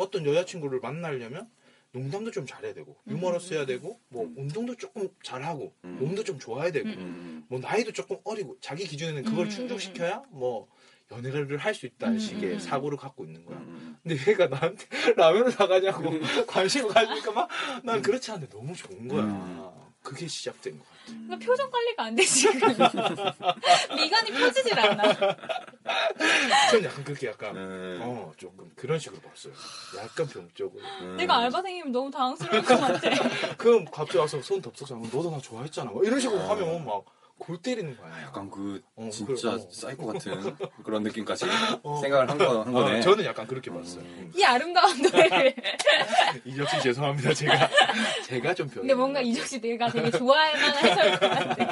어떤 0.00 0.24
여자친구를 0.24 0.80
만나려면 0.80 1.48
농담도 1.92 2.30
좀 2.30 2.46
잘해야 2.46 2.72
되고 2.72 2.96
유머러스해야 3.08 3.66
되고 3.66 4.00
뭐 4.08 4.32
운동도 4.36 4.76
조금 4.76 5.08
잘하고 5.22 5.74
음. 5.84 5.98
몸도 6.00 6.24
좀 6.24 6.38
좋아야 6.38 6.70
되고 6.72 6.88
음. 6.88 7.44
뭐 7.48 7.58
나이도 7.58 7.92
조금 7.92 8.16
어리고 8.24 8.56
자기 8.60 8.86
기준에는 8.86 9.24
그걸 9.24 9.46
음, 9.46 9.50
충족시켜야 9.50 10.22
뭐 10.30 10.68
연애를 11.10 11.58
할 11.58 11.74
수 11.74 11.86
있다는 11.86 12.14
음, 12.16 12.18
식의 12.20 12.52
음. 12.54 12.58
사고를 12.60 12.96
갖고 12.96 13.24
있는 13.24 13.44
거야. 13.44 13.58
음. 13.58 13.96
근데 14.02 14.16
얘가 14.30 14.46
나한테 14.46 14.86
라면을 15.16 15.50
사가냐고 15.50 16.10
관심을 16.46 16.88
가지니까 16.90 17.32
막 17.32 17.48
난 17.82 18.00
그렇지 18.00 18.30
않은데 18.30 18.48
너무 18.56 18.74
좋은 18.74 19.08
거야. 19.08 19.24
음. 19.24 19.68
그게 20.02 20.26
시작된 20.28 20.78
나 21.28 21.36
표정 21.38 21.70
관리가 21.70 22.04
안 22.04 22.14
돼 22.16 22.24
지금. 22.24 22.60
미간이 23.96 24.30
펴지질 24.32 24.78
않아. 24.78 25.12
전 26.70 26.84
약간 26.84 27.04
그렇게 27.04 27.26
약간 27.28 27.56
음. 27.56 27.98
어 28.02 28.32
조금 28.36 28.70
그런 28.76 28.98
식으로 28.98 29.20
봤어요. 29.22 29.52
약간 29.98 30.26
병적으로. 30.26 30.82
음. 31.02 31.16
내가 31.16 31.38
알바생이면 31.38 31.92
너무 31.92 32.10
당황스러울 32.10 32.62
것 32.64 32.80
같아. 32.80 33.00
그럼 33.56 33.84
갑자기 33.86 34.18
와서 34.18 34.40
손 34.42 34.60
덥석 34.60 34.88
잡고 34.88 35.02
너도 35.16 35.30
나 35.30 35.38
좋아했잖아. 35.38 35.90
막 35.90 36.04
이런 36.04 36.18
식으로 36.20 36.40
어. 36.40 36.50
하면 36.50 36.84
막 36.84 37.04
골 37.40 37.60
때리는 37.60 37.96
거야. 37.96 38.22
약간 38.22 38.50
그 38.50 38.80
어, 38.94 39.08
진짜 39.10 39.52
그, 39.52 39.56
어. 39.56 39.68
사이코 39.72 40.06
같은 40.06 40.32
그런 40.84 41.02
느낌까지 41.02 41.46
어. 41.82 41.98
생각을 42.00 42.28
한, 42.30 42.38
거, 42.38 42.62
한 42.62 42.72
거네. 42.72 42.98
어, 42.98 43.00
저는 43.00 43.24
약간 43.24 43.46
그렇게 43.46 43.70
봤어요. 43.70 44.02
음. 44.02 44.30
이 44.36 44.44
아름다운 44.44 45.00
노래를. 45.02 45.54
이적 46.44 46.68
씨 46.68 46.80
죄송합니다. 46.82 47.32
제가 47.34 47.68
제가 48.26 48.54
좀 48.54 48.68
병. 48.68 48.82
근데 48.82 48.94
뭔가 48.94 49.20
이적 49.20 49.46
씨 49.46 49.60
내가 49.60 49.90
되게 49.90 50.10
좋아할 50.10 50.52
만한 50.52 50.84
해설일 50.84 51.18
것 51.18 51.30
같아. 51.30 51.66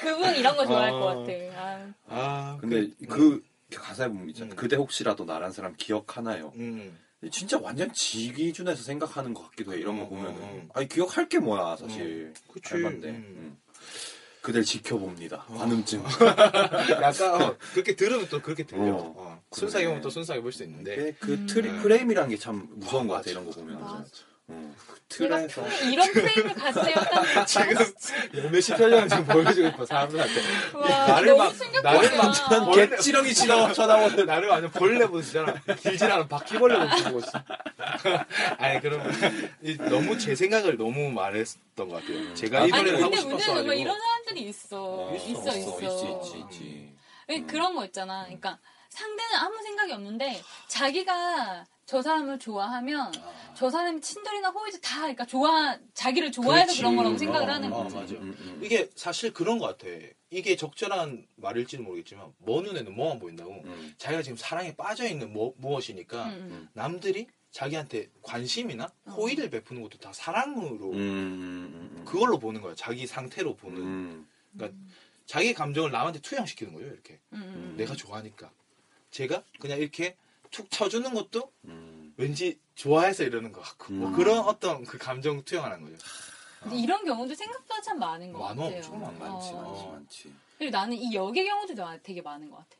그분 0.00 0.34
이런 0.34 0.56
거 0.56 0.66
좋아할 0.66 0.90
어. 0.90 0.98
것 0.98 1.06
같아. 1.06 1.32
아, 1.56 1.92
아 2.08 2.58
근데 2.60 2.88
그 3.08 3.44
가사에 3.74 4.08
보면 4.08 4.30
있잖아. 4.30 4.54
음. 4.54 4.56
그대 4.56 4.76
혹시라도 4.76 5.24
나란 5.26 5.52
사람 5.52 5.74
기억하나요? 5.76 6.52
음. 6.56 6.98
진짜 7.30 7.58
완전 7.60 7.92
지 7.92 8.32
기준에서 8.32 8.82
생각하는 8.82 9.32
것 9.34 9.50
같기도 9.50 9.74
해. 9.74 9.78
이런 9.78 9.98
거 9.98 10.04
음, 10.04 10.08
보면은. 10.08 10.42
음, 10.42 10.48
음. 10.54 10.68
아니 10.74 10.88
기억할 10.88 11.28
게 11.28 11.38
뭐야 11.38 11.76
사실. 11.76 12.32
그치. 12.52 12.74
알반데. 12.74 13.08
음. 13.10 13.58
음. 14.42 14.44
그댈 14.44 14.64
지켜봅니다. 14.64 15.44
어. 15.48 15.54
관음증. 15.54 16.02
약간 17.00 17.42
어, 17.42 17.56
그렇게 17.72 17.94
들으면 17.94 18.26
또 18.28 18.42
그렇게 18.42 18.64
들려. 18.64 18.94
어. 18.94 19.14
어. 19.16 19.42
보면 19.86 20.00
또 20.00 20.10
순수하게 20.10 20.42
볼수 20.42 20.64
있는데. 20.64 21.14
그 21.20 21.32
음. 21.34 21.46
트리 21.46 21.70
프레임이라는 21.80 22.28
게참 22.30 22.68
무서운 22.74 23.06
것 23.06 23.14
아, 23.14 23.16
같아. 23.18 23.30
이런 23.30 23.44
거 23.44 23.50
맞아. 23.50 23.60
보면. 23.60 23.80
맞아. 23.80 24.04
내가 24.48 25.36
틀에서. 25.46 25.68
이런 25.90 26.10
프레임을 26.12 26.54
가지려었다는 26.54 27.46
지금 27.46 28.50
몇시 28.50 28.72
표정을 28.72 29.08
지금 29.08 29.24
보여주고 29.26 29.68
싶어 29.70 29.86
사람들한테. 29.86 30.40
와, 30.74 31.06
나를 31.06 31.36
막-. 31.36 31.54
나를 31.82 32.16
막 32.16 32.52
어. 32.52 32.72
개찌렁이 32.72 33.34
치다 33.34 33.72
쳐다보는 33.72 34.24
나를 34.26 34.48
완전 34.48 34.70
벌레 34.70 35.06
보시잖아. 35.06 35.54
길지 35.80 36.04
않은 36.04 36.28
바퀴벌레 36.28 36.78
보고 37.04 37.18
있어. 37.18 37.30
아니 38.58 38.80
그러면 38.80 39.12
이- 39.62 39.76
너무 39.76 40.18
제 40.18 40.34
생각을 40.34 40.76
너무 40.78 41.10
말했던 41.10 41.88
것 41.88 42.00
같아요. 42.00 42.34
제가 42.34 42.60
이 42.66 42.72
아니 42.72 42.82
노래를 42.82 43.02
하고 43.02 43.10
근데 43.10 43.16
문제는 43.24 43.38
싶었어 43.38 43.44
정말 43.46 43.64
가지고. 43.66 43.80
이런 43.82 43.98
사람들이 44.00 44.48
있어. 44.48 45.14
있어, 45.14 45.56
있어. 45.56 45.80
있지, 45.80 46.28
있지, 46.30 46.44
있지. 46.58 46.92
왜 47.28 47.40
그런 47.42 47.74
거 47.74 47.84
있잖아. 47.84 48.24
그러니까 48.24 48.58
상대는 48.88 49.36
아무 49.36 49.62
생각이 49.62 49.92
없는데 49.92 50.42
자기가 50.68 51.66
저 51.92 52.00
사람을 52.00 52.38
좋아하면 52.38 53.12
저 53.54 53.68
사람이 53.68 54.00
친절이나 54.00 54.48
호의도 54.48 54.80
다 54.80 55.00
그러니까 55.00 55.26
좋아 55.26 55.78
자기를 55.92 56.32
좋아해서 56.32 56.64
그렇지. 56.68 56.78
그런 56.78 56.96
거라고 56.96 57.18
생각을 57.18 57.50
어, 57.50 57.52
하는 57.52 57.70
어, 57.70 57.82
거지. 57.82 57.94
맞아. 57.96 58.14
음, 58.14 58.34
음. 58.40 58.60
이게 58.64 58.88
사실 58.94 59.34
그런 59.34 59.58
것 59.58 59.66
같아. 59.66 59.92
이게 60.30 60.56
적절한 60.56 61.26
말일지는 61.36 61.84
모르겠지만 61.84 62.32
먼 62.38 62.64
눈에는 62.64 62.94
뭐만 62.94 63.18
보인다고. 63.18 63.52
음. 63.66 63.94
자기가 63.98 64.22
지금 64.22 64.38
사랑에 64.38 64.74
빠져 64.74 65.06
있는 65.06 65.34
뭐, 65.34 65.52
무엇이니까 65.58 66.28
응, 66.30 66.48
응. 66.50 66.68
남들이 66.72 67.26
자기한테 67.50 68.08
관심이나 68.22 68.90
어. 69.04 69.10
호의를 69.10 69.50
베푸는 69.50 69.82
것도 69.82 69.98
다 69.98 70.14
사랑으로 70.14 70.92
음, 70.92 70.96
음, 70.96 71.90
음. 71.98 72.04
그걸로 72.06 72.38
보는 72.38 72.62
거야. 72.62 72.74
자기 72.74 73.06
상태로 73.06 73.56
보는. 73.56 73.82
음. 73.82 74.28
그러니까 74.56 74.78
자기 75.26 75.52
감정을 75.52 75.90
남한테 75.90 76.20
투영시키는 76.20 76.72
거예요. 76.72 76.90
이렇게. 76.90 77.20
내가 77.76 77.94
좋아하니까 77.94 78.50
제가 79.10 79.42
그냥 79.60 79.78
이렇게 79.78 80.16
툭 80.52 80.70
쳐주는 80.70 81.12
것도 81.12 81.50
음. 81.64 82.14
왠지 82.16 82.60
좋아해서 82.76 83.24
이러는 83.24 83.50
것 83.52 83.60
같고 83.62 83.92
뭐 83.94 84.08
음. 84.08 84.12
그런 84.12 84.38
어떤 84.40 84.84
그 84.84 84.98
감정 84.98 85.42
투영하는 85.42 85.82
거죠. 85.82 85.96
근데 86.62 86.76
이런 86.76 87.04
경우도 87.04 87.34
생각보다 87.34 87.80
참 87.80 87.98
많은 87.98 88.32
것 88.32 88.38
많어, 88.38 88.62
같아요. 88.62 88.76
엄청 88.76 89.00
많아. 89.00 89.18
많지, 89.18 89.50
어. 89.52 89.62
많지, 89.62 89.86
많지. 89.88 90.34
그리고 90.58 90.70
나는 90.70 90.96
이 90.96 91.12
역의 91.12 91.44
경우도 91.44 91.74
나- 91.74 91.98
되게 92.00 92.22
많은 92.22 92.48
것 92.48 92.58
같아. 92.58 92.76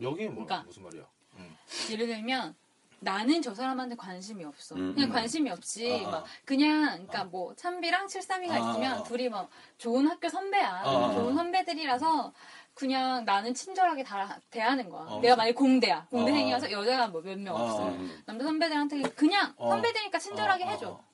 여기 0.00 0.28
뭐 0.28 0.44
그러니까. 0.46 0.62
무슨 0.62 0.84
말이야? 0.84 1.02
음. 1.36 1.56
예를 1.90 2.06
들면 2.06 2.54
나는 3.00 3.42
저 3.42 3.54
사람한테 3.54 3.96
관심이 3.96 4.44
없어. 4.44 4.74
음, 4.76 4.94
그냥 4.94 5.10
음. 5.10 5.12
관심이 5.12 5.50
없이 5.50 6.02
아, 6.04 6.08
아. 6.08 6.10
막 6.10 6.24
그냥 6.44 6.84
그러니까 6.92 7.24
뭐 7.24 7.54
찬비랑 7.56 8.08
칠삼이가 8.08 8.54
아, 8.54 8.58
있으면 8.58 8.92
아. 8.98 9.02
둘이 9.02 9.28
뭐 9.28 9.48
좋은 9.78 10.06
학교 10.06 10.28
선배야. 10.28 10.70
아, 10.84 10.88
아. 11.08 11.14
좋은 11.14 11.34
선배들이라서 11.34 12.32
그냥 12.76 13.24
나는 13.24 13.54
친절하게 13.54 14.04
다 14.04 14.38
대하는 14.50 14.90
거야. 14.90 15.06
어. 15.08 15.18
내가 15.20 15.34
만약에 15.34 15.54
공대야. 15.54 16.06
공대 16.10 16.30
생이어서 16.30 16.66
아. 16.66 16.70
여자가 16.70 17.08
뭐 17.08 17.22
몇명 17.22 17.56
아, 17.56 17.62
없어. 17.62 17.88
음. 17.88 18.22
남자 18.26 18.44
선배들한테 18.44 19.00
그냥 19.14 19.54
어. 19.56 19.70
선배들이니까 19.70 20.18
친절하게 20.18 20.64
어, 20.64 20.66
어, 20.66 20.70
해줘. 20.70 20.88
어. 20.90 21.04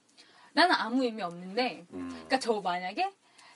나는 0.55 0.75
아무 0.75 1.05
의미 1.05 1.23
없는데 1.23 1.87
음. 1.93 2.09
그러니까 2.11 2.41
저 2.41 2.61
만약에 2.61 3.09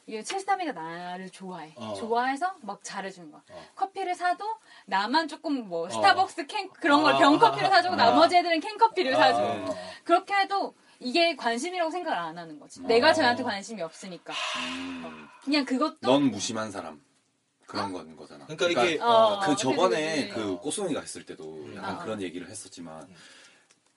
이 0.07 0.22
칠삼이가 0.22 0.70
나를 0.70 1.30
좋아해. 1.30 1.72
어. 1.74 1.94
좋아해서 1.94 2.54
막 2.62 2.78
잘해주는 2.84 3.28
거야. 3.32 3.42
어. 3.50 3.64
커피를 3.74 4.14
사도 4.14 4.44
나만 4.86 5.26
조금 5.26 5.68
뭐 5.68 5.90
스타벅스 5.90 6.46
캔 6.46 6.70
그런 6.70 7.02
걸 7.02 7.14
아. 7.14 7.18
병 7.18 7.40
커피를 7.40 7.68
사주고 7.68 7.94
아. 7.94 7.96
나머지 7.96 8.36
애들은 8.36 8.61
캔 8.61 8.78
커피를 8.78 9.16
사줘. 9.16 9.40
아. 9.42 9.74
그렇게 10.04 10.32
해도 10.32 10.76
이게 11.00 11.34
관심이라고 11.34 11.90
생각을 11.90 12.16
안 12.16 12.38
하는 12.38 12.61
거지. 12.61 12.80
어. 12.84 12.86
내가 12.86 13.12
쟤한테 13.12 13.42
관심이 13.42 13.82
없으니까. 13.82 14.32
음. 14.32 15.26
그냥 15.42 15.64
그것도 15.64 15.98
넌 16.02 16.30
무심한 16.30 16.70
사람. 16.70 17.04
그런 17.66 17.92
건 17.92 18.16
거잖아. 18.16 18.46
그러니까 18.46 18.84
이게 18.84 18.98
어, 19.02 19.40
그 19.40 19.50
그치, 19.50 19.62
저번에. 19.64 20.28
그 20.28 20.58
꼬송이가 20.58 21.00
했을 21.00 21.24
때도 21.26 21.74
약간 21.76 21.96
어. 21.96 21.98
그런 21.98 22.22
얘기를 22.22 22.48
했었지만 22.48 23.08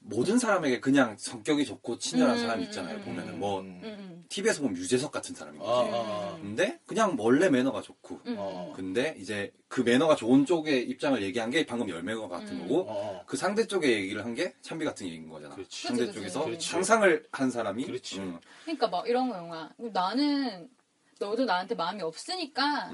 모든 0.02 0.40
사람에게 0.40 0.80
그냥 0.80 1.16
성격이 1.18 1.66
좋고 1.66 2.00
친절한 2.00 2.38
음, 2.38 2.42
사람이 2.42 2.64
음, 2.64 2.66
있잖아요. 2.66 2.96
음, 2.98 3.02
보면은 3.02 3.34
음. 3.34 3.40
뭐 3.40 3.60
음, 3.60 3.82
음. 3.84 4.26
TV에서 4.30 4.62
보면 4.62 4.78
유재석 4.78 5.12
같은 5.12 5.36
사람인 5.36 5.62
아, 5.62 5.66
거지. 5.66 5.90
아, 5.94 6.38
근데 6.42 6.80
그냥 6.86 7.16
원래 7.20 7.50
매너가 7.50 7.82
좋고 7.82 8.22
음, 8.26 8.36
어. 8.38 8.74
근데 8.76 9.16
이제 9.20 9.52
그 9.68 9.82
매너가 9.82 10.16
좋은 10.16 10.46
쪽의 10.46 10.90
입장을 10.90 11.22
얘기한 11.22 11.50
게 11.52 11.66
방금 11.66 11.90
열매가 11.90 12.28
같은 12.28 12.60
음. 12.60 12.62
거고 12.68 12.86
어. 12.90 13.24
그 13.28 13.38
상대 13.38 13.68
쪽의 13.68 13.92
얘기를 13.92 14.24
한게 14.24 14.56
찬비 14.62 14.86
같은 14.86 15.06
얘기인 15.06 15.30
거잖아. 15.30 15.54
그렇지. 15.56 15.88
상대 15.88 16.06
그치, 16.08 16.20
그치, 16.20 16.34
쪽에서. 16.34 16.60
상상을 16.60 17.28
한 17.32 17.52
사람이 17.52 17.86
그렇지. 17.86 18.20
음, 18.20 18.40
그러니까 18.64 18.88
막 18.88 19.08
이런 19.08 19.30
거야. 19.30 19.70
나는 19.78 20.70
너도 21.20 21.44
나한테 21.44 21.76
마음이 21.76 22.02
없으니까. 22.02 22.92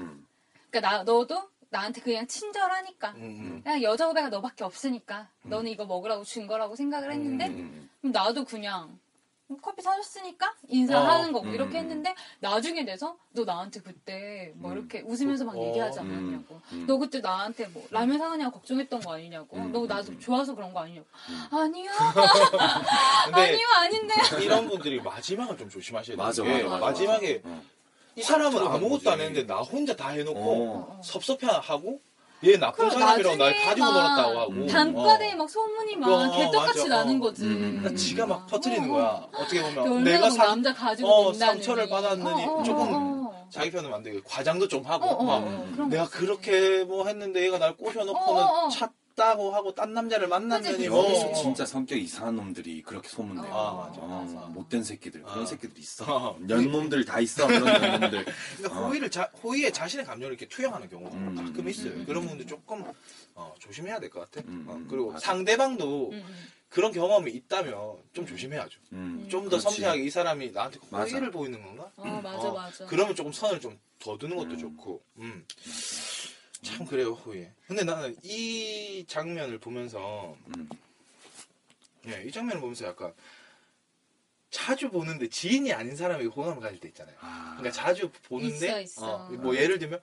음. 0.76 0.80
그러니까 0.80 0.80
나 0.80 1.02
너도 1.02 1.50
나한테 1.70 2.00
그냥 2.00 2.26
친절하니까. 2.26 3.10
음, 3.16 3.22
음. 3.22 3.60
그냥 3.62 3.82
여자 3.82 4.06
후배가 4.06 4.28
너밖에 4.28 4.64
없으니까 4.64 5.28
너는 5.42 5.70
이거 5.70 5.84
먹으라고 5.84 6.24
준 6.24 6.46
거라고 6.46 6.76
생각을 6.76 7.12
했는데 7.12 7.46
음. 7.48 7.90
그럼 8.00 8.12
나도 8.12 8.44
그냥 8.44 8.98
커피 9.62 9.80
사줬으니까 9.80 10.54
인사하는 10.66 11.30
어, 11.30 11.32
거고 11.34 11.46
음, 11.46 11.54
이렇게 11.54 11.78
음. 11.78 11.84
했는데 11.84 12.14
나중에 12.40 12.84
돼서 12.84 13.16
너 13.30 13.44
나한테 13.44 13.80
그때 13.80 14.52
뭐 14.56 14.72
음. 14.72 14.78
이렇게 14.78 15.02
웃으면서 15.02 15.44
막 15.44 15.56
어, 15.56 15.68
얘기하지 15.68 16.00
음, 16.00 16.04
않았냐고 16.04 16.60
음. 16.72 16.84
너 16.88 16.98
그때 16.98 17.20
나한테 17.20 17.68
뭐 17.68 17.86
라면 17.92 18.18
사느냐고 18.18 18.58
걱정했던 18.58 19.00
거 19.00 19.14
아니냐고 19.14 19.56
음, 19.56 19.70
너 19.70 19.82
음, 19.82 19.86
나도 19.86 20.12
음. 20.12 20.18
좋아서 20.18 20.52
그런 20.52 20.72
거 20.72 20.80
아니냐고 20.80 21.06
음. 21.28 21.56
아니요 21.56 21.90
아니요 23.32 23.66
아닌데 23.76 24.14
이런 24.42 24.68
분들이 24.68 25.00
마지막을 25.00 25.56
좀 25.56 25.68
조심하셔야 25.68 26.16
돼요. 26.16 26.26
맞아, 26.26 26.42
이게 26.42 26.64
맞아, 26.64 26.68
맞아. 26.68 26.86
마지막에 26.86 27.42
어. 27.44 27.62
이 28.16 28.22
사람은 28.22 28.50
들어간 28.52 28.76
아무것도. 28.76 29.10
안 29.10 29.20
했는데 29.20 29.46
나 29.46 29.60
혼자 29.60 29.94
다 29.94 30.08
해놓고 30.08 30.40
어. 30.40 31.00
섭섭해하고 31.04 32.00
얘 32.44 32.56
나쁜 32.58 32.88
그럼 32.88 33.00
사람이라고 33.00 33.36
날 33.36 33.50
나중에 33.50 33.64
가지고 33.66 33.86
막 33.86 33.92
놀았다고 33.92 34.40
하고 34.40 34.52
음. 34.52 34.66
단과대에 34.66 35.32
어. 35.32 35.36
막 35.36 35.50
소문이 35.50 35.96
막 35.96 36.08
어, 36.08 36.36
개떡같이 36.36 36.78
맞아. 36.80 36.88
나는 36.96 37.16
어. 37.16 37.20
거지 37.20 37.42
음, 37.44 37.48
음, 37.48 37.52
음. 37.52 37.76
그러니까 37.80 37.94
지가 38.00 38.26
막 38.26 38.46
퍼뜨리는 38.46 38.90
어, 38.90 38.92
거야. 38.94 39.04
어. 39.06 39.30
어떻게 39.34 39.62
보면 39.62 39.78
얼마나 39.78 40.00
내가 40.04 40.20
뭐 40.20 40.30
사, 40.30 40.46
남자 40.46 40.74
가지고 40.74 41.08
어. 41.08 41.32
상처를 41.34 41.88
받았느니 41.88 42.44
어, 42.44 42.52
어, 42.56 42.62
조금. 42.62 43.26
자기 43.50 43.70
편은 43.70 43.92
안 43.94 44.02
되게 44.02 44.20
과장도 44.24 44.66
좀 44.68 44.84
하고 44.84 45.22
막 45.22 45.34
어, 45.36 45.66
그런 45.74 45.88
내가. 45.90 46.08
그렇게 46.08 46.84
뭐 46.84 47.06
했는데 47.06 47.44
얘가 47.44 47.58
날 47.58 47.76
꼬셔놓고는 47.76 48.42
어, 48.42 48.46
어, 48.46 48.66
어. 48.66 48.68
차 48.70 48.90
땄다고 49.16 49.50
하고 49.52 49.74
딴 49.74 49.92
남자를 49.94 50.28
만났느니 50.28 50.88
뭐 50.88 51.04
여기서 51.06 51.32
진짜 51.32 51.66
성격 51.66 51.96
이상한 51.98 52.36
놈들이 52.36 52.82
그렇게 52.82 53.08
소문내요. 53.08 53.52
아, 53.52 53.74
맞아, 53.88 54.00
어, 54.00 54.06
맞아. 54.06 54.46
못된 54.48 54.84
새끼들 54.84 55.22
그런 55.22 55.42
아. 55.42 55.46
새끼들 55.46 55.78
있어. 55.78 56.04
어. 56.06 56.38
연놈들 56.48 57.04
다 57.04 57.18
있어 57.20 57.46
그런 57.46 57.66
연놈들. 57.66 58.24
그러니까 58.58 58.80
어. 58.80 58.86
호의를 58.86 59.10
자, 59.10 59.30
호의에 59.42 59.70
자신의 59.72 60.04
감정을 60.04 60.32
이렇게 60.34 60.46
투영하는 60.46 60.88
경우가 60.88 61.16
음. 61.16 61.34
가끔 61.34 61.68
있어요. 61.68 61.92
음. 61.92 62.04
그런 62.06 62.26
분들 62.26 62.46
조금 62.46 62.84
어, 63.34 63.54
조심해야 63.58 63.98
될 63.98 64.10
것 64.10 64.30
같아. 64.30 64.46
음, 64.48 64.66
어, 64.68 64.74
음, 64.74 64.86
그리고 64.88 65.10
맞아. 65.12 65.26
상대방도 65.26 66.10
음, 66.10 66.14
음. 66.14 66.48
그런 66.68 66.92
경험이 66.92 67.32
있다면 67.32 67.74
좀 68.12 68.26
조심해야죠. 68.26 68.78
음, 68.92 69.26
좀 69.30 69.48
더. 69.48 69.58
섬세하게 69.58 70.04
이 70.04 70.10
사람이 70.10 70.50
나한테 70.52 70.78
맞아. 70.90 71.10
호의를 71.10 71.30
보이는 71.30 71.60
건가? 71.64 71.90
어 71.96 72.20
맞아 72.22 72.48
어, 72.48 72.52
맞아. 72.54 72.86
그러면 72.86 73.14
조금 73.16 73.32
선을 73.32 73.60
좀 73.60 73.78
더 73.98 74.18
두는 74.18 74.36
것도 74.36 74.50
음. 74.50 74.58
좋고. 74.58 75.02
음. 75.16 75.46
참 76.66 76.84
그래요 76.84 77.12
호의. 77.12 77.52
근데 77.68 77.84
나는 77.84 78.16
이 78.24 79.04
장면을 79.06 79.58
보면서 79.58 80.36
음. 80.56 80.68
예, 82.08 82.24
이 82.24 82.32
장면을 82.32 82.60
보면서 82.60 82.86
약간 82.86 83.14
자주 84.50 84.90
보는데 84.90 85.28
지인이 85.28 85.72
아닌 85.72 85.94
사람에게 85.94 86.28
호감을 86.28 86.60
가질 86.60 86.80
때 86.80 86.88
있잖아요. 86.88 87.16
아, 87.20 87.54
그러니까 87.56 87.70
자주 87.70 88.10
보는데 88.24 88.66
있어, 88.66 88.80
있어. 88.80 89.14
어, 89.14 89.30
뭐 89.30 89.54
예를 89.56 89.78
들면 89.78 90.00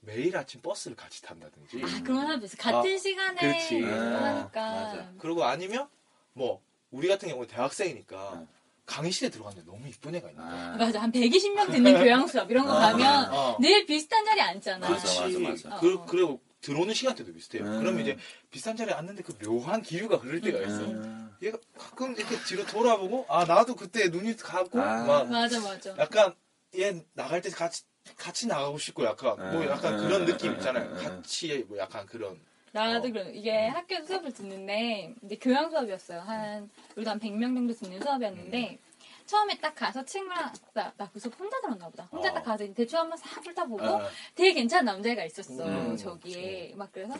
매일 0.00 0.36
아침 0.36 0.62
버스를 0.62 0.96
같이 0.96 1.20
탄다든지 1.22 1.82
아 1.84 2.02
그런 2.02 2.20
사람도 2.22 2.46
있어. 2.46 2.56
같은 2.56 2.94
아, 2.94 2.98
시간에 2.98 3.40
그렇지. 3.40 3.82
하니까. 3.82 4.70
맞아. 4.70 5.12
그리고 5.18 5.44
아니면 5.44 5.88
뭐 6.32 6.62
우리 6.90 7.08
같은 7.08 7.28
경우 7.28 7.42
는 7.42 7.48
대학생이니까 7.48 8.16
어. 8.16 8.48
강의실에 8.86 9.30
들어갔는데 9.30 9.70
너무 9.70 9.86
이쁜 9.88 10.14
애가 10.14 10.30
있는 10.30 10.42
거야. 10.42 10.72
아, 10.72 10.76
맞아 10.76 11.02
한 11.02 11.12
120명 11.12 11.70
듣는 11.70 11.98
교양 12.02 12.26
수업 12.26 12.50
이런 12.50 12.64
거 12.66 12.72
가면 12.72 13.34
어. 13.34 13.56
늘 13.60 13.84
비슷한 13.84 14.24
자리 14.24 14.40
앉잖아. 14.40 14.88
맞아, 14.88 15.20
그렇지. 15.20 15.38
맞아, 15.38 15.68
맞아. 15.68 15.80
그, 15.80 16.04
그리고 16.06 16.40
들어오는 16.60 16.94
시간대도 16.94 17.32
비슷해요. 17.34 17.64
음. 17.64 17.80
그러면 17.80 18.00
이제 18.02 18.16
비슷한 18.50 18.76
자리에 18.76 18.94
앉는데 18.94 19.22
그 19.22 19.36
묘한 19.38 19.82
기류가 19.82 20.16
흐를 20.16 20.40
때가 20.40 20.58
있어. 20.60 20.84
음. 20.84 21.34
얘가 21.42 21.58
가끔 21.76 22.14
이렇게 22.16 22.36
뒤로 22.44 22.64
돌아보고 22.64 23.26
아 23.28 23.44
나도 23.44 23.76
그때 23.76 24.08
눈이 24.08 24.36
가고 24.36 24.80
아. 24.80 25.04
막 25.04 25.28
맞아 25.30 25.60
맞아. 25.60 25.94
약간 25.98 26.34
얘 26.78 27.04
나갈 27.12 27.42
때 27.42 27.50
같이 27.50 27.82
같이 28.16 28.46
나가고 28.46 28.78
싶고 28.78 29.04
약간 29.04 29.36
뭐 29.36 29.62
음. 29.62 29.68
약간 29.68 29.96
그런 29.98 30.22
음. 30.22 30.26
느낌 30.26 30.52
있잖아요. 30.54 30.90
음. 30.90 30.96
같이 30.96 31.64
뭐 31.68 31.76
약간 31.76 32.06
그런 32.06 32.40
나도 32.76 33.08
어. 33.08 33.10
그래. 33.12 33.30
이게 33.34 33.66
학교 33.68 34.02
수업을 34.04 34.32
듣는데 34.32 35.14
이제 35.22 35.36
교양 35.36 35.70
수업이었어요. 35.70 36.20
한 36.20 36.70
우리도 36.96 37.10
한 37.10 37.18
100명 37.18 37.54
정도 37.54 37.72
듣는 37.74 38.00
수업이었는데 38.00 38.78
처음에 39.26 39.58
딱 39.58 39.74
가서 39.74 40.04
친구랑 40.04 40.52
나, 40.74 40.92
나 40.96 41.10
그 41.12 41.18
수업 41.18 41.38
혼자 41.40 41.60
들었나 41.60 41.88
보다. 41.88 42.04
혼자 42.12 42.30
어. 42.30 42.34
딱 42.34 42.42
가서 42.44 42.64
대충 42.74 43.00
한번 43.00 43.18
싹 43.18 43.44
훑어보고 43.44 43.84
어, 43.84 44.00
되게 44.36 44.52
괜찮은 44.52 44.84
남자애가 44.84 45.24
있었어. 45.24 45.64
음. 45.66 45.96
저기에 45.96 46.74
막 46.76 46.92
그래서 46.92 47.14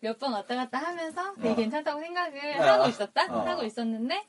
몇 0.00 0.18
번 0.18 0.32
왔다 0.32 0.56
갔다 0.56 0.78
하면서 0.78 1.34
되게 1.36 1.50
어. 1.50 1.54
괜찮다고 1.54 2.00
생각을 2.00 2.60
어. 2.60 2.62
하고 2.64 2.88
있었다. 2.88 3.24
어. 3.32 3.40
하고 3.46 3.62
있었는데 3.64 4.24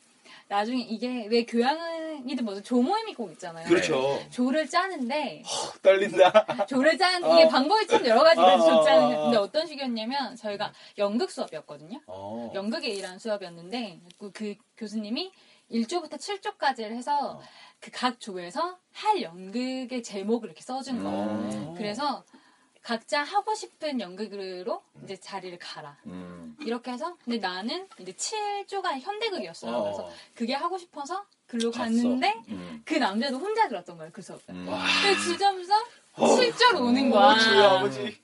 나중에 0.47 0.81
이게 0.81 1.25
왜 1.27 1.45
교양이든 1.45 2.45
뭐든 2.45 2.63
조모임이 2.63 3.13
꼭 3.15 3.31
있잖아요. 3.31 3.67
그렇죠. 3.67 4.19
조를 4.29 4.67
짜는데 4.69 5.43
떨린다. 5.81 6.45
조를 6.67 6.97
짠 6.97 7.23
어. 7.23 7.33
이게 7.33 7.47
방법이 7.47 7.87
참 7.87 8.05
여러 8.05 8.23
가지 8.23 8.39
그래서 8.39 8.79
어, 8.79 8.83
어, 8.83 9.21
어. 9.21 9.23
근데 9.23 9.37
어떤 9.37 9.65
식이었냐면 9.65 10.35
저희가 10.35 10.73
연극 10.97 11.31
수업이었거든요. 11.31 12.01
어. 12.07 12.51
연극에 12.53 12.89
일하는 12.89 13.19
수업이었는데 13.19 13.99
그, 14.19 14.31
그 14.31 14.55
교수님이 14.77 15.31
1조부터 15.71 16.17
7조까지를 16.17 16.91
해서 16.91 17.37
어. 17.37 17.41
그각 17.79 18.19
조에서 18.19 18.77
할 18.91 19.21
연극의 19.21 20.03
제목을 20.03 20.49
이렇게 20.49 20.61
써준 20.61 21.03
거예요. 21.03 21.69
어. 21.69 21.73
그래서 21.77 22.23
각자 22.83 23.23
하고 23.23 23.55
싶은 23.55 24.01
연극으로 24.01 24.83
이제 25.03 25.15
자리를 25.15 25.57
가라. 25.57 25.95
음. 26.05 26.55
이렇게 26.59 26.91
해서 26.91 27.15
근데 27.23 27.39
나는 27.39 27.87
이제 27.97 28.11
7조가 28.11 28.99
현대극이었어요. 28.99 29.73
어. 29.73 29.83
그래서 29.83 30.09
그게 30.35 30.53
하고 30.53 30.77
싶어서 30.77 31.23
글로 31.47 31.71
갔어. 31.71 31.83
갔는데 31.85 32.41
음. 32.49 32.81
그 32.83 32.95
남자도 32.95 33.37
혼자 33.37 33.69
들었던 33.69 33.97
거예요. 33.97 34.11
그 34.13 34.21
수업을. 34.21 34.43
음. 34.49 34.65
근데 34.65 35.17
주점서 35.21 35.73
7조로 36.17 36.81
오는 36.81 37.09
거야. 37.09 37.39
주의 37.39 37.63
아버지. 37.63 38.21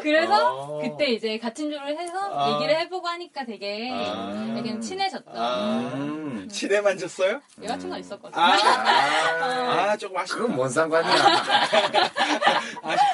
그래서 0.00 0.76
어. 0.76 0.80
그때 0.80 1.10
이제 1.10 1.38
같은 1.38 1.70
조를 1.70 1.98
해서 1.98 2.18
아. 2.38 2.54
얘기를 2.54 2.78
해보고 2.80 3.06
하니까 3.08 3.44
되게 3.44 3.90
아. 3.92 4.52
되게 4.54 4.78
친해졌다. 4.78 5.32
아. 5.34 5.90
음. 5.94 6.48
친해 6.48 6.80
만졌어요? 6.80 7.40
여자친구가 7.62 7.98
있었거든. 7.98 8.38
아, 8.38 8.52
아, 9.90 9.96
조금 9.96 10.16
아쉽다. 10.18 10.38
그건 10.38 10.56
뭔 10.56 10.68
상관이야. 10.68 11.12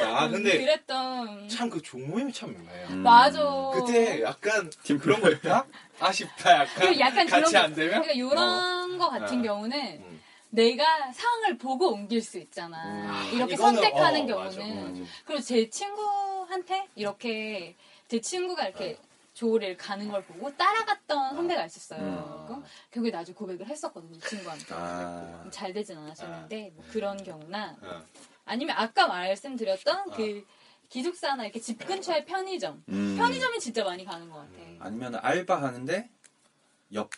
아, 0.07 0.28
근데 0.28 0.59
그랬던 0.59 1.49
참 1.49 1.68
그 1.70 1.82
종모임이 1.82 2.32
참 2.32 2.53
묘해요. 2.53 2.86
음. 2.88 2.99
맞아. 3.03 3.40
그때 3.74 4.22
약간 4.22 4.70
그런 5.01 5.20
거 5.20 5.30
있다? 5.30 5.66
아쉽다, 6.01 6.53
약간. 6.61 6.66
그 6.92 6.99
약간 7.01 7.26
그런 7.26 7.40
같이 7.42 7.53
거- 7.55 7.59
안 7.61 7.74
되면? 7.74 8.03
그러니까 8.03 8.12
이런 8.12 8.99
거 8.99 9.11
같은 9.11 9.40
어. 9.40 9.42
경우는 9.42 9.78
음. 10.01 10.20
내가 10.51 11.12
상을 11.12 11.59
보고 11.59 11.92
옮길 11.92 12.22
수 12.22 12.38
있잖아. 12.38 12.82
음. 12.84 13.34
이렇게 13.36 13.55
이거는, 13.55 13.74
선택하는 13.82 14.22
어, 14.22 14.26
경우는. 14.26 14.44
맞아, 14.44 14.61
맞아. 14.90 15.03
그리고 15.26 15.42
제 15.42 15.68
친구한테 15.68 16.88
이렇게 16.94 17.76
제 18.09 18.20
친구가 18.20 18.64
이렇게 18.68 18.99
어. 18.99 19.09
조를 19.34 19.76
가는 19.76 20.09
걸 20.11 20.22
보고 20.24 20.51
따라갔던 20.57 21.36
선배가 21.36 21.64
있었어요. 21.66 22.01
음. 22.01 22.44
그래서 22.46 22.62
결국에 22.90 23.11
나중에 23.16 23.34
고백을 23.36 23.66
했었거든요, 23.68 24.16
이 24.16 24.20
친구한테. 24.20 24.64
아. 24.70 25.44
잘 25.51 25.72
되진 25.72 25.99
않았었는데 25.99 26.72
뭐 26.74 26.84
그런 26.90 27.22
경우나 27.22 27.76
어. 27.82 28.03
아니면 28.49 28.76
아까 28.78 29.07
말씀드렸던 29.07 30.11
어. 30.11 30.14
그 30.16 30.44
기숙사나 30.88 31.44
이렇게 31.44 31.61
집 31.61 31.78
근처의 31.86 32.24
편의점. 32.24 32.82
음. 32.88 33.16
편의점이 33.18 33.61
진짜 33.61 33.84
많이 33.84 34.05
가는 34.05 34.28
것 34.30 34.36
같아. 34.36 34.49
음. 34.59 34.78
아니면 34.80 35.14
알바 35.16 35.61
하는데 35.62 36.09
옆, 36.94 37.11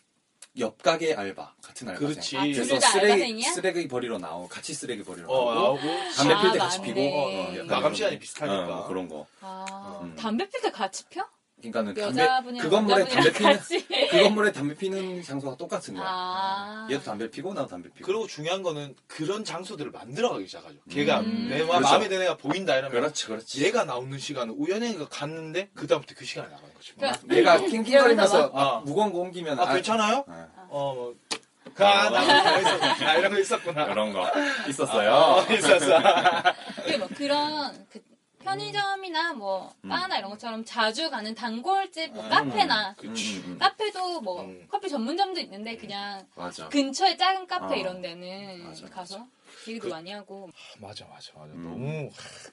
옆 0.58 0.82
가게 0.82 1.14
알바 1.14 1.54
같은 1.62 1.88
알바생. 1.88 2.08
그렇지. 2.08 2.36
아, 2.36 2.42
그래서 2.42 2.80
쓰레기? 2.80 3.42
쓰레기 3.44 3.86
버리러 3.88 4.18
나오 4.18 4.48
같이 4.48 4.74
쓰레기 4.74 5.04
버리러 5.04 5.28
어, 5.30 5.54
나오고 5.54 5.84
나오고. 5.84 6.12
담배 6.16 6.42
필때 6.42 6.58
아, 6.60 6.64
같이. 6.64 6.82
피고 6.82 7.00
어, 7.00 7.28
음. 7.28 7.54
약간 7.54 7.66
마감 7.68 7.82
그런 7.82 7.94
시간이 7.94 8.16
거. 8.16 8.20
비슷하니까. 8.20 8.62
어, 8.62 8.66
뭐 8.66 8.88
그런 8.88 9.08
거. 9.08 9.26
아, 9.40 10.00
음. 10.02 10.16
담배 10.16 10.48
필 10.48 10.60
때 10.60 10.70
같이 10.72 11.04
펴? 11.08 11.28
그러니까는 11.60 11.94
담배 11.94 12.58
그 12.60 12.70
건물에 12.70 13.04
담배 13.04 13.32
피는 13.32 13.52
같이. 13.56 13.86
그 14.10 14.22
건물에 14.22 14.52
담배 14.52 14.74
피는 14.74 15.22
장소가 15.22 15.56
똑같은 15.56 15.94
거야. 15.94 16.06
아. 16.08 16.88
얘도 16.90 17.02
담배 17.02 17.30
피고 17.30 17.52
나도 17.52 17.68
담배 17.68 17.88
피고. 17.90 18.06
그리고 18.06 18.26
중요한 18.26 18.62
거는 18.62 18.94
그런 19.06 19.44
장소들을 19.44 19.90
만들어가기 19.90 20.46
시작하죠. 20.46 20.76
걔가 20.90 21.20
음. 21.20 21.48
내 21.50 21.60
마, 21.60 21.76
그렇죠. 21.78 21.80
마음에 21.82 22.08
드는 22.08 22.22
애가 22.24 22.36
보인다 22.38 22.76
이러면 22.76 22.90
그렇지 23.00 23.26
그렇지. 23.26 23.64
얘가 23.64 23.84
나오는 23.84 24.18
시간은 24.18 24.54
우연히가 24.56 25.08
갔는데 25.08 25.68
그 25.74 25.86
다음부터 25.86 26.14
그 26.16 26.24
시간에 26.24 26.48
나가는 26.48 26.74
거지. 26.74 26.94
그러니까 26.94 27.20
내가 27.26 27.58
낑낑거리면서 27.58 28.50
아. 28.54 28.80
무거운 28.84 29.12
거 29.12 29.18
옮기면 29.20 29.60
아, 29.60 29.72
괜찮아요? 29.74 30.24
아, 30.28 30.48
어, 30.68 30.94
뭐. 30.94 31.14
가, 31.74 32.10
나, 32.10 32.24
나, 32.24 32.58
있었- 32.60 33.02
아, 33.02 33.14
이런 33.16 33.32
거 33.32 33.38
있었구나. 33.38 33.86
그런 33.86 34.12
거 34.12 34.26
있었어요. 34.68 35.10
어, 35.12 35.52
있었어. 35.52 36.00
그게 36.82 36.96
뭐 36.98 37.08
그런 37.14 37.86
그 37.90 38.00
편의점이나 38.40 39.34
뭐 39.34 39.72
음. 39.84 39.88
바나 39.88 40.18
이런 40.18 40.30
것처럼 40.30 40.64
자주 40.64 41.10
가는 41.10 41.34
단골집, 41.34 42.12
뭐 42.12 42.24
음. 42.24 42.28
카페나 42.30 42.94
그치. 42.94 43.38
음. 43.38 43.58
카페도 43.58 44.20
뭐 44.22 44.42
음. 44.42 44.66
커피 44.68 44.88
전문점도 44.88 45.40
있는데 45.40 45.76
그냥 45.76 46.26
맞아. 46.34 46.68
근처에 46.68 47.16
작은 47.16 47.46
카페 47.46 47.74
어. 47.74 47.76
이런 47.78 48.00
데는 48.00 48.64
맞아, 48.64 48.82
맞아. 48.82 48.94
가서 48.94 49.26
얘기도 49.68 49.88
많이 49.90 50.10
하고 50.10 50.50
맞아, 50.80 51.06
맞아, 51.06 51.32
맞아. 51.36 51.52
음. 51.52 51.62
너무. 51.62 52.10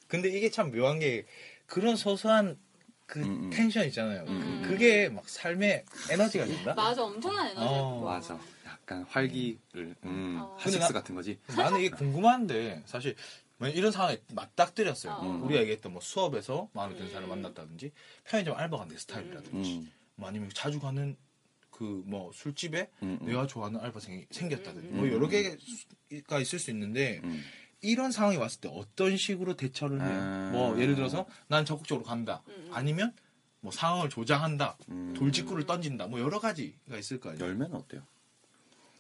근데 0.08 0.30
이게 0.30 0.50
참 0.50 0.72
묘한 0.72 1.00
게 1.00 1.26
그런 1.66 1.96
소소한 1.96 2.58
그 3.06 3.20
음, 3.20 3.46
음. 3.46 3.50
텐션 3.50 3.86
있잖아요. 3.88 4.26
음. 4.28 4.62
그- 4.64 4.70
그게 4.70 5.08
막 5.08 5.28
삶의 5.30 5.86
에너지가 6.12 6.46
된다? 6.46 6.74
맞아 6.76 7.04
엄청난 7.04 7.48
에너지 7.48 7.66
어, 7.66 8.02
맞아. 8.04 8.38
약간 8.66 9.04
활기를 9.10 9.96
음, 10.04 10.38
어. 10.42 10.56
하식스 10.60 10.92
같은 10.92 11.16
거지. 11.16 11.40
나는 11.56 11.80
이게 11.80 11.90
궁금한데 11.90 12.84
사실 12.86 13.16
이런 13.62 13.92
상황에 13.92 14.20
맞닥뜨렸어요. 14.34 15.14
어. 15.14 15.22
음. 15.24 15.44
우리가 15.44 15.62
얘기했던 15.62 15.92
뭐 15.92 16.02
수업에서 16.02 16.70
마음에 16.74 16.94
드는 16.96 17.08
음. 17.08 17.14
사람을 17.14 17.36
만났다든지 17.36 17.92
편의점 18.26 18.56
알바가 18.56 18.86
내 18.86 18.98
스타일이라든지 18.98 19.78
음, 19.78 19.92
뭐 20.16 20.30
아니면 20.30 20.50
자주 20.54 20.80
가는 20.80 21.18
그 21.78 22.04
뭐 22.06 22.32
술집에 22.34 22.90
음, 23.04 23.20
음. 23.22 23.26
내가 23.28 23.46
좋아하는 23.46 23.80
알바생이 23.80 24.26
생겼다든지 24.32 24.88
음. 24.90 24.98
뭐 24.98 25.12
여러 25.12 25.28
개가 25.28 26.40
있을 26.40 26.60
수 26.60 26.72
있는데 26.72 27.22
음. 27.24 27.44
이런 27.82 28.12
상황이 28.12 28.38
왔을 28.38 28.62
때 28.62 28.70
어떤 28.72 29.16
식으로 29.16 29.56
대처를 29.56 30.02
해요? 30.02 30.20
아. 30.20 30.50
뭐 30.52 30.80
예를 30.80 30.96
들어서 30.96 31.28
난 31.48 31.66
적극적으로 31.66 32.04
간다. 32.04 32.42
음. 32.48 32.70
아니면 32.74 33.14
뭐 33.60 33.72
상황을 33.72 34.10
조장한다. 34.10 34.78
음. 34.90 35.14
돌직구를 35.16 35.66
던진다. 35.68 36.08
뭐 36.08 36.20
여러 36.20 36.40
가지가 36.40 36.98
있을 36.98 37.20
거 37.20 37.30
아니에요. 37.30 37.46
열면 37.46 37.74
어때요? 37.76 38.02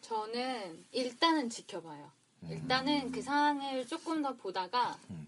저는 0.01 0.85
일단은 0.91 1.49
지켜봐요. 1.49 2.11
음. 2.43 2.49
일단은 2.51 3.11
그 3.11 3.21
상황을 3.21 3.87
조금 3.87 4.21
더 4.21 4.35
보다가 4.35 4.97
음. 5.09 5.27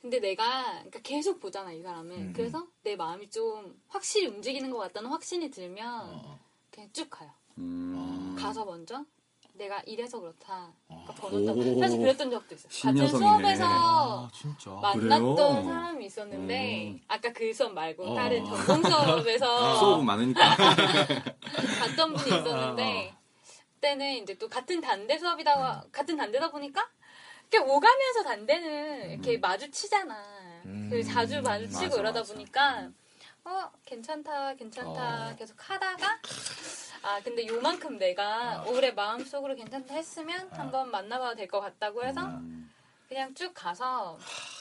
근데 0.00 0.20
내가 0.20 0.72
그러니까 0.74 1.00
계속 1.00 1.40
보잖아 1.40 1.72
이 1.72 1.82
사람을 1.82 2.12
음. 2.16 2.32
그래서 2.34 2.66
내 2.82 2.94
마음이 2.96 3.28
좀 3.30 3.80
확실히 3.88 4.28
움직이는 4.28 4.70
것 4.70 4.78
같다는 4.78 5.10
확신이 5.10 5.50
들면 5.50 6.10
어. 6.24 6.38
그냥 6.70 6.88
쭉 6.92 7.08
가요. 7.10 7.30
음. 7.58 8.36
가서 8.38 8.64
먼저 8.64 9.04
내가 9.54 9.80
이래서 9.86 10.20
그렇다. 10.20 10.70
그러니까 10.86 11.12
아. 11.12 11.16
번호. 11.16 11.80
사실 11.80 11.98
그랬던 11.98 12.30
적도 12.30 12.54
있어요. 12.54 12.68
같은 12.68 13.08
신여성이네. 13.08 13.18
수업에서 13.18 13.64
아, 13.66 14.30
진짜. 14.32 14.70
만났던 14.70 15.34
그래요? 15.34 15.62
사람이 15.64 16.06
있었는데 16.06 16.86
음. 16.88 17.00
아까 17.08 17.32
그 17.32 17.52
수업 17.54 17.72
말고 17.72 18.04
어. 18.04 18.14
다른 18.14 18.44
전공 18.44 18.82
수업에서 18.90 19.74
수업은 19.80 20.04
많으니까. 20.04 20.56
봤던 21.80 22.14
분이 22.14 22.38
있었는데 22.38 23.14
그 23.14 23.25
때는 23.80 24.14
이제 24.22 24.34
또 24.38 24.48
같은 24.48 24.80
단대 24.80 25.18
수업이다 25.18 25.84
같은 25.92 26.16
단대다 26.16 26.50
보니까 26.50 26.88
이렇게 27.50 27.58
오가면서 27.58 28.22
단대는 28.24 29.10
이렇게 29.10 29.38
마주치잖아. 29.38 30.62
음. 30.66 30.88
그 30.90 31.02
자주 31.04 31.40
마주치고 31.42 31.84
맞아, 31.90 32.00
이러다 32.00 32.20
맞아. 32.20 32.32
보니까 32.34 32.90
어 33.44 33.70
괜찮다 33.84 34.54
괜찮다 34.54 35.30
어. 35.30 35.36
계속 35.36 35.56
하다가 35.70 36.20
아 37.02 37.20
근데 37.22 37.46
요만큼 37.46 37.98
내가 37.98 38.60
아. 38.60 38.64
올해 38.66 38.90
마음속으로 38.90 39.54
괜찮다 39.54 39.94
했으면 39.94 40.48
한번 40.52 40.90
만나봐도 40.90 41.36
될 41.36 41.46
것 41.48 41.60
같다고 41.60 42.02
해서 42.04 42.20
음. 42.24 42.72
그냥 43.08 43.32
쭉 43.34 43.52
가서 43.54 44.18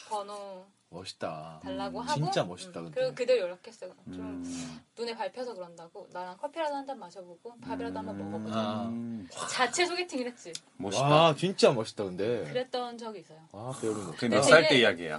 번호 0.08 0.68
멋있다. 0.96 1.60
달라고 1.64 2.00
음, 2.00 2.08
하고 2.08 2.24
진짜 2.26 2.44
멋있다, 2.44 2.80
음, 2.80 2.84
근데. 2.86 3.00
그리고 3.00 3.16
그대로 3.16 3.40
연락했어요. 3.42 3.92
좀 4.06 4.20
음. 4.44 4.82
눈에 4.98 5.16
밟혀서 5.16 5.54
그런다고 5.54 6.08
나랑 6.12 6.38
커피라도 6.38 6.76
한 6.76 6.86
잔 6.86 6.98
마셔보고 7.00 7.56
밥이라도 7.62 7.98
한번 8.00 8.18
먹어보자. 8.32 8.60
아. 8.60 8.84
음. 8.88 9.28
자체 9.50 9.86
소개팅을 9.86 10.28
했지. 10.28 10.52
멋있다. 10.78 11.06
와, 11.06 11.36
진짜 11.36 11.72
멋있다, 11.72 12.04
근데. 12.06 12.44
그랬던 12.46 12.98
적이 12.98 13.20
있어요. 13.20 13.40
와, 13.52 13.72
배우는 13.80 14.06
거. 14.06 14.12
그게 14.12 14.30
몇살 14.30 14.68
때 14.68 14.80
이야기야? 14.80 15.18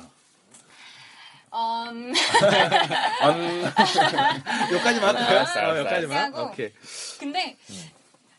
음, 1.52 2.12
여기까지만 4.72 5.16
할까요? 5.16 5.72
어, 5.72 5.78
여기까지만. 5.78 6.34
오케이. 6.34 6.72
근데 7.18 7.56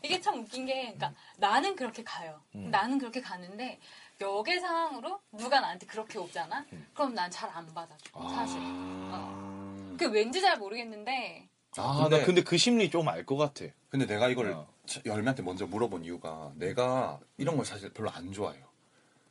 이게 0.04 0.22
참 0.22 0.40
웃긴 0.40 0.66
게, 0.66 0.94
그러니까 0.94 1.14
나는 1.38 1.76
그렇게 1.76 2.04
가요. 2.04 2.40
음. 2.56 2.70
나는 2.72 2.98
그렇게 3.00 3.22
가는데 3.22 3.80
역의 4.22 4.60
상황으로 4.60 5.20
누가 5.32 5.60
나한테 5.60 5.86
그렇게 5.86 6.18
오잖아. 6.18 6.66
음. 6.74 6.88
그럼 6.94 7.14
난 7.14 7.30
잘 7.30 7.50
안 7.52 7.66
받아줘. 7.74 8.06
사실. 8.30 8.58
음. 8.60 9.96
그 10.00 10.06
왠지 10.10 10.42
잘 10.42 10.58
모르겠는데. 10.58 11.48
아, 11.78 12.00
근데- 12.04 12.20
나 12.20 12.26
근데 12.26 12.44
그 12.44 12.58
심리 12.58 12.90
좀 12.90 13.08
알 13.08 13.26
것 13.26 13.38
같아. 13.38 13.66
근데 13.90 14.06
내가 14.08 14.30
이걸 14.30 14.52
어. 14.52 14.68
열매한테 15.06 15.44
먼저 15.44 15.68
물어본 15.68 16.06
이유가 16.06 16.52
내가 16.56 17.20
이런 17.38 17.56
걸 17.58 17.66
사실 17.66 17.94
별로 17.94 18.10
안 18.10 18.32
좋아해요. 18.34 18.66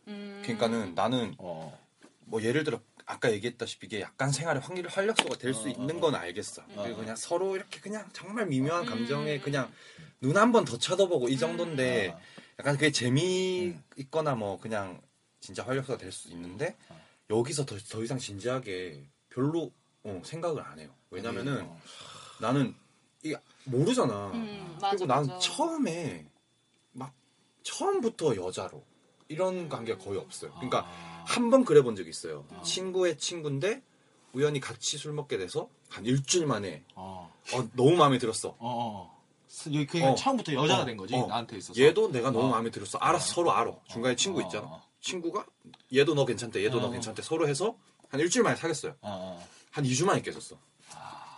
음, 0.09 0.41
그러니까는 0.45 0.95
나는 0.95 1.35
어. 1.39 1.77
뭐 2.21 2.43
예를 2.43 2.63
들어 2.63 2.81
아까 3.07 3.33
얘기했다시피 3.33 3.87
이게 3.87 4.01
약간 4.01 4.31
생활의 4.31 4.63
확률 4.63 4.87
활력소가 4.89 5.37
될수 5.39 5.67
어, 5.67 5.71
있는 5.71 5.97
어, 5.97 6.01
건 6.01 6.15
알겠어. 6.15 6.63
음. 6.63 6.75
그리고 6.77 6.99
그냥 6.99 7.17
서로 7.17 7.57
이렇게 7.57 7.81
그냥 7.81 8.09
정말 8.13 8.47
미묘한 8.47 8.85
음. 8.85 8.89
감정에 8.89 9.39
그냥 9.41 9.73
눈 10.21 10.37
한 10.37 10.53
번 10.53 10.65
더 10.65 10.79
쳐다보고 10.79 11.29
이 11.29 11.37
정도인데 11.37 12.11
아, 12.11 12.19
약간 12.59 12.75
그게 12.75 12.91
재미 12.91 13.69
음. 13.69 13.85
있거나 13.97 14.35
뭐 14.35 14.59
그냥 14.59 15.01
진짜 15.41 15.65
활력소가 15.65 15.99
될 15.99 16.11
수 16.13 16.29
있는데 16.31 16.77
어. 16.89 17.01
여기서 17.31 17.67
더, 17.67 17.77
더 17.79 18.03
이상 18.03 18.19
진지하게 18.19 19.05
별로 19.29 19.71
어, 20.05 20.23
생각을 20.25 20.63
안 20.63 20.79
해요. 20.79 20.91
왜냐면은 21.11 21.63
어. 21.67 21.81
나는 22.41 22.75
이게 23.23 23.37
모르잖아. 23.65 24.31
음, 24.33 24.73
맞아, 24.81 24.91
그리고 24.91 25.07
난 25.07 25.27
맞아. 25.27 25.39
처음에 25.39 26.27
막 26.93 27.13
처음부터 27.63 28.37
여자로 28.37 28.83
이런 29.29 29.69
관계가 29.69 30.03
거의 30.03 30.19
없어요. 30.19 30.53
그러니까 30.55 30.87
아. 30.87 31.25
한번 31.27 31.65
그래 31.65 31.83
본 31.83 31.97
적이 31.97 32.11
있어요. 32.11 32.47
어. 32.51 32.63
친구의 32.63 33.19
친구인데 33.19 33.83
우연히 34.33 34.61
같이 34.61 34.97
술 34.97 35.13
먹게 35.13 35.37
돼서 35.39 35.69
한 35.89 36.05
일주일 36.07 36.47
만에 36.47 36.85
어. 36.95 37.35
어, 37.53 37.69
너무 37.75 37.97
마음에 37.97 38.19
들었어. 38.19 38.57
어, 39.65 39.71
어. 39.83 39.87
그냥 39.89 40.13
어. 40.13 40.15
처음부터 40.15 40.53
여자가 40.53 40.83
어. 40.83 40.85
된 40.85 40.97
거지 40.97 41.15
어. 41.15 41.27
나한테 41.27 41.57
있어서. 41.57 41.81
얘도 41.81 42.11
내가 42.13 42.31
너무 42.31 42.47
어. 42.47 42.51
마음에 42.51 42.71
들었어. 42.71 42.99
알아서 42.99 43.35
서로 43.35 43.53
알아. 43.53 43.73
중간에 43.89 44.13
어. 44.13 44.17
친구 44.17 44.41
어. 44.41 44.43
있잖아. 44.43 44.67
어. 44.67 44.83
친구가 45.01 45.47
얘도 45.95 46.15
너 46.15 46.25
괜찮대. 46.27 46.65
얘도 46.65 46.81
너 46.81 46.89
어. 46.89 46.91
괜찮대. 46.91 47.23
서로 47.23 47.49
해서 47.49 47.77
한 48.09 48.21
일주일 48.21 48.43
만에 48.45 48.57
사귀었어요. 48.57 48.93
어, 49.01 49.39
어. 49.41 49.49
한 49.71 49.85
2주 49.85 50.05
만에 50.07 50.21
깨졌어. 50.23 50.57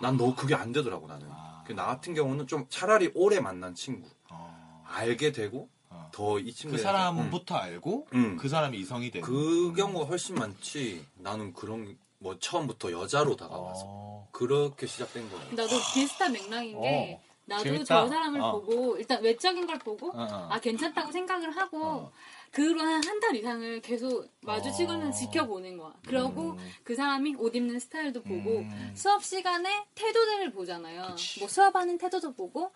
난 0.01 0.17
너 0.17 0.35
그게 0.35 0.55
안 0.55 0.73
되더라고 0.73 1.07
나는. 1.07 1.27
아. 1.31 1.65
그나 1.67 1.87
같은 1.87 2.15
경우는 2.15 2.47
좀 2.47 2.67
차라리 2.69 3.11
오래 3.15 3.41
만난 3.41 3.75
친구 3.75 4.09
어. 4.31 4.85
알게 4.87 5.33
되고 5.33 5.69
어. 5.91 6.09
더이 6.13 6.53
친구 6.53 6.77
그 6.77 6.83
사람부터 6.83 7.57
알고 7.57 8.07
음. 8.15 8.37
그 8.37 8.49
사람이 8.49 8.79
이성이 8.79 9.11
되는. 9.11 9.27
그 9.27 9.73
경우가 9.75 10.07
훨씬 10.07 10.37
많지. 10.37 11.05
나는 11.17 11.53
그런 11.53 11.99
뭐 12.19 12.39
처음부터 12.39 12.93
여자로 12.93 13.37
다가와서 13.37 13.83
어. 13.87 14.29
그렇게 14.33 14.87
시작된 14.87 15.29
거예요. 15.31 15.45
나도 15.53 15.77
비슷한 15.95 16.33
맥락인 16.33 16.81
게 16.81 17.21
어. 17.21 17.28
나도 17.49 17.65
재밌다. 17.65 17.85
저 17.85 18.09
사람을 18.09 18.41
어. 18.41 18.53
보고 18.53 18.97
일단 18.99 19.23
외적인 19.23 19.67
걸 19.67 19.79
보고 19.79 20.09
어, 20.11 20.23
어. 20.23 20.49
아 20.51 20.61
괜찮다고 20.61 21.11
생각을 21.11 21.51
하고 21.51 21.83
어. 21.83 22.13
그로 22.53 22.81
한한달 22.81 23.35
이상을 23.37 23.81
계속 23.81 24.29
마주치고는 24.43 25.09
어. 25.09 25.11
지켜보는 25.11 25.79
거야. 25.79 25.95
그러고 26.07 26.53
음. 26.53 26.59
그 26.85 26.95
사람이 26.95 27.37
옷 27.39 27.55
입는 27.55 27.79
스타일도 27.79 28.23
보고 28.23 28.59
음. 28.59 28.93
수업 28.95 29.25
시간에 29.25 29.87
태도들을 29.95 30.53
보잖아요. 30.53 31.09
그치. 31.09 31.41
뭐 31.41 31.49
수업하는 31.49 31.97
태도도 31.99 32.35
보고 32.35 32.71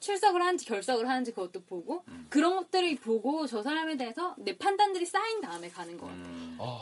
출석을 0.00 0.40
하는지 0.42 0.66
결석을 0.66 1.08
하는지 1.08 1.32
그것도 1.32 1.62
보고 1.64 2.04
음. 2.08 2.26
그런 2.28 2.56
것들을 2.56 2.96
보고 2.96 3.46
저 3.46 3.62
사람에 3.62 3.96
대해서 3.96 4.34
내 4.38 4.56
판단들이 4.56 5.06
쌓인 5.06 5.40
다음에 5.40 5.68
가는 5.68 5.96
거야. 5.96 6.10
음. 6.12 6.56
아, 6.60 6.78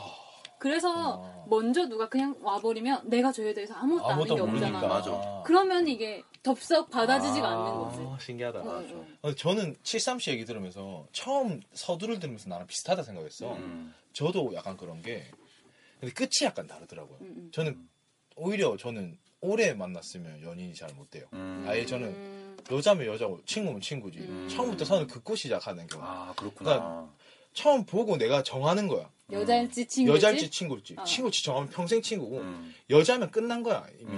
그래서 0.59 1.19
어. 1.19 1.45
먼저 1.49 1.87
누가 1.87 2.09
그냥 2.09 2.35
와버리면 2.41 3.09
내가 3.09 3.31
저에 3.31 3.53
대해서 3.53 3.75
아무것도 3.75 4.07
아는 4.07 4.25
게 4.25 4.31
아무도 4.31 4.43
없잖아. 4.43 4.79
모르니까. 4.79 4.87
맞아. 4.87 5.43
그러면 5.45 5.87
이게 5.87 6.23
덥석 6.47 6.89
받아지지가 6.89 7.45
아, 7.45 7.51
않는 7.91 8.07
거지. 8.07 8.25
신기하다. 8.25 8.59
어, 8.59 8.63
어. 8.63 9.05
어, 9.23 9.35
저는 9.35 9.75
73씨 9.83 10.31
얘기 10.31 10.45
들으면서 10.45 11.05
처음 11.11 11.59
서두를 11.73 12.19
들으면서 12.19 12.47
나랑 12.49 12.67
비슷하다 12.67 13.03
생각했어. 13.03 13.53
음. 13.55 13.93
저도 14.13 14.53
약간 14.53 14.77
그런 14.77 15.01
게 15.01 15.25
근데 15.99 16.13
끝이 16.13 16.29
약간 16.43 16.65
다르더라고요. 16.67 17.17
음, 17.21 17.33
음. 17.37 17.51
저는 17.53 17.77
오히려 18.37 18.77
저는 18.77 19.17
오래 19.41 19.73
만났으면 19.73 20.41
연인이 20.41 20.73
잘 20.73 20.89
못 20.95 21.09
돼요. 21.09 21.25
음. 21.33 21.65
아예 21.67 21.85
저는 21.85 22.07
음. 22.07 22.57
여자면 22.71 23.07
여자고 23.07 23.41
친구면 23.45 23.81
친구지. 23.81 24.19
음. 24.19 24.47
처음부터 24.49 24.85
선을 24.85 25.07
긋고 25.07 25.35
시작하는 25.35 25.85
경우. 25.87 26.03
아 26.05 26.33
그렇구나. 26.35 27.09
처음 27.53 27.85
보고 27.85 28.17
내가 28.17 28.41
정하는 28.43 28.87
거야. 28.87 29.09
여자일지 29.31 29.85
친구지. 29.87 30.15
여자일지 30.15 30.49
친구일지. 30.49 30.95
어. 30.97 31.03
친구일지 31.03 31.43
정하면 31.43 31.69
평생 31.69 32.01
친구고 32.01 32.37
음. 32.37 32.73
여자면 32.89 33.31
끝난 33.31 33.61
거야 33.63 33.85
이미. 33.99 34.11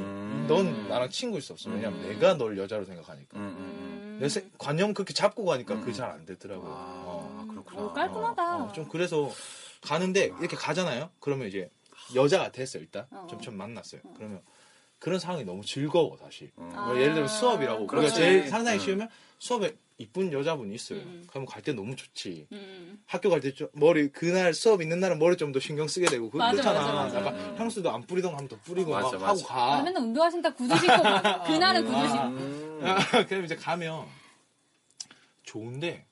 음. 0.57 0.63
넌 0.81 0.87
나랑 0.89 1.09
친구일 1.09 1.41
수 1.41 1.53
없어. 1.53 1.69
왜냐면 1.69 1.99
음. 2.03 2.09
내가 2.09 2.35
널 2.37 2.57
여자로 2.57 2.85
생각하니까. 2.85 3.37
음, 3.37 3.41
음, 3.41 4.17
내 4.19 4.27
세- 4.29 4.49
관념 4.57 4.93
그렇게 4.93 5.13
잡고 5.13 5.45
가니까 5.45 5.75
음. 5.75 5.79
그게 5.81 5.93
잘 5.93 6.09
안 6.11 6.25
되더라고. 6.25 6.63
아, 6.67 7.03
어. 7.05 7.45
그렇구나. 7.49 7.81
오, 7.81 7.93
깔끔하다. 7.93 8.57
어, 8.65 8.71
좀 8.73 8.87
그래서 8.89 9.29
가는데 9.81 10.31
이렇게 10.39 10.55
가잖아요. 10.55 11.09
그러면 11.19 11.47
이제 11.47 11.69
여자가 12.15 12.51
됐어 12.51 12.79
일단 12.79 13.05
어. 13.11 13.27
좀 13.29 13.39
좀 13.41 13.55
만났어요. 13.55 14.01
그러면 14.17 14.41
그런 14.99 15.19
상황이 15.19 15.45
너무 15.45 15.63
즐거워 15.63 16.17
사실. 16.17 16.51
음. 16.57 16.71
아. 16.75 16.87
뭐 16.87 16.99
예를 16.99 17.13
들어 17.13 17.27
수업이라고 17.27 17.79
우리가 17.83 17.95
그렇지. 17.97 18.15
제일 18.15 18.47
상상이 18.49 18.77
음. 18.77 18.83
쉬우면 18.83 19.09
수업에 19.37 19.75
이쁜 19.99 20.31
여자분이 20.31 20.73
있어요. 20.73 20.99
음. 21.01 21.25
그러면 21.27 21.45
갈때 21.45 21.73
너무 21.73 21.93
좋지. 21.95 22.47
음. 22.53 23.03
학교 23.05 23.29
갈때좀 23.29 23.67
머리 23.73 24.09
그날 24.09 24.53
수업 24.53 24.81
있는 24.81 24.99
날은 25.01 25.19
머리 25.19 25.35
좀 25.37 25.51
더 25.51 25.59
신경 25.59 25.87
쓰게 25.87 26.05
되고 26.07 26.29
그- 26.29 26.37
맞아, 26.37 26.51
그렇잖아. 26.53 26.79
맞아, 26.81 26.93
맞아. 26.93 27.19
약간 27.19 27.35
음. 27.35 27.55
향수도 27.59 27.91
안 27.91 28.01
뿌리던 28.03 28.31
거 28.31 28.37
하면 28.37 28.47
더 28.47 28.57
뿌리고 28.63 28.91
맞아, 28.91 29.11
막 29.17 29.21
맞아. 29.21 29.27
하고 29.27 29.43
가. 29.43 29.73
아, 29.77 29.81
맨날 29.83 30.01
운동화신다 30.03 30.53
구두 30.53 30.75
신고 30.77 31.03
가. 31.03 31.43
그날은 31.43 31.83
구두 31.85 32.07
신고. 32.07 32.23
음. 32.27 32.79
그럼 33.27 33.45
이제 33.45 33.55
가면 33.55 34.07
좋은데 35.43 36.05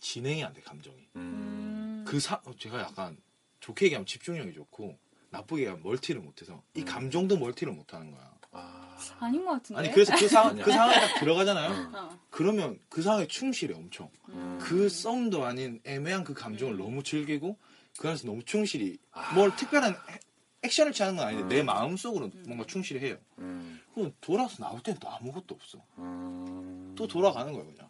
진행이 0.00 0.44
안 0.44 0.54
돼 0.54 0.60
감정이. 0.60 1.08
음. 1.16 2.04
그 2.06 2.20
사, 2.20 2.40
제가 2.58 2.80
약간 2.80 3.16
좋게 3.60 3.86
얘기하면 3.86 4.06
집중력이 4.06 4.52
좋고 4.54 4.96
나쁘게 5.30 5.62
얘기하면 5.62 5.82
멀티를 5.82 6.20
못해서 6.20 6.62
이 6.74 6.80
음. 6.80 6.84
감정도 6.84 7.36
멀티를 7.36 7.72
못하는 7.72 8.12
거야. 8.12 8.32
아. 8.52 8.85
아닌 9.18 9.44
것 9.44 9.52
같은데. 9.52 9.80
아니 9.80 9.90
그래서 9.92 10.14
그 10.16 10.28
상황 10.28 10.50
아니야. 10.50 10.64
그 10.64 10.70
상황에 10.72 10.94
딱 11.00 11.20
들어가잖아요. 11.20 11.70
음. 11.70 11.94
어. 11.94 12.18
그러면 12.30 12.78
그 12.88 13.02
상황에 13.02 13.26
충실해 13.26 13.74
엄청. 13.74 14.10
음. 14.28 14.58
그 14.62 14.88
썸도 14.88 15.44
아닌 15.44 15.80
애매한 15.84 16.24
그 16.24 16.34
감정을 16.34 16.74
음. 16.74 16.78
너무 16.78 17.02
즐기고 17.02 17.56
그 17.98 18.08
안에서 18.08 18.26
너무 18.26 18.42
충실히 18.44 18.98
아. 19.12 19.32
뭘 19.34 19.54
특별한 19.56 19.92
해- 19.92 20.20
액션을 20.62 20.92
취하는 20.92 21.16
건 21.16 21.26
아닌데 21.28 21.44
음. 21.44 21.48
내 21.48 21.62
마음 21.62 21.96
속으로 21.96 22.30
뭔가 22.46 22.64
충실해요. 22.66 23.16
음. 23.38 23.80
그럼 23.94 24.12
돌아서 24.20 24.56
나올 24.62 24.82
때는 24.82 24.98
또 25.00 25.08
아무것도 25.10 25.54
없어. 25.54 25.82
음. 25.98 26.94
또 26.96 27.06
돌아가는 27.06 27.52
거야 27.52 27.64
그냥. 27.64 27.88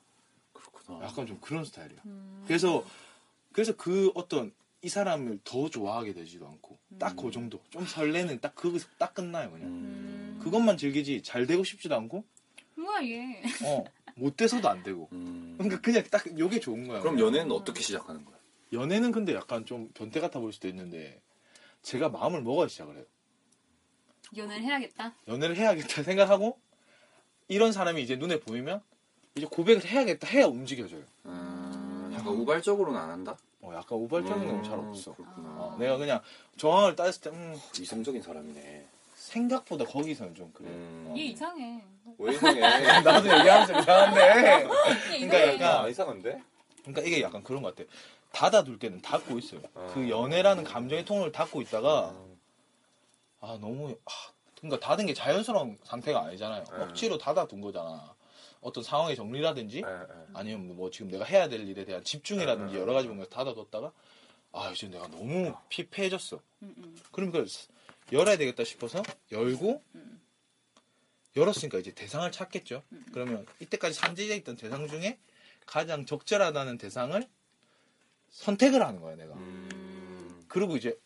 그렇구나. 0.53 1.05
약간 1.07 1.27
좀 1.27 1.39
그런 1.41 1.65
스타일이야. 1.65 2.01
음. 2.07 2.45
그래서 2.47 2.85
그래서 3.53 3.75
그 3.77 4.13
어떤 4.15 4.53
이 4.83 4.89
사람을 4.89 5.41
더 5.43 5.69
좋아하게 5.71 6.13
되지도 6.13 6.47
않고 6.47 6.79
딱 6.99 7.17
그 7.17 7.31
정도 7.31 7.61
좀 7.71 7.85
설레는 7.87 8.41
딱 8.41 8.55
그거 8.55 8.79
딱 8.99 9.15
끝나요 9.15 9.51
그냥 9.51 9.69
음. 9.69 10.41
그것만 10.43 10.77
즐기지 10.77 11.23
잘 11.23 11.47
되고 11.47 11.63
싶지도 11.65 11.95
않고 11.97 12.25
뭐야 12.77 13.03
얘. 13.05 13.43
어 13.65 13.85
못 14.19 14.35
돼서도 14.35 14.67
안 14.67 14.83
되고 14.83 15.09
음. 15.13 15.55
그러니까 15.59 15.79
그냥 15.83 16.03
딱 16.11 16.39
요게 16.39 16.59
좋은 16.61 16.89
거야 16.89 17.01
그럼 17.01 17.17
그냥. 17.17 17.29
연애는 17.29 17.53
어떻게 17.53 17.83
시작하는 17.83 18.25
거야? 18.25 18.35
연애는 18.73 19.13
근데 19.13 19.35
약간 19.35 19.67
좀 19.67 19.91
변태 19.93 20.21
같아 20.21 20.41
보일 20.41 20.55
수도 20.55 20.69
있는데 20.69 21.21
제가 21.83 22.09
마음을 22.09 22.41
먹어야 22.43 22.67
시작을 22.69 22.97
해요 22.97 23.05
연애를 24.37 24.65
해야겠다. 24.65 25.15
연애를 25.29 25.57
해야겠다 25.57 26.03
생각하고 26.03 26.59
이런 27.49 27.73
사람이 27.73 28.03
이제 28.03 28.17
눈에 28.17 28.41
보이면 28.41 28.81
이제 29.37 29.47
고백을 29.51 29.85
해야겠다 29.85 30.27
해야 30.29 30.47
움직여져요 30.47 31.05
음. 31.27 32.11
약간 32.15 32.29
우발적으로는 32.29 32.99
안 32.99 33.11
한다? 33.11 33.37
어, 33.67 33.75
약간 33.75 33.99
우발적인 33.99 34.49
음, 34.49 34.57
건잘 34.63 34.79
없어. 34.79 35.13
그렇구나. 35.15 35.49
어, 35.49 35.77
내가 35.79 35.97
그냥 35.97 36.21
정황을 36.57 36.95
따졌을 36.95 37.21
때 37.23 37.31
음, 37.31 37.61
이성적인 37.81 38.23
사람이네. 38.23 38.87
생각보다 39.17 39.85
거기서는 39.85 40.37
좀 40.37 40.53
그래. 40.55 40.69
음. 40.69 41.07
어. 41.09 41.15
얘 41.19 41.23
이상해. 41.25 41.83
왜 42.19 42.33
이상해? 42.35 42.61
나도 43.03 43.39
얘기하면서 43.39 43.81
이상한데. 43.81 44.21
얘 45.15 45.27
그러니까. 45.27 45.55
약간 45.55 45.85
아, 45.85 45.89
이상한데? 45.89 46.43
그러니까 46.83 47.03
이게 47.03 47.21
약간 47.23 47.43
그런 47.43 47.63
것 47.63 47.75
같아. 47.75 47.89
닫아둘 48.33 48.79
때는 48.79 49.03
닫고 49.03 49.39
있어요. 49.39 49.61
그 49.95 50.09
연애라는 50.09 50.63
감정의 50.63 51.05
통로를 51.05 51.33
닫고 51.33 51.63
있다가 51.63 52.15
아 53.41 53.59
너무 53.61 53.97
아, 54.05 54.11
그러니까 54.61 54.87
닫은 54.87 55.07
게 55.07 55.15
자연스러운 55.15 55.79
상태가 55.85 56.21
아니잖아요. 56.23 56.65
네. 56.65 56.83
억지로 56.83 57.19
닫아둔 57.19 57.61
거잖아. 57.63 58.15
어떤 58.61 58.83
상황의 58.83 59.17
정리라든지 59.17 59.83
예, 59.87 59.91
예. 59.91 60.07
아니면 60.35 60.77
뭐 60.77 60.91
지금 60.91 61.11
내가 61.11 61.25
해야 61.25 61.49
될 61.49 61.69
일에 61.69 61.85
대한 61.85 62.03
집중이라든지 62.03 62.75
네. 62.75 62.81
여러 62.81 62.93
가지 62.93 63.09
뭔가 63.09 63.29
닫아뒀다가 63.29 63.93
아 64.53 64.71
이제 64.71 64.89
내가 64.89 65.07
너무 65.09 65.55
피폐해졌어. 65.69 66.41
음, 66.63 66.75
음. 66.79 66.97
그러니까 67.13 67.45
열어야 68.13 68.37
되겠다 68.37 68.65
싶어서 68.65 69.03
열고 69.31 69.83
음. 69.95 70.21
열었으니까 71.37 71.79
이제 71.79 71.93
대상을 71.93 72.31
찾겠죠. 72.33 72.83
그러면 73.13 73.47
이때까지 73.61 73.95
산재되어 73.95 74.37
있던 74.37 74.57
대상 74.57 74.89
중에 74.89 75.19
가장 75.67 76.07
적절하다는 76.07 76.79
대상을 76.79 77.23
선택을 78.31 78.83
하는 78.83 79.01
거예요, 79.01 79.17
내가. 79.17 79.35
음. 79.35 80.45
그리고 80.49 80.77
이제 80.77 80.99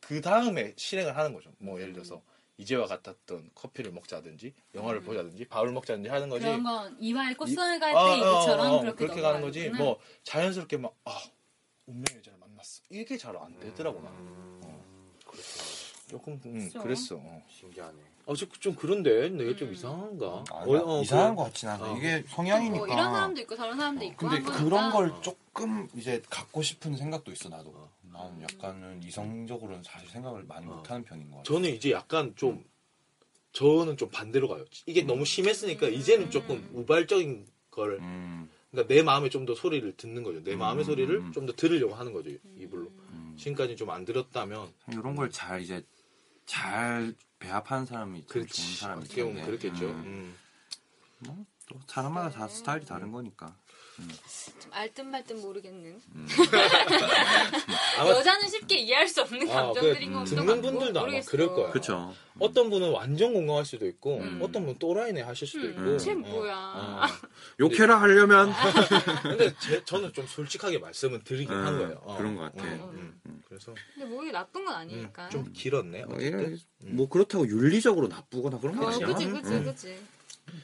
그 0.00 0.20
다음에 0.20 0.74
실행을 0.76 1.16
하는 1.16 1.32
거죠. 1.32 1.50
뭐 1.58 1.80
예를 1.80 1.92
들어서 1.92 2.22
이제와 2.58 2.86
같았던 2.86 3.50
커피를 3.54 3.92
먹자든지 3.92 4.54
영화를 4.74 5.02
보자든지 5.02 5.44
밥을 5.46 5.72
먹자든지 5.72 6.08
하는 6.08 6.28
거지. 6.28 6.44
그런 6.46 6.62
건 6.62 6.96
이화의 7.00 7.34
꽃선을 7.36 7.78
갈 7.80 7.94
아, 7.94 8.04
때 8.04 8.10
아, 8.10 8.14
얘기처럼 8.14 8.60
아, 8.66 8.80
그렇게, 8.80 8.96
그렇게 9.04 9.20
가는 9.20 9.40
거지. 9.42 9.58
넘어가는구나. 9.64 9.84
뭐 9.84 10.00
자연스럽게 10.24 10.76
막 10.78 10.94
아, 11.04 11.18
운명의 11.86 12.16
여자를 12.18 12.38
만났어. 12.38 12.82
이게 12.90 13.16
잘 13.16 13.36
안 13.36 13.58
되더라고 13.60 14.00
나. 14.00 14.10
어. 14.10 14.84
조금 16.08 16.40
음, 16.46 16.66
그쵸. 16.66 16.82
그랬어. 16.82 17.16
어. 17.16 17.42
신기하네. 17.50 17.98
어, 18.26 18.34
좀, 18.34 18.48
좀 18.58 18.74
그런데 18.74 19.28
내가 19.28 19.54
좀 19.56 19.68
음. 19.68 19.72
이상한가? 19.74 20.44
아니, 20.50 21.02
이상한 21.02 21.34
것 21.36 21.44
같진 21.44 21.68
않아. 21.68 21.92
어. 21.92 21.96
이게 21.96 22.20
뭐 22.20 22.28
성향이니까. 22.30 22.86
이런 22.86 23.12
사람도 23.12 23.40
있고 23.42 23.56
저런 23.56 23.76
사람도 23.76 24.04
있고 24.04 24.28
근데. 24.28 24.42
그런 24.42 24.90
걸 24.92 25.12
조금 25.22 25.88
이제 25.94 26.22
갖고 26.30 26.62
싶은 26.62 26.96
생각도 26.96 27.30
있어 27.32 27.48
나도. 27.48 27.88
나는 28.16 28.42
약간은 28.42 29.02
이성적으로는 29.02 29.82
사실 29.82 30.08
생각을 30.08 30.44
많이 30.44 30.66
어. 30.66 30.76
못하는 30.76 31.04
편인 31.04 31.30
것 31.30 31.38
같아. 31.38 31.44
저는 31.44 31.70
이제 31.70 31.90
약간 31.92 32.34
좀 32.36 32.64
저는 33.52 33.96
좀 33.96 34.08
반대로 34.10 34.48
가요. 34.48 34.64
이게 34.86 35.02
너무 35.02 35.24
심했으니까 35.24 35.88
이제는 35.88 36.30
조금 36.30 36.68
우발적인 36.72 37.46
걸 37.70 37.98
음, 38.00 38.48
그러니까 38.70 38.92
내 38.94 39.02
마음에 39.02 39.28
좀 39.28 39.44
더 39.46 39.54
소리를 39.54 39.96
듣는 39.96 40.22
거죠. 40.22 40.42
내 40.42 40.56
마음의 40.56 40.84
음, 40.84 40.86
소리를 40.86 41.14
음. 41.16 41.32
좀더 41.32 41.52
들으려고 41.54 41.94
하는 41.94 42.12
거죠. 42.12 42.30
이불로. 42.58 42.86
음. 43.10 43.34
지금까지 43.38 43.76
좀 43.76 43.90
안 43.90 44.04
들었다면 44.04 44.72
이런 44.92 45.14
걸 45.14 45.30
잘 45.30 45.60
이제 45.62 45.84
잘 46.46 47.14
배합하는 47.38 47.84
사람이 47.86 48.20
참 48.20 48.28
그렇지. 48.28 48.62
좋은 48.62 48.76
사람이 48.76 49.04
어떻게 49.04 49.24
보면. 49.24 49.44
그렇겠죠. 49.46 49.84
음. 49.86 50.34
음. 51.28 51.46
또 51.68 51.78
사람마다 51.86 52.30
다 52.30 52.48
스타일이 52.48 52.84
다른 52.86 53.10
거니까. 53.12 53.56
좀 53.96 54.70
알듯 54.72 55.06
말듯 55.06 55.36
모르겠는. 55.38 56.00
음. 56.14 56.28
여자는 57.98 58.48
쉽게 58.48 58.76
이해할 58.76 59.08
수 59.08 59.22
없는 59.22 59.48
아, 59.50 59.54
감정들인 59.64 60.12
그 60.12 60.18
것도 60.18 60.24
듣는 60.26 60.46
같고 60.46 60.62
분들도 60.62 61.00
아마. 61.00 61.20
그럴 61.22 61.48
거야. 61.48 61.70
그렇죠. 61.70 62.14
어떤 62.38 62.68
분은 62.68 62.90
완전 62.90 63.32
공감할 63.32 63.64
수도 63.64 63.86
있고 63.86 64.18
음. 64.18 64.38
어떤 64.42 64.62
분은 64.64 64.78
또라이네 64.78 65.22
하실 65.22 65.48
수도 65.48 65.66
음, 65.66 65.70
있고. 65.70 65.96
쟤 65.98 66.12
어. 66.12 66.16
뭐야. 66.16 66.56
어. 66.56 67.02
욕해라 67.60 68.00
하려면 68.02 68.52
근데 69.22 69.54
제, 69.60 69.82
저는 69.84 70.12
좀 70.12 70.26
솔직하게 70.26 70.78
말씀은 70.78 71.22
드리긴 71.24 71.54
음, 71.54 71.66
한 71.66 71.78
거예요. 71.78 72.00
어. 72.04 72.16
그런 72.18 72.36
것 72.36 72.42
같아. 72.42 72.64
음, 72.64 73.18
음. 73.24 73.42
그래서 73.48 73.74
근데 73.94 74.06
뭐 74.08 74.22
이게 74.22 74.32
나쁜 74.32 74.64
건 74.66 74.74
음, 74.74 74.78
아니니까. 74.80 75.28
좀 75.30 75.50
길었네. 75.54 76.04
뭐, 76.04 76.16
어쨌든. 76.16 76.38
이래- 76.50 76.56
뭐 76.92 77.08
그렇다고 77.08 77.48
윤리적으로 77.48 78.08
나쁘거나 78.08 78.58
그런 78.58 78.78
게 78.78 78.84
어, 78.84 78.88
아니야. 78.88 79.06
그치, 79.06 79.26
그치, 79.30 79.48
음. 79.54 79.64
그치. 79.64 79.98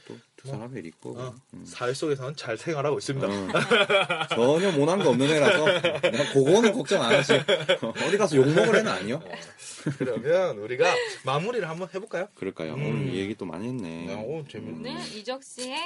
또 0.07 0.17
두 0.43 0.49
사람의 0.49 0.79
일 0.79 0.85
있고. 0.87 1.17
어, 1.17 1.33
음. 1.53 1.63
사회 1.65 1.93
속에서는 1.93 2.35
잘 2.35 2.57
생활하고 2.57 2.97
있습니다. 2.97 3.27
어. 3.27 3.47
전혀 4.35 4.71
모난 4.73 4.99
거 5.01 5.09
없는 5.11 5.25
애라서 5.25 5.63
그냥 6.01 6.33
그거는 6.33 6.73
걱정 6.73 7.01
안 7.01 7.15
하지. 7.15 7.33
어디 8.05 8.17
가서 8.17 8.35
욕 8.35 8.47
먹을 8.49 8.75
애는 8.75 8.91
아니요. 8.91 9.21
그러면 9.97 10.57
우리가 10.57 10.93
마무리를 11.23 11.67
한번 11.67 11.87
해볼까요? 11.93 12.27
그럴까요? 12.35 12.73
음. 12.73 12.85
오늘 12.85 13.13
이 13.13 13.19
얘기 13.19 13.35
또 13.35 13.45
많이 13.45 13.69
했네. 13.69 14.11
야, 14.11 14.17
오, 14.17 14.43
재밌네. 14.45 14.89
오늘 14.91 15.15
이적 15.15 15.41
씨의 15.43 15.77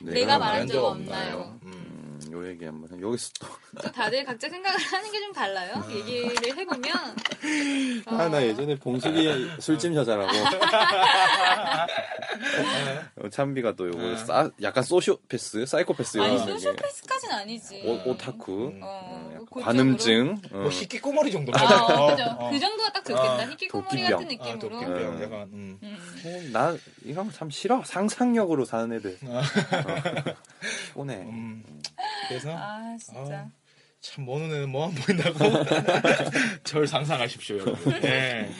내가 0.00 0.14
내가 0.14 0.38
말한 0.38 0.66
적 0.68 0.84
없나요? 0.84 1.58
음. 1.64 2.18
음, 2.26 2.32
요 2.32 2.48
얘기 2.48 2.64
한번 2.64 2.96
해. 2.96 3.00
여기서 3.02 3.30
또. 3.40 3.46
또 3.82 3.90
다들 3.92 4.24
각자 4.24 4.48
생각을 4.48 4.78
하는 4.78 5.12
게 5.12 5.18
좀 5.20 5.32
달라요. 5.32 5.84
얘기를 5.90 6.56
해보면. 6.56 6.94
아, 8.06 8.28
나 8.28 8.38
어, 8.38 8.42
예전에 8.42 8.76
봉숙이 8.76 9.50
술집 9.60 9.94
여자라고. 9.94 10.30
어, 13.22 13.28
참비가 13.30 13.74
또 13.76 13.88
요거 13.88 14.12
아. 14.12 14.16
싸, 14.16 14.50
약간 14.62 14.82
소시오패스, 14.82 15.66
사이코패스 15.66 16.18
아니, 16.18 16.34
이런 16.34 16.46
게. 16.46 16.52
소시오패스까지는 16.52 17.34
아니지. 17.34 17.82
오, 17.84 18.10
오타쿠, 18.10 18.52
음. 18.68 18.80
어, 18.82 19.38
어. 19.50 19.60
관음증, 19.60 20.36
어, 20.52 20.56
뭐 20.58 20.68
히키꼬머리 20.70 21.30
정도. 21.32 21.52
아, 21.54 21.62
맞아. 21.62 21.76
그죠. 22.16 22.24
어, 22.30 22.46
어. 22.46 22.50
그 22.50 22.58
정도가 22.58 22.92
딱 22.92 23.04
좋겠다. 23.04 23.32
아, 23.34 23.44
히키코모리 23.50 23.88
도끼병. 23.88 24.10
같은 24.10 24.26
아, 24.26 24.28
느낌으로. 24.28 24.58
도끼병 24.80 24.96
음. 25.16 25.22
약간. 25.22 25.40
음. 25.52 25.78
음. 25.82 25.98
어, 26.24 26.28
나 26.52 26.76
이런 27.04 27.26
거 27.26 27.32
참 27.32 27.50
싫어. 27.50 27.82
상상력으로 27.84 28.64
사는 28.64 28.90
애들. 28.96 29.18
아. 29.26 29.38
어. 29.38 29.42
피곤해. 30.88 31.14
음. 31.16 31.62
그래서 32.28 32.54
아, 32.56 32.96
진짜. 32.98 33.48
참 34.00 34.24
모는 34.24 34.46
애는 34.54 34.68
뭐 34.70 34.86
안 34.86 34.94
보인다고 34.94 35.38
절 36.64 36.86
상상하십시오 36.86 37.58
여러분. 37.58 37.98
네. 38.00 38.50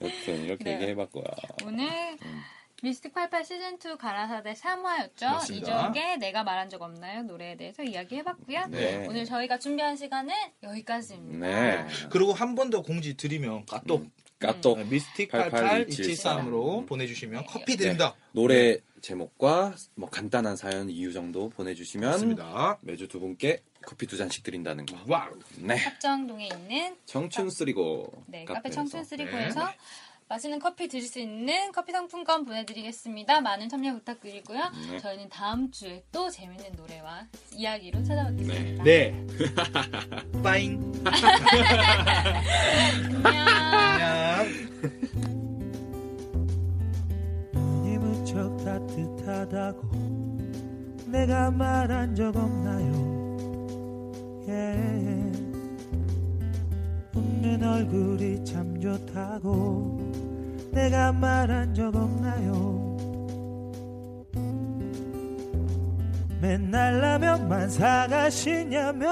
여튼 0.00 0.44
이렇게 0.44 0.64
네. 0.64 0.74
얘기해봤고요. 0.74 1.24
오늘 1.64 1.86
음. 2.22 2.40
미스틱 2.82 3.12
88 3.12 3.44
시즌 3.44 3.74
2 3.74 3.98
가라사대 3.98 4.54
3화였죠. 4.54 5.24
맞습니다. 5.26 5.88
이적의 5.90 6.16
내가 6.18 6.44
말한 6.44 6.70
적 6.70 6.80
없나요? 6.80 7.22
노래에 7.24 7.56
대해서 7.56 7.82
이야기해봤고요. 7.82 8.66
네. 8.68 9.06
오늘 9.06 9.26
저희가 9.26 9.58
준비한 9.58 9.96
시간은 9.96 10.34
여기까지입니다. 10.62 11.46
네. 11.46 11.86
그리고 12.10 12.32
한 12.32 12.54
번 12.54 12.70
더 12.70 12.80
공지 12.82 13.16
드리면 13.18 13.66
까똑 13.66 14.06
까똑 14.40 14.78
네, 14.78 14.84
미스틱 14.84 15.30
88 15.30 15.86
88273으로 15.86 16.80
음. 16.80 16.86
보내주시면 16.86 17.44
커피 17.46 17.76
드립니다. 17.76 18.14
노래 18.32 18.78
제목과 19.02 19.74
뭐 19.94 20.08
간단한 20.08 20.56
사연 20.56 20.88
이유 20.88 21.12
정도 21.12 21.50
보내주시면 21.50 22.10
맞습니다. 22.10 22.78
매주 22.80 23.06
두 23.06 23.20
분께 23.20 23.62
커피 23.82 24.06
두 24.06 24.16
잔씩 24.16 24.42
드린다는 24.42 24.86
거. 24.86 24.96
wow. 25.06 25.30
네. 25.58 25.76
합정동에 25.76 26.48
있는 26.48 26.96
청춘 27.04 27.50
쓰리고 27.50 28.10
네, 28.26 28.44
카페. 28.46 28.70
청춘 28.70 29.04
쓰리고에서 29.04 29.66
네. 29.66 29.76
맛있는 30.30 30.60
커피 30.60 30.86
드실 30.86 31.08
수 31.08 31.18
있는 31.18 31.72
커피 31.72 31.90
상품권 31.90 32.44
보내드리겠습니다. 32.44 33.40
많은 33.40 33.68
참여 33.68 33.92
부탁드리고요. 33.94 34.60
네. 34.92 35.00
저희는 35.00 35.28
다음 35.28 35.72
주에 35.72 36.04
또 36.12 36.30
재밌는 36.30 36.70
노래와 36.76 37.26
이야기로 37.52 38.04
찾아뵙겠습니다. 38.04 38.84
네. 38.84 39.26
빠잉. 40.40 40.92
안녕. 43.24 43.48
안녕. 43.48 44.46
눈이 47.52 47.98
무척 47.98 48.56
따뜻하다고 48.64 49.90
내가 51.06 51.50
말한 51.50 52.14
적 52.14 52.36
없나요? 52.36 53.10
예. 54.46 55.00
웃는 57.16 57.64
얼굴이 57.64 58.44
참 58.44 58.80
좋다고 58.80 60.09
내가 60.72 61.12
말한 61.12 61.74
적 61.74 61.94
없나요? 61.94 62.96
맨날 66.40 67.00
라면만 67.00 67.68
사가시냐며 67.68 69.10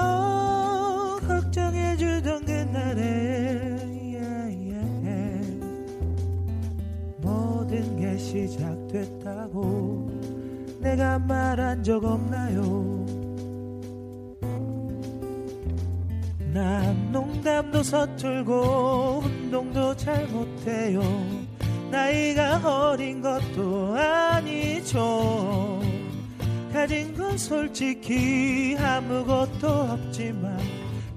걱정해주던 1.27 2.45
그날에. 2.45 3.79
모든 7.69 7.97
게 7.97 8.17
시작됐다고 8.17 10.09
내가 10.79 11.19
말한 11.19 11.83
적 11.83 12.03
없나요? 12.03 13.05
난 16.51 17.11
농담도 17.11 17.83
서툴고 17.83 19.21
운동도 19.23 19.95
잘 19.95 20.25
못해요. 20.27 20.99
나이가 21.91 22.91
어린 22.91 23.21
것도 23.21 23.97
아니죠. 23.97 25.81
가진 26.71 27.13
건 27.15 27.37
솔직히 27.37 28.77
아무것도 28.79 29.67
없지만 29.67 30.57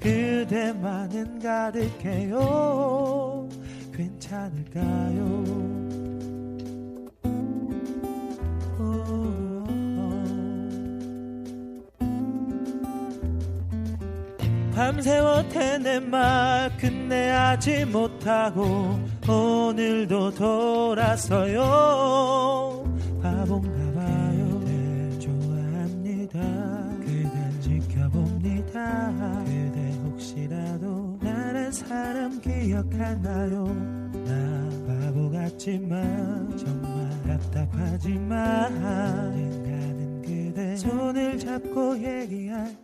그대만은 0.01 1.39
가득해요. 1.39 3.49
괜찮을까요? 3.95 5.82
밤새워 14.75 15.47
태낸 15.49 16.11
말 16.11 16.75
끝내 16.79 17.29
하지 17.29 17.85
못하고 17.85 18.99
오늘도 19.29 20.31
돌아서요. 20.35 21.63
바본가 23.23 24.01
봐요. 24.01 24.61
그댈 24.61 25.21
좋아합니다. 25.21 26.41
그댈 27.01 27.61
지켜봅니다. 27.61 29.45
그대 29.45 29.93
혹시라도 30.05 31.19
나란 31.21 31.71
사람 31.71 32.41
기억하나요? 32.41 33.67
나 34.25 34.71
바보 34.87 35.31
같지만 35.31 36.57
정말 36.57 37.11
답답하지만 37.27 38.73
언젠가는 38.83 40.23
그대 40.23 40.77
손을 40.77 41.39
잡고 41.39 41.99
얘기할 41.99 42.75